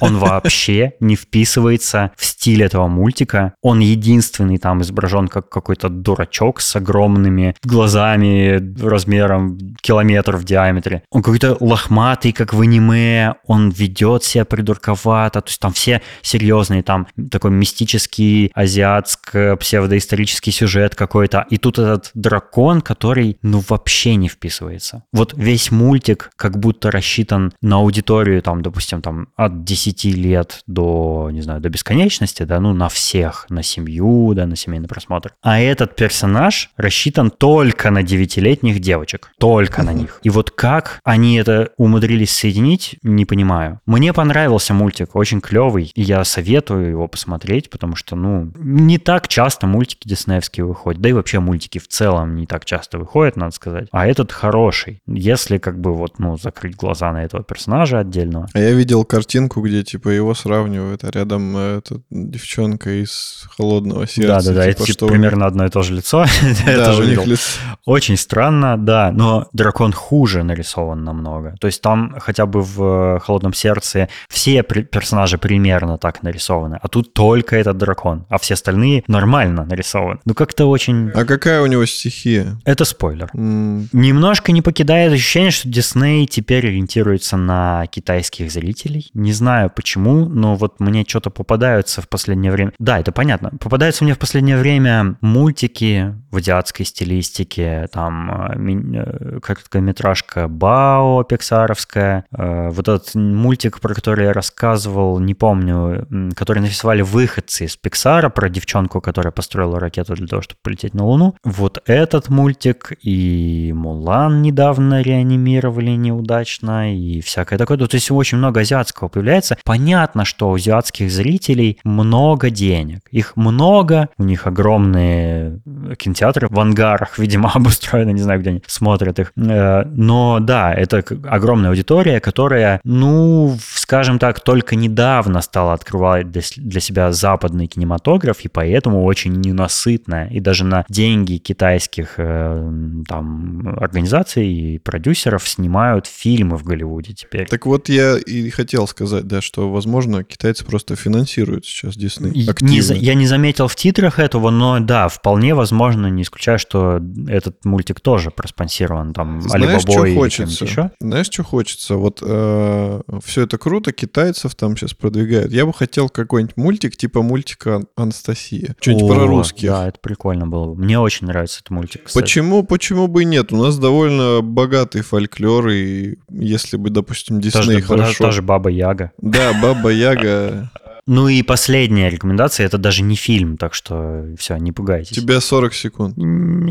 Он 0.01 0.19
вообще 0.19 0.93
не 1.01 1.17
вписывается 1.17 2.13
в 2.17 2.25
стиль 2.25 2.63
этого 2.63 2.89
мультика. 2.89 3.55
Он 3.63 3.81
единственный 3.81 4.59
там 4.59 4.83
изображен 4.83 5.29
как 5.29 5.49
какой-то 5.49 5.89
дурачок 5.89 6.61
с 6.61 6.77
огромными 6.77 7.57
глазами 7.63 8.61
размером 8.83 9.59
километр 9.81 10.37
в 10.37 10.45
диаметре. 10.45 11.03
Он 11.11 11.23
какой-то 11.23 11.57
лохматый, 11.61 12.33
как 12.33 12.53
в 12.53 12.61
аниме. 12.61 13.35
Он 13.47 13.71
ведет 13.71 14.25
себя 14.25 14.45
придурковато. 14.45 15.41
То 15.41 15.49
есть 15.49 15.61
там 15.61 15.73
все 15.73 16.03
серьезные. 16.23 16.83
Там 16.83 17.07
такой 17.31 17.51
мистический 17.51 18.53
азиатско-псевдоисторический 18.55 20.53
сюжет 20.53 20.95
какой-то. 20.95 21.47
И 21.51 21.57
тут 21.57 21.79
этот 21.79 22.11
дракон, 22.15 22.81
который, 22.81 23.39
ну, 23.43 23.63
вообще 23.69 24.17
не 24.17 24.29
вписывается. 24.29 25.05
Вот 25.13 25.35
весь 25.37 25.71
мультик 25.71 26.31
как 26.37 26.59
будто 26.59 26.91
рассчитан 26.91 27.30
на 27.39 27.77
аудиторию, 27.77 28.43
там, 28.43 28.63
допустим, 28.63 29.03
там, 29.03 29.29
от 29.37 29.65
10 29.65 30.05
лет 30.17 30.63
до, 30.67 31.31
не 31.33 31.43
знаю, 31.43 31.61
до 31.61 31.69
бесконечности, 31.69 32.43
да, 32.43 32.61
ну, 32.61 32.73
на 32.73 32.89
всех, 32.89 33.47
на 33.49 33.63
семью, 33.63 34.33
да, 34.35 34.47
на 34.47 34.57
семейный 34.57 34.89
просмотр. 34.89 35.33
А 35.43 35.61
этот 35.61 35.97
персонаж 35.97 36.71
рассчитан 36.77 37.31
только 37.31 37.91
на 37.91 38.03
9-летних 38.03 38.81
девочек. 38.81 39.33
Только 39.39 39.83
на 39.83 39.93
них. 39.93 40.21
И 40.23 40.31
вот 40.31 40.51
как 40.51 41.01
они 41.05 41.37
это 41.37 41.71
умудрились 41.77 42.35
соединить, 42.35 42.97
не 43.03 43.25
понимаю. 43.25 43.81
Мне 43.87 44.13
понравился 44.13 44.75
мультик, 44.75 45.17
очень 45.17 45.41
клевый, 45.41 45.91
и 45.95 46.03
я 46.03 46.25
советую 46.25 46.91
его 46.91 47.09
посмотреть, 47.09 47.71
потому 47.71 47.97
что, 47.97 48.17
ну, 48.17 48.53
не 48.57 48.99
так 48.99 49.29
часто 49.29 49.67
мультики 49.67 50.09
диснеевские 50.09 50.67
выходят, 50.67 51.01
да 51.01 51.09
и 51.09 51.13
вообще 51.13 51.41
мультики 51.41 51.79
в 51.79 51.89
целом 51.89 52.37
не 52.37 52.47
так 52.47 52.65
часто 52.65 52.99
выходят, 52.99 53.37
надо 53.37 53.53
сказать. 53.53 53.89
А 53.93 54.07
этот 54.07 54.33
хороший. 54.33 55.01
Если 55.07 55.59
как 55.59 55.81
бы 55.81 55.95
вот, 55.95 56.19
ну, 56.19 56.37
закрыть 56.37 56.77
глаза 56.77 57.13
на 57.13 57.20
этого 57.25 57.43
персонажа 57.43 57.99
отдельного. 57.99 58.49
А 58.53 58.59
я 58.59 58.73
видел 58.73 59.05
картинку, 59.05 59.61
где 59.61 59.83
типа 59.83 60.09
его 60.09 60.35
сравнивают, 60.35 61.05
а 61.05 61.11
рядом 61.11 61.57
э, 61.57 61.79
эта 61.79 62.01
девчонка 62.11 63.03
из 63.03 63.47
холодного 63.57 64.07
сердца. 64.07 64.51
Да, 64.51 64.55
да, 64.55 64.65
да, 64.65 64.73
типа, 64.73 64.83
это 64.83 64.93
типа, 64.93 65.07
примерно 65.07 65.47
одно 65.47 65.67
и 65.67 65.69
то 65.69 65.83
же 65.83 65.95
лицо. 65.95 66.25
Да, 66.67 66.97
у 66.97 67.03
них 67.03 67.27
лицо. 67.27 67.61
Очень 67.85 68.17
странно, 68.17 68.77
да, 68.79 69.11
но 69.13 69.49
дракон 69.53 69.93
хуже 69.93 70.43
нарисован 70.43 71.05
намного. 71.05 71.57
То 71.61 71.67
есть 71.67 71.83
там 71.83 72.15
хотя 72.19 72.47
бы 72.47 72.63
в 72.63 73.21
холодном 73.21 73.53
сердце 73.53 74.09
все 74.29 74.63
персонажи 74.63 75.39
примерно 75.39 75.99
так 75.99 76.23
нарисованы, 76.23 76.79
а 76.81 76.89
тут 76.89 77.13
только 77.13 77.57
этот 77.57 77.77
дракон, 77.79 78.27
а 78.29 78.39
все 78.39 78.55
остальные 78.55 79.05
нормально 79.09 79.65
нарисованы. 79.65 80.21
Ну 80.25 80.35
как-то 80.35 80.67
очень... 80.67 81.11
А 81.15 81.25
какая 81.25 81.63
у 81.63 81.67
него 81.67 81.85
стихия? 81.87 82.59
Это 82.65 82.85
спойлер. 82.85 83.31
Немножко 83.35 84.53
не 84.53 84.63
покидает 84.63 85.13
ощущение, 85.13 85.51
что 85.51 85.69
Дисней 85.69 86.27
теперь 86.27 86.67
ориентируется 86.67 87.10
на 87.37 87.87
китайских 87.87 88.51
зрителей. 88.51 89.11
Не 89.15 89.33
знаю 89.33 89.71
почему, 89.75 90.27
но 90.27 90.57
вот 90.57 90.81
мне 90.81 91.05
что-то 91.07 91.31
попадаются 91.31 92.03
в 92.03 92.09
последнее 92.09 92.53
время. 92.53 92.73
Да, 92.79 92.99
это 92.99 93.13
понятно. 93.13 93.51
Попадаются 93.61 94.05
мне 94.05 94.15
в 94.15 94.19
последнее 94.19 94.57
время 94.57 95.17
мультики 95.21 96.15
в 96.31 96.37
азиатской 96.37 96.87
стилистике, 96.87 97.89
там 97.93 98.31
э, 98.31 99.37
э, 99.37 99.41
короткометражка 99.41 100.49
Бао 100.49 101.25
пиксаровская, 101.25 102.25
э, 102.31 102.69
вот 102.71 102.89
этот 102.89 103.15
мультик, 103.15 103.81
про 103.81 103.95
который 103.95 104.27
я 104.27 104.33
рассказывал, 104.33 105.19
не 105.19 105.35
помню, 105.35 106.07
который 106.37 106.61
нарисовали 106.61 107.03
выходцы 107.03 107.65
из 107.65 107.77
Пиксара 107.77 108.29
про 108.29 108.49
девчонку, 108.49 109.01
которая 109.01 109.33
построила 109.33 109.81
ракету 109.81 110.15
для 110.15 110.27
того, 110.27 110.43
чтобы 110.43 110.59
полететь 110.63 110.95
на 110.95 111.05
Луну. 111.05 111.35
Вот 111.45 111.83
этот 111.87 112.29
мультик 112.29 112.93
и 113.03 113.73
Мулан 113.75 114.43
недавно 114.43 115.03
реанимировали 115.03 115.91
неудачно 115.91 116.95
и 117.01 117.21
всякое 117.21 117.59
такое. 117.59 117.79
То 117.79 117.95
есть 117.95 118.11
очень 118.11 118.39
много 118.39 118.61
азиатского 118.61 119.09
появляется. 119.09 119.57
Понятно, 119.65 120.25
что 120.25 120.51
у 120.51 120.55
азиатских 120.55 121.11
зрителей 121.11 121.79
много 121.85 122.51
денег. 122.51 123.01
Их 123.11 123.37
много, 123.37 124.09
у 124.19 124.25
них 124.25 124.47
огромные 124.47 125.61
кинотеатры 125.99 126.49
в 126.49 126.61
ангарах, 126.61 127.19
видимо, 127.19 127.51
обустроены, 127.53 128.11
не 128.13 128.23
знаю, 128.23 128.41
где 128.41 128.51
они 128.51 128.63
смотрят 128.67 129.19
их. 129.19 129.33
Э, 129.37 129.85
но 129.85 130.39
да, 130.41 130.73
это 130.75 131.03
огромная 131.25 131.71
аудитория, 131.71 132.21
которая, 132.21 132.81
ну, 132.85 133.57
скажем 133.91 134.21
так, 134.21 134.39
только 134.39 134.77
недавно 134.77 135.41
стала 135.41 135.73
открывать 135.73 136.31
для 136.31 136.81
себя 136.81 137.11
западный 137.11 137.67
кинематограф, 137.67 138.43
и 138.43 138.49
поэтому 138.49 139.03
очень 139.03 139.33
ненасытная. 139.33 140.29
И 140.29 140.39
даже 140.39 140.65
на 140.65 140.85
деньги 140.89 141.39
китайских 141.39 142.15
э, 142.19 142.73
там 143.09 143.77
организаций 143.81 144.47
и 144.47 144.79
продюсеров 144.79 145.49
снимают 145.49 146.07
фильмы 146.07 146.57
в 146.57 146.63
Голливуде 146.63 147.15
теперь. 147.15 147.49
Так 147.49 147.67
вот 147.67 147.89
я 147.89 148.17
и 148.17 148.51
хотел 148.51 148.87
сказать, 148.87 149.27
да, 149.27 149.41
что, 149.41 149.69
возможно, 149.69 150.23
китайцы 150.23 150.65
просто 150.65 150.95
финансируют 150.95 151.67
сейчас 151.67 151.97
Дисней 151.97 152.31
Не, 152.61 152.79
я 152.97 153.15
не 153.15 153.27
заметил 153.27 153.67
в 153.67 153.75
титрах 153.75 154.21
этого, 154.21 154.51
но 154.51 154.79
да, 154.79 155.09
вполне 155.09 155.57
возможно, 155.57 156.07
не 156.07 156.23
исключаю, 156.23 156.61
что 156.61 157.01
этот 157.27 157.65
мультик 157.65 157.99
тоже 157.99 158.31
проспонсирован 158.31 159.15
там 159.15 159.41
Знаешь, 159.41 159.83
что 159.83 160.15
хочется? 160.15 160.65
еще. 160.65 160.91
Знаешь, 161.01 161.27
что 161.27 161.43
хочется? 161.43 161.97
Вот 161.97 162.21
э, 162.23 163.01
все 163.25 163.43
это 163.43 163.59
круто, 163.59 163.80
китайцев 163.81 164.55
там 164.55 164.77
сейчас 164.77 164.95
продвигают. 164.95 165.53
Я 165.53 165.67
бы 165.67 165.73
хотел 165.73 166.09
какой-нибудь 166.09 166.57
мультик 166.57 166.97
типа 166.97 167.23
мультика 167.23 167.83
Анастасия. 167.97 168.77
Что-нибудь 168.81 169.09
про 169.09 169.27
русских. 169.27 169.69
Да, 169.69 169.89
это 169.89 169.99
прикольно 170.01 170.47
было 170.47 170.67
бы. 170.67 170.77
Мне 170.83 170.99
очень 170.99 171.27
нравится 171.27 171.61
этот 171.61 171.71
мультик. 171.71 172.05
Кстати. 172.05 172.23
Почему, 172.23 172.63
почему 172.63 173.09
бы 173.09 173.23
и 173.23 173.25
нет? 173.25 173.53
У 173.53 173.57
нас 173.57 173.79
довольно 173.79 174.41
богатый 174.43 175.03
фольклор, 175.03 175.69
и 175.69 176.17
если 176.31 176.77
бы, 176.77 176.91
допустим, 176.91 177.41
Дисней 177.41 177.81
хорошо... 177.81 178.25
Та 178.25 178.31
же 178.31 178.43
Баба 178.43 178.71
Яга. 178.71 179.13
Да, 179.19 179.53
Баба 179.61 179.91
Яга. 179.91 180.71
Ну 181.07 181.27
и 181.27 181.43
последняя 181.43 182.09
рекомендация, 182.09 182.67
это 182.67 182.79
даже 182.79 183.03
не 183.03 183.17
фильм, 183.17 183.57
так 183.57 183.75
что 183.75 184.27
все, 184.39 184.57
не 184.59 184.71
пугайтесь. 184.71 185.17
Тебе 185.17 185.41
40 185.41 185.75
секунд. 185.75 186.17
Не, 186.17 186.71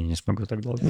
не 0.00 0.16
смогу 0.16 0.46
так 0.46 0.60
долго 0.60 0.82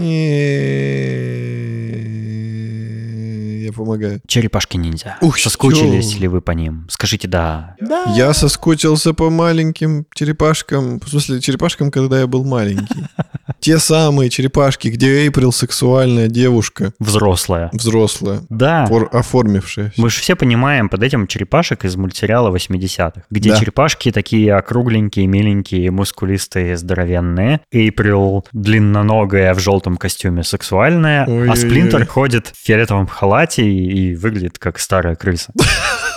я 3.72 3.76
помогаю. 3.76 4.20
Черепашки-ниндзя. 4.26 5.16
Ух, 5.20 5.38
Соскучились 5.38 6.12
чё? 6.12 6.20
ли 6.20 6.28
вы 6.28 6.40
по 6.40 6.52
ним? 6.52 6.86
Скажите 6.90 7.28
«да». 7.28 7.76
Да. 7.80 8.04
Я 8.16 8.32
соскучился 8.34 9.14
по 9.14 9.30
маленьким 9.30 10.06
черепашкам. 10.14 11.00
В 11.00 11.08
смысле, 11.08 11.40
черепашкам, 11.40 11.90
когда 11.90 12.20
я 12.20 12.26
был 12.26 12.44
маленький. 12.44 13.06
Те 13.62 13.78
самые 13.78 14.28
черепашки, 14.28 14.88
где 14.88 15.22
Эйприл 15.22 15.52
сексуальная 15.52 16.26
девушка. 16.26 16.92
Взрослая. 16.98 17.70
Взрослая. 17.72 18.40
Да. 18.48 18.86
Фор- 18.86 19.08
оформившаяся. 19.12 19.92
Мы 19.96 20.10
же 20.10 20.20
все 20.20 20.34
понимаем 20.34 20.88
под 20.88 21.04
этим 21.04 21.28
черепашек 21.28 21.84
из 21.84 21.94
мультсериала 21.94 22.52
80-х, 22.52 23.22
где 23.30 23.50
да. 23.50 23.60
черепашки 23.60 24.10
такие 24.10 24.52
округленькие, 24.56 25.28
миленькие, 25.28 25.92
мускулистые, 25.92 26.76
здоровенные. 26.76 27.60
Эйприл 27.70 28.44
длинноногая 28.52 29.54
в 29.54 29.60
желтом 29.60 29.96
костюме 29.96 30.42
сексуальная, 30.42 31.24
Ой-ой-ой. 31.26 31.48
а 31.48 31.54
Сплинтер 31.54 32.04
ходит 32.04 32.48
в 32.48 32.66
фиолетовом 32.66 33.06
халате 33.06 33.62
и, 33.62 34.10
и 34.10 34.14
выглядит 34.16 34.58
как 34.58 34.80
старая 34.80 35.14
крыса. 35.14 35.52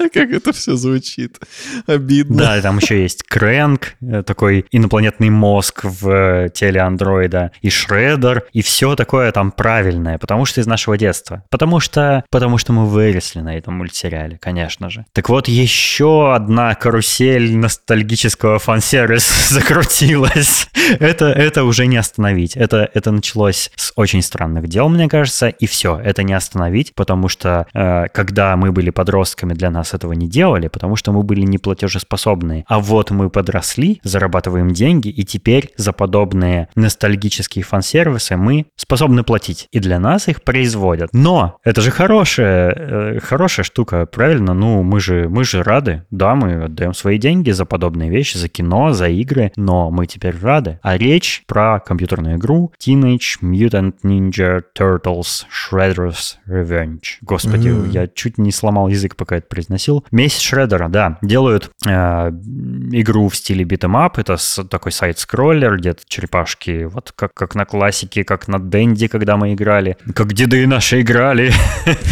Как 0.12 0.30
это 0.30 0.52
все 0.52 0.76
звучит. 0.76 1.38
Обидно. 1.86 2.36
Да, 2.36 2.60
там 2.62 2.78
еще 2.78 3.02
есть 3.02 3.22
Крэнк, 3.24 3.94
э, 4.00 4.22
такой 4.22 4.66
инопланетный 4.70 5.30
мозг 5.30 5.84
в 5.84 6.08
э, 6.08 6.48
теле 6.52 6.80
андроида, 6.80 7.52
и 7.60 7.70
Шредер, 7.70 8.44
и 8.52 8.62
все 8.62 8.96
такое 8.96 9.30
там 9.32 9.52
правильное, 9.52 10.18
потому 10.18 10.44
что 10.44 10.60
из 10.60 10.66
нашего 10.66 10.96
детства. 10.96 11.44
Потому 11.50 11.80
что, 11.80 12.24
потому 12.30 12.58
что 12.58 12.72
мы 12.72 12.86
выросли 12.86 13.40
на 13.40 13.56
этом 13.56 13.74
мультсериале, 13.74 14.38
конечно 14.38 14.90
же. 14.90 15.04
Так 15.12 15.28
вот, 15.28 15.48
еще 15.48 16.34
одна 16.34 16.74
карусель 16.74 17.56
ностальгического 17.56 18.58
фан-сервиса 18.58 19.32
закрутилась. 19.54 20.68
это, 20.98 21.26
это 21.26 21.64
уже 21.64 21.86
не 21.86 21.96
остановить. 21.96 22.56
Это, 22.56 22.88
это 22.94 23.10
началось 23.10 23.70
с 23.76 23.92
очень 23.96 24.22
странных 24.22 24.68
дел, 24.68 24.88
мне 24.88 25.08
кажется, 25.08 25.48
и 25.48 25.66
все, 25.66 25.98
это 25.98 26.22
не 26.22 26.32
остановить, 26.32 26.94
потому 26.94 27.28
что 27.28 27.66
э, 27.74 28.06
когда 28.12 28.56
мы 28.56 28.72
были 28.72 28.90
подростками, 28.90 29.54
для 29.54 29.70
нас 29.70 29.89
этого 29.94 30.12
не 30.12 30.28
делали, 30.28 30.68
потому 30.68 30.96
что 30.96 31.12
мы 31.12 31.22
были 31.22 31.42
неплатежеспособные. 31.42 32.64
А 32.68 32.78
вот 32.78 33.10
мы 33.10 33.30
подросли, 33.30 34.00
зарабатываем 34.04 34.72
деньги, 34.72 35.08
и 35.08 35.24
теперь 35.24 35.72
за 35.76 35.92
подобные 35.92 36.68
ностальгические 36.74 37.64
фан-сервисы 37.64 38.36
мы 38.36 38.66
способны 38.76 39.22
платить. 39.24 39.68
И 39.72 39.80
для 39.80 39.98
нас 39.98 40.28
их 40.28 40.42
производят. 40.42 41.10
Но 41.12 41.58
это 41.64 41.80
же 41.80 41.90
хорошая, 41.90 42.74
э, 42.76 43.20
хорошая 43.20 43.64
штука, 43.64 44.06
правильно? 44.06 44.54
Ну, 44.54 44.82
мы 44.82 45.00
же, 45.00 45.28
мы 45.28 45.44
же 45.44 45.62
рады. 45.62 46.04
Да, 46.10 46.34
мы 46.34 46.64
отдаем 46.64 46.94
свои 46.94 47.18
деньги 47.18 47.50
за 47.50 47.64
подобные 47.64 48.10
вещи, 48.10 48.36
за 48.36 48.48
кино, 48.48 48.92
за 48.92 49.08
игры, 49.08 49.52
но 49.56 49.90
мы 49.90 50.06
теперь 50.06 50.34
рады. 50.40 50.78
А 50.82 50.96
речь 50.96 51.42
про 51.46 51.80
компьютерную 51.80 52.36
игру 52.36 52.72
Teenage 52.80 53.40
Mutant 53.42 53.94
Ninja 54.02 54.62
Turtles 54.78 55.44
Shredder's 55.50 56.36
Revenge. 56.48 57.18
Господи, 57.22 57.68
mm-hmm. 57.68 57.90
я 57.90 58.06
чуть 58.08 58.38
не 58.38 58.52
сломал 58.52 58.88
язык, 58.88 59.16
пока 59.16 59.36
это 59.36 59.46
произносил 59.46 59.79
носил. 59.80 60.04
Месть 60.10 60.40
Шреддера, 60.40 60.88
да, 60.88 61.18
делают 61.22 61.70
э, 61.86 61.90
игру 61.90 63.28
в 63.28 63.36
стиле 63.36 63.64
beat 63.64 63.86
'em 63.86 64.02
up. 64.02 64.18
Это 64.18 64.36
с, 64.36 64.62
такой 64.64 64.92
side-scroller, 64.92 65.78
где-то 65.78 66.02
черепашки, 66.06 66.84
вот 66.84 67.12
как, 67.16 67.32
как 67.34 67.54
на 67.54 67.64
классике, 67.64 68.24
как 68.24 68.48
на 68.48 68.58
Дэнди, 68.58 69.08
когда 69.08 69.36
мы 69.36 69.54
играли. 69.54 69.96
Как 70.14 70.32
деды 70.32 70.66
наши 70.66 71.00
играли. 71.00 71.52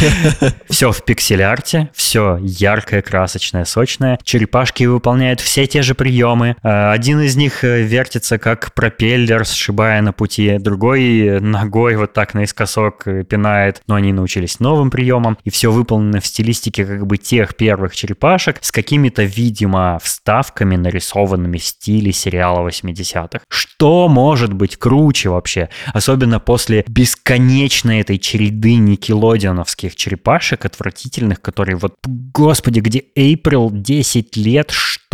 Все 0.71 0.93
в 0.93 1.05
пиксель-арте, 1.05 1.91
все 1.93 2.39
яркое, 2.41 3.03
красочное, 3.03 3.65
сочное. 3.65 4.19
Черепашки 4.23 4.85
выполняют 4.85 5.41
все 5.41 5.67
те 5.67 5.83
же 5.83 5.95
приемы. 5.95 6.57
Э, 6.63 6.93
один 6.93 7.21
из 7.21 7.37
них 7.37 7.65
э, 7.65 7.83
вертится 7.83 8.39
как 8.39 8.73
пропеллер, 8.75 9.45
сшибая 9.45 10.01
на 10.03 10.13
пути, 10.13 10.59
другой 10.59 11.41
ногой 11.41 11.97
вот 11.97 12.13
так 12.13 12.35
наискосок 12.35 13.07
э, 13.07 13.25
пинает, 13.25 13.83
но 13.87 13.97
они 13.97 14.13
научились 14.13 14.61
новым 14.61 14.91
приемам, 14.91 15.39
и 15.45 15.51
все 15.51 15.71
выполнено 15.71 16.21
в 16.21 16.27
стилистике 16.27 16.85
как 16.85 17.07
бы 17.07 17.19
тех 17.19 17.55
первых 17.59 17.95
черепашек 17.95 18.59
с 18.63 18.71
какими-то, 18.71 19.25
видимо, 19.25 19.99
вставками, 20.03 20.77
нарисованными 20.77 21.59
в 21.59 21.65
стиле 21.65 22.13
сериала 22.13 22.67
80-х. 22.67 23.41
Что 23.49 24.09
может 24.09 24.55
быть 24.55 24.77
круче 24.77 25.29
вообще? 25.29 25.69
Особенно 25.93 26.41
после 26.41 26.85
бесконечной 26.89 28.01
этой 28.01 28.19
череды 28.19 28.77
никелодионовских 28.77 29.97
черепашек 29.97 30.65
отвратительных, 30.65 31.43
которые 31.43 31.77
вот, 31.77 31.97
господи, 32.07 32.81
где 32.81 33.05
Эйприл 33.15 33.71
10 33.71 34.37
лет, 34.37 34.71
что? 34.71 35.08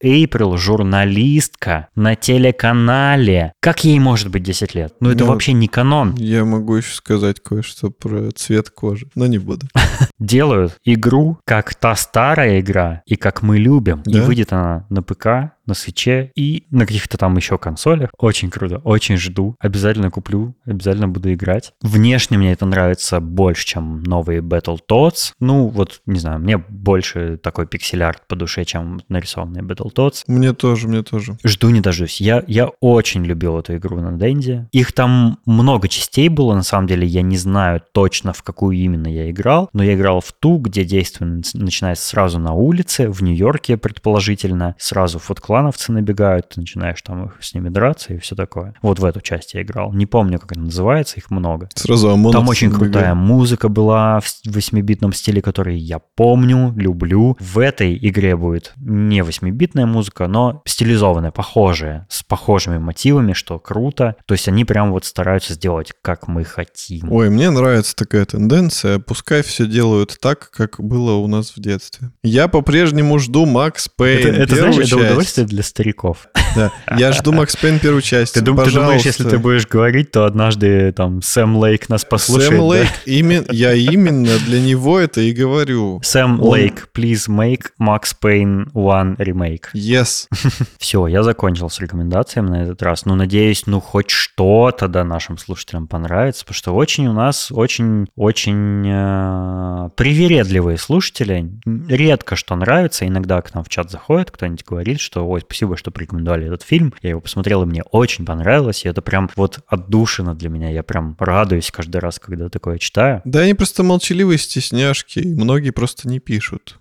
Эйприл 0.00 0.56
журналистка 0.56 1.88
на 1.94 2.14
телеканале. 2.14 3.52
Как 3.60 3.84
ей 3.84 3.98
может 3.98 4.28
быть 4.30 4.42
10 4.42 4.74
лет? 4.74 4.94
Ну 5.00 5.10
это 5.10 5.24
ну, 5.24 5.30
вообще 5.30 5.52
не 5.52 5.68
канон. 5.68 6.14
Я 6.16 6.44
могу 6.44 6.76
еще 6.76 6.94
сказать 6.94 7.40
кое-что 7.40 7.90
про 7.90 8.30
цвет 8.30 8.70
кожи, 8.70 9.08
но 9.14 9.26
не 9.26 9.38
буду. 9.38 9.66
Делают 10.18 10.76
игру, 10.84 11.38
как 11.44 11.74
та 11.74 11.96
старая 11.96 12.60
игра, 12.60 13.02
и 13.06 13.16
как 13.16 13.42
мы 13.42 13.58
любим. 13.58 14.02
Да? 14.04 14.18
И 14.18 14.20
выйдет 14.20 14.52
она 14.52 14.86
на 14.88 15.02
ПК 15.02 15.52
на 15.70 15.74
свече 15.74 16.32
и 16.34 16.66
на 16.70 16.84
каких-то 16.84 17.16
там 17.16 17.36
еще 17.36 17.56
консолях. 17.56 18.10
Очень 18.18 18.50
круто, 18.50 18.78
очень 18.78 19.16
жду. 19.16 19.54
Обязательно 19.60 20.10
куплю, 20.10 20.54
обязательно 20.66 21.08
буду 21.08 21.32
играть. 21.32 21.72
Внешне 21.80 22.38
мне 22.38 22.52
это 22.52 22.66
нравится 22.66 23.20
больше, 23.20 23.64
чем 23.64 24.02
новые 24.02 24.40
Battletoads. 24.40 25.34
Ну, 25.38 25.68
вот, 25.68 26.02
не 26.06 26.18
знаю, 26.18 26.40
мне 26.40 26.58
больше 26.58 27.38
такой 27.38 27.66
пиксель-арт 27.66 28.26
по 28.26 28.36
душе, 28.36 28.64
чем 28.64 29.00
нарисованные 29.08 29.62
Battletoads. 29.62 30.24
Мне 30.26 30.52
тоже, 30.52 30.88
мне 30.88 31.02
тоже. 31.02 31.38
Жду 31.44 31.70
не 31.70 31.80
дождусь. 31.80 32.20
Я, 32.20 32.42
я 32.48 32.68
очень 32.80 33.24
любил 33.24 33.58
эту 33.58 33.76
игру 33.76 34.00
на 34.00 34.12
Денде. 34.18 34.68
Их 34.72 34.92
там 34.92 35.38
много 35.46 35.88
частей 35.88 36.28
было, 36.28 36.54
на 36.54 36.62
самом 36.62 36.88
деле. 36.88 37.06
Я 37.06 37.22
не 37.22 37.36
знаю 37.36 37.80
точно, 37.92 38.32
в 38.32 38.42
какую 38.42 38.76
именно 38.76 39.06
я 39.06 39.30
играл, 39.30 39.70
но 39.72 39.84
я 39.84 39.94
играл 39.94 40.20
в 40.20 40.32
ту, 40.32 40.58
где 40.58 40.84
действие 40.84 41.42
начинается 41.54 42.06
сразу 42.06 42.38
на 42.38 42.52
улице, 42.52 43.08
в 43.08 43.22
Нью-Йорке, 43.22 43.76
предположительно, 43.76 44.74
сразу 44.78 45.18
в 45.18 45.30
клановцы 45.60 45.92
набегают, 45.92 46.48
ты 46.48 46.60
начинаешь 46.60 47.02
там 47.02 47.26
их, 47.26 47.36
с 47.40 47.52
ними 47.54 47.68
драться 47.68 48.14
и 48.14 48.18
все 48.18 48.34
такое. 48.34 48.74
Вот 48.80 48.98
в 48.98 49.04
эту 49.04 49.20
часть 49.20 49.52
я 49.54 49.62
играл. 49.62 49.92
Не 49.92 50.06
помню, 50.06 50.38
как 50.38 50.52
это 50.52 50.60
называется, 50.60 51.16
их 51.18 51.30
много. 51.30 51.68
Сразу 51.74 52.08
Там 52.32 52.48
очень 52.48 52.68
набегают. 52.68 52.92
крутая 52.94 53.14
музыка 53.14 53.68
была 53.68 54.20
в 54.20 54.26
8-битном 54.46 55.12
стиле, 55.12 55.42
который 55.42 55.76
я 55.76 55.98
помню, 55.98 56.72
люблю. 56.76 57.36
В 57.38 57.58
этой 57.58 57.96
игре 57.96 58.36
будет 58.36 58.72
не 58.76 59.20
8-битная 59.20 59.84
музыка, 59.84 60.28
но 60.28 60.62
стилизованная, 60.64 61.30
похожая, 61.30 62.06
с 62.08 62.22
похожими 62.22 62.78
мотивами, 62.78 63.34
что 63.34 63.58
круто. 63.58 64.16
То 64.26 64.32
есть 64.32 64.48
они 64.48 64.64
прям 64.64 64.92
вот 64.92 65.04
стараются 65.04 65.54
сделать, 65.54 65.92
как 66.00 66.26
мы 66.26 66.44
хотим. 66.44 67.12
Ой, 67.12 67.28
мне 67.28 67.50
нравится 67.50 67.94
такая 67.94 68.24
тенденция. 68.24 68.98
Пускай 68.98 69.42
все 69.42 69.66
делают 69.66 70.16
так, 70.20 70.50
как 70.50 70.80
было 70.80 71.16
у 71.16 71.26
нас 71.26 71.50
в 71.54 71.60
детстве. 71.60 72.10
Я 72.22 72.48
по-прежнему 72.48 73.18
жду 73.18 73.44
Макс 73.44 73.88
Пейн. 73.88 74.28
Это, 74.28 74.42
это 74.42 74.56
знаешь, 74.56 74.78
это 74.78 74.96
удовольствие 74.96 75.39
для 75.44 75.62
стариков. 75.62 76.28
Да. 76.56 76.72
Я 76.96 77.12
жду 77.12 77.32
Макс 77.32 77.54
Пейн 77.56 77.78
первую 77.78 78.02
часть. 78.02 78.34
Ты, 78.34 78.40
дум, 78.40 78.56
ты 78.58 78.72
думаешь, 78.72 79.02
если 79.02 79.28
ты 79.28 79.38
будешь 79.38 79.66
говорить, 79.66 80.10
то 80.10 80.24
однажды 80.24 80.92
там 80.92 81.22
Сэм 81.22 81.56
Лейк 81.56 81.88
нас 81.88 82.04
послушает? 82.04 82.50
Сэм 82.50 82.60
Лейк, 82.60 82.88
да? 82.88 83.12
имен, 83.12 83.46
я 83.50 83.72
именно 83.74 84.36
для 84.38 84.60
него 84.60 84.98
это 84.98 85.20
и 85.20 85.32
говорю. 85.32 86.00
Сэм 86.02 86.40
Он... 86.40 86.48
Лейк, 86.48 86.88
please 86.94 87.28
make 87.28 87.70
Max 87.80 88.14
Payne 88.22 88.72
one 88.72 89.16
remake. 89.16 89.66
Yes. 89.74 90.26
Все, 90.78 91.06
я 91.06 91.22
закончил 91.22 91.70
с 91.70 91.78
рекомендациями 91.80 92.50
на 92.50 92.62
этот 92.64 92.82
раз. 92.82 93.04
Ну, 93.04 93.14
надеюсь, 93.14 93.66
ну 93.66 93.80
хоть 93.80 94.10
что-то 94.10 94.88
да 94.88 95.04
нашим 95.04 95.38
слушателям 95.38 95.86
понравится, 95.86 96.44
потому 96.44 96.56
что 96.56 96.74
очень 96.74 97.06
у 97.06 97.12
нас 97.12 97.50
очень, 97.52 98.06
очень 98.16 98.84
э, 98.86 99.90
привередливые 99.96 100.78
слушатели. 100.78 101.50
Редко 101.88 102.36
что 102.36 102.56
нравится. 102.56 103.06
Иногда 103.06 103.40
к 103.42 103.54
нам 103.54 103.64
в 103.64 103.68
чат 103.68 103.90
заходит 103.90 104.30
кто-нибудь 104.30 104.64
говорит, 104.64 105.00
что 105.00 105.26
ой, 105.30 105.42
спасибо, 105.42 105.76
что 105.76 105.92
порекомендовали 105.92 106.46
этот 106.46 106.62
фильм. 106.62 106.92
Я 107.02 107.10
его 107.10 107.20
посмотрел, 107.20 107.62
и 107.62 107.66
мне 107.66 107.82
очень 107.84 108.26
понравилось. 108.26 108.84
И 108.84 108.88
это 108.88 109.00
прям 109.00 109.30
вот 109.36 109.60
отдушина 109.68 110.34
для 110.34 110.48
меня. 110.48 110.70
Я 110.70 110.82
прям 110.82 111.16
радуюсь 111.20 111.70
каждый 111.70 111.98
раз, 111.98 112.18
когда 112.18 112.48
такое 112.48 112.78
читаю. 112.78 113.22
Да, 113.24 113.40
они 113.40 113.54
просто 113.54 113.84
молчаливые 113.84 114.38
стесняшки. 114.38 115.20
И 115.20 115.34
многие 115.34 115.70
просто 115.70 116.08
не 116.08 116.18
пишут. 116.18 116.80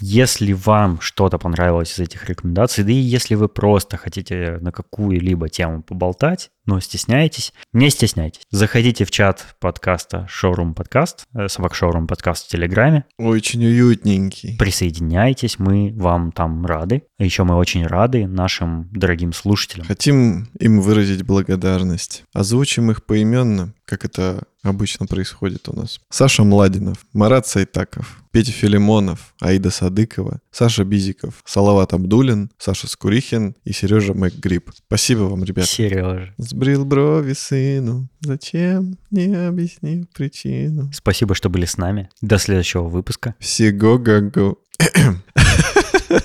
Если 0.00 0.54
вам 0.54 1.00
что-то 1.00 1.38
понравилось 1.38 1.92
из 1.92 1.98
этих 1.98 2.28
рекомендаций, 2.28 2.82
да 2.82 2.90
и 2.90 2.94
если 2.94 3.34
вы 3.34 3.48
просто 3.48 3.96
хотите 3.96 4.58
на 4.60 4.72
какую-либо 4.72 5.50
тему 5.50 5.82
поболтать, 5.82 6.50
но 6.68 6.80
стесняетесь, 6.80 7.54
не 7.72 7.88
стесняйтесь. 7.88 8.42
Заходите 8.50 9.06
в 9.06 9.10
чат 9.10 9.56
подкаста 9.58 10.28
Showroom 10.30 10.74
Podcast, 10.74 11.20
э, 11.34 11.48
собак 11.48 11.72
Showroom 11.72 12.06
Podcast 12.06 12.44
в 12.44 12.48
Телеграме. 12.48 13.06
Очень 13.16 13.64
уютненький. 13.64 14.58
Присоединяйтесь, 14.58 15.58
мы 15.58 15.94
вам 15.96 16.30
там 16.30 16.66
рады. 16.66 17.04
А 17.18 17.24
еще 17.24 17.44
мы 17.44 17.56
очень 17.56 17.86
рады 17.86 18.26
нашим 18.26 18.90
дорогим 18.92 19.32
слушателям. 19.32 19.86
Хотим 19.86 20.48
им 20.60 20.82
выразить 20.82 21.22
благодарность. 21.22 22.24
Озвучим 22.34 22.90
их 22.90 23.02
поименно, 23.02 23.72
как 23.86 24.04
это 24.04 24.42
обычно 24.62 25.06
происходит 25.06 25.68
у 25.68 25.76
нас. 25.76 26.00
Саша 26.10 26.44
Младинов, 26.44 26.98
Марат 27.12 27.46
Сайтаков, 27.46 28.22
Петя 28.30 28.52
Филимонов, 28.52 29.34
Аида 29.40 29.70
Садыкова, 29.70 30.40
Саша 30.50 30.84
Бизиков, 30.84 31.42
Салават 31.44 31.92
Абдулин, 31.94 32.50
Саша 32.58 32.88
Скурихин 32.88 33.56
и 33.64 33.72
Сережа 33.72 34.14
Макгриб. 34.14 34.70
Спасибо 34.86 35.22
вам, 35.22 35.44
ребята. 35.44 35.68
Сережа. 35.68 36.34
Сбрил 36.58 36.84
брови 36.84 37.34
сыну, 37.34 38.08
зачем, 38.20 38.98
не 39.12 39.32
объяснив 39.32 40.06
причину. 40.12 40.90
Спасибо, 40.92 41.36
что 41.36 41.48
были 41.48 41.66
с 41.66 41.76
нами. 41.76 42.08
До 42.20 42.38
следующего 42.38 42.82
выпуска. 42.82 43.36
Всего 43.38 43.96
го 43.96 44.58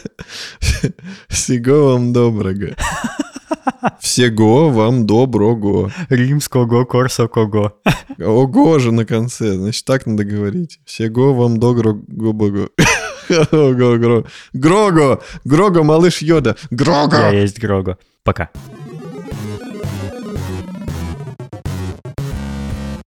Всего 1.29 1.91
вам 1.91 2.13
доброго. 2.13 2.69
Всего 3.99 4.71
вам 4.71 5.05
доброго. 5.05 5.91
Римского 6.09 6.85
корсокого. 6.85 7.75
Ого 8.19 8.79
же 8.79 8.91
на 8.91 9.05
конце, 9.05 9.53
значит, 9.53 9.85
так 9.85 10.07
надо 10.07 10.23
говорить. 10.23 10.79
Всего 10.83 11.35
вам 11.35 11.59
доброго. 11.59 12.01
Грого, 13.29 14.25
Грого, 14.53 15.21
Грого, 15.43 15.83
малыш 15.83 16.23
Йода, 16.23 16.55
Грого. 16.71 17.17
Я 17.17 17.41
есть 17.41 17.59
Грого. 17.59 17.99
Пока. 18.23 18.49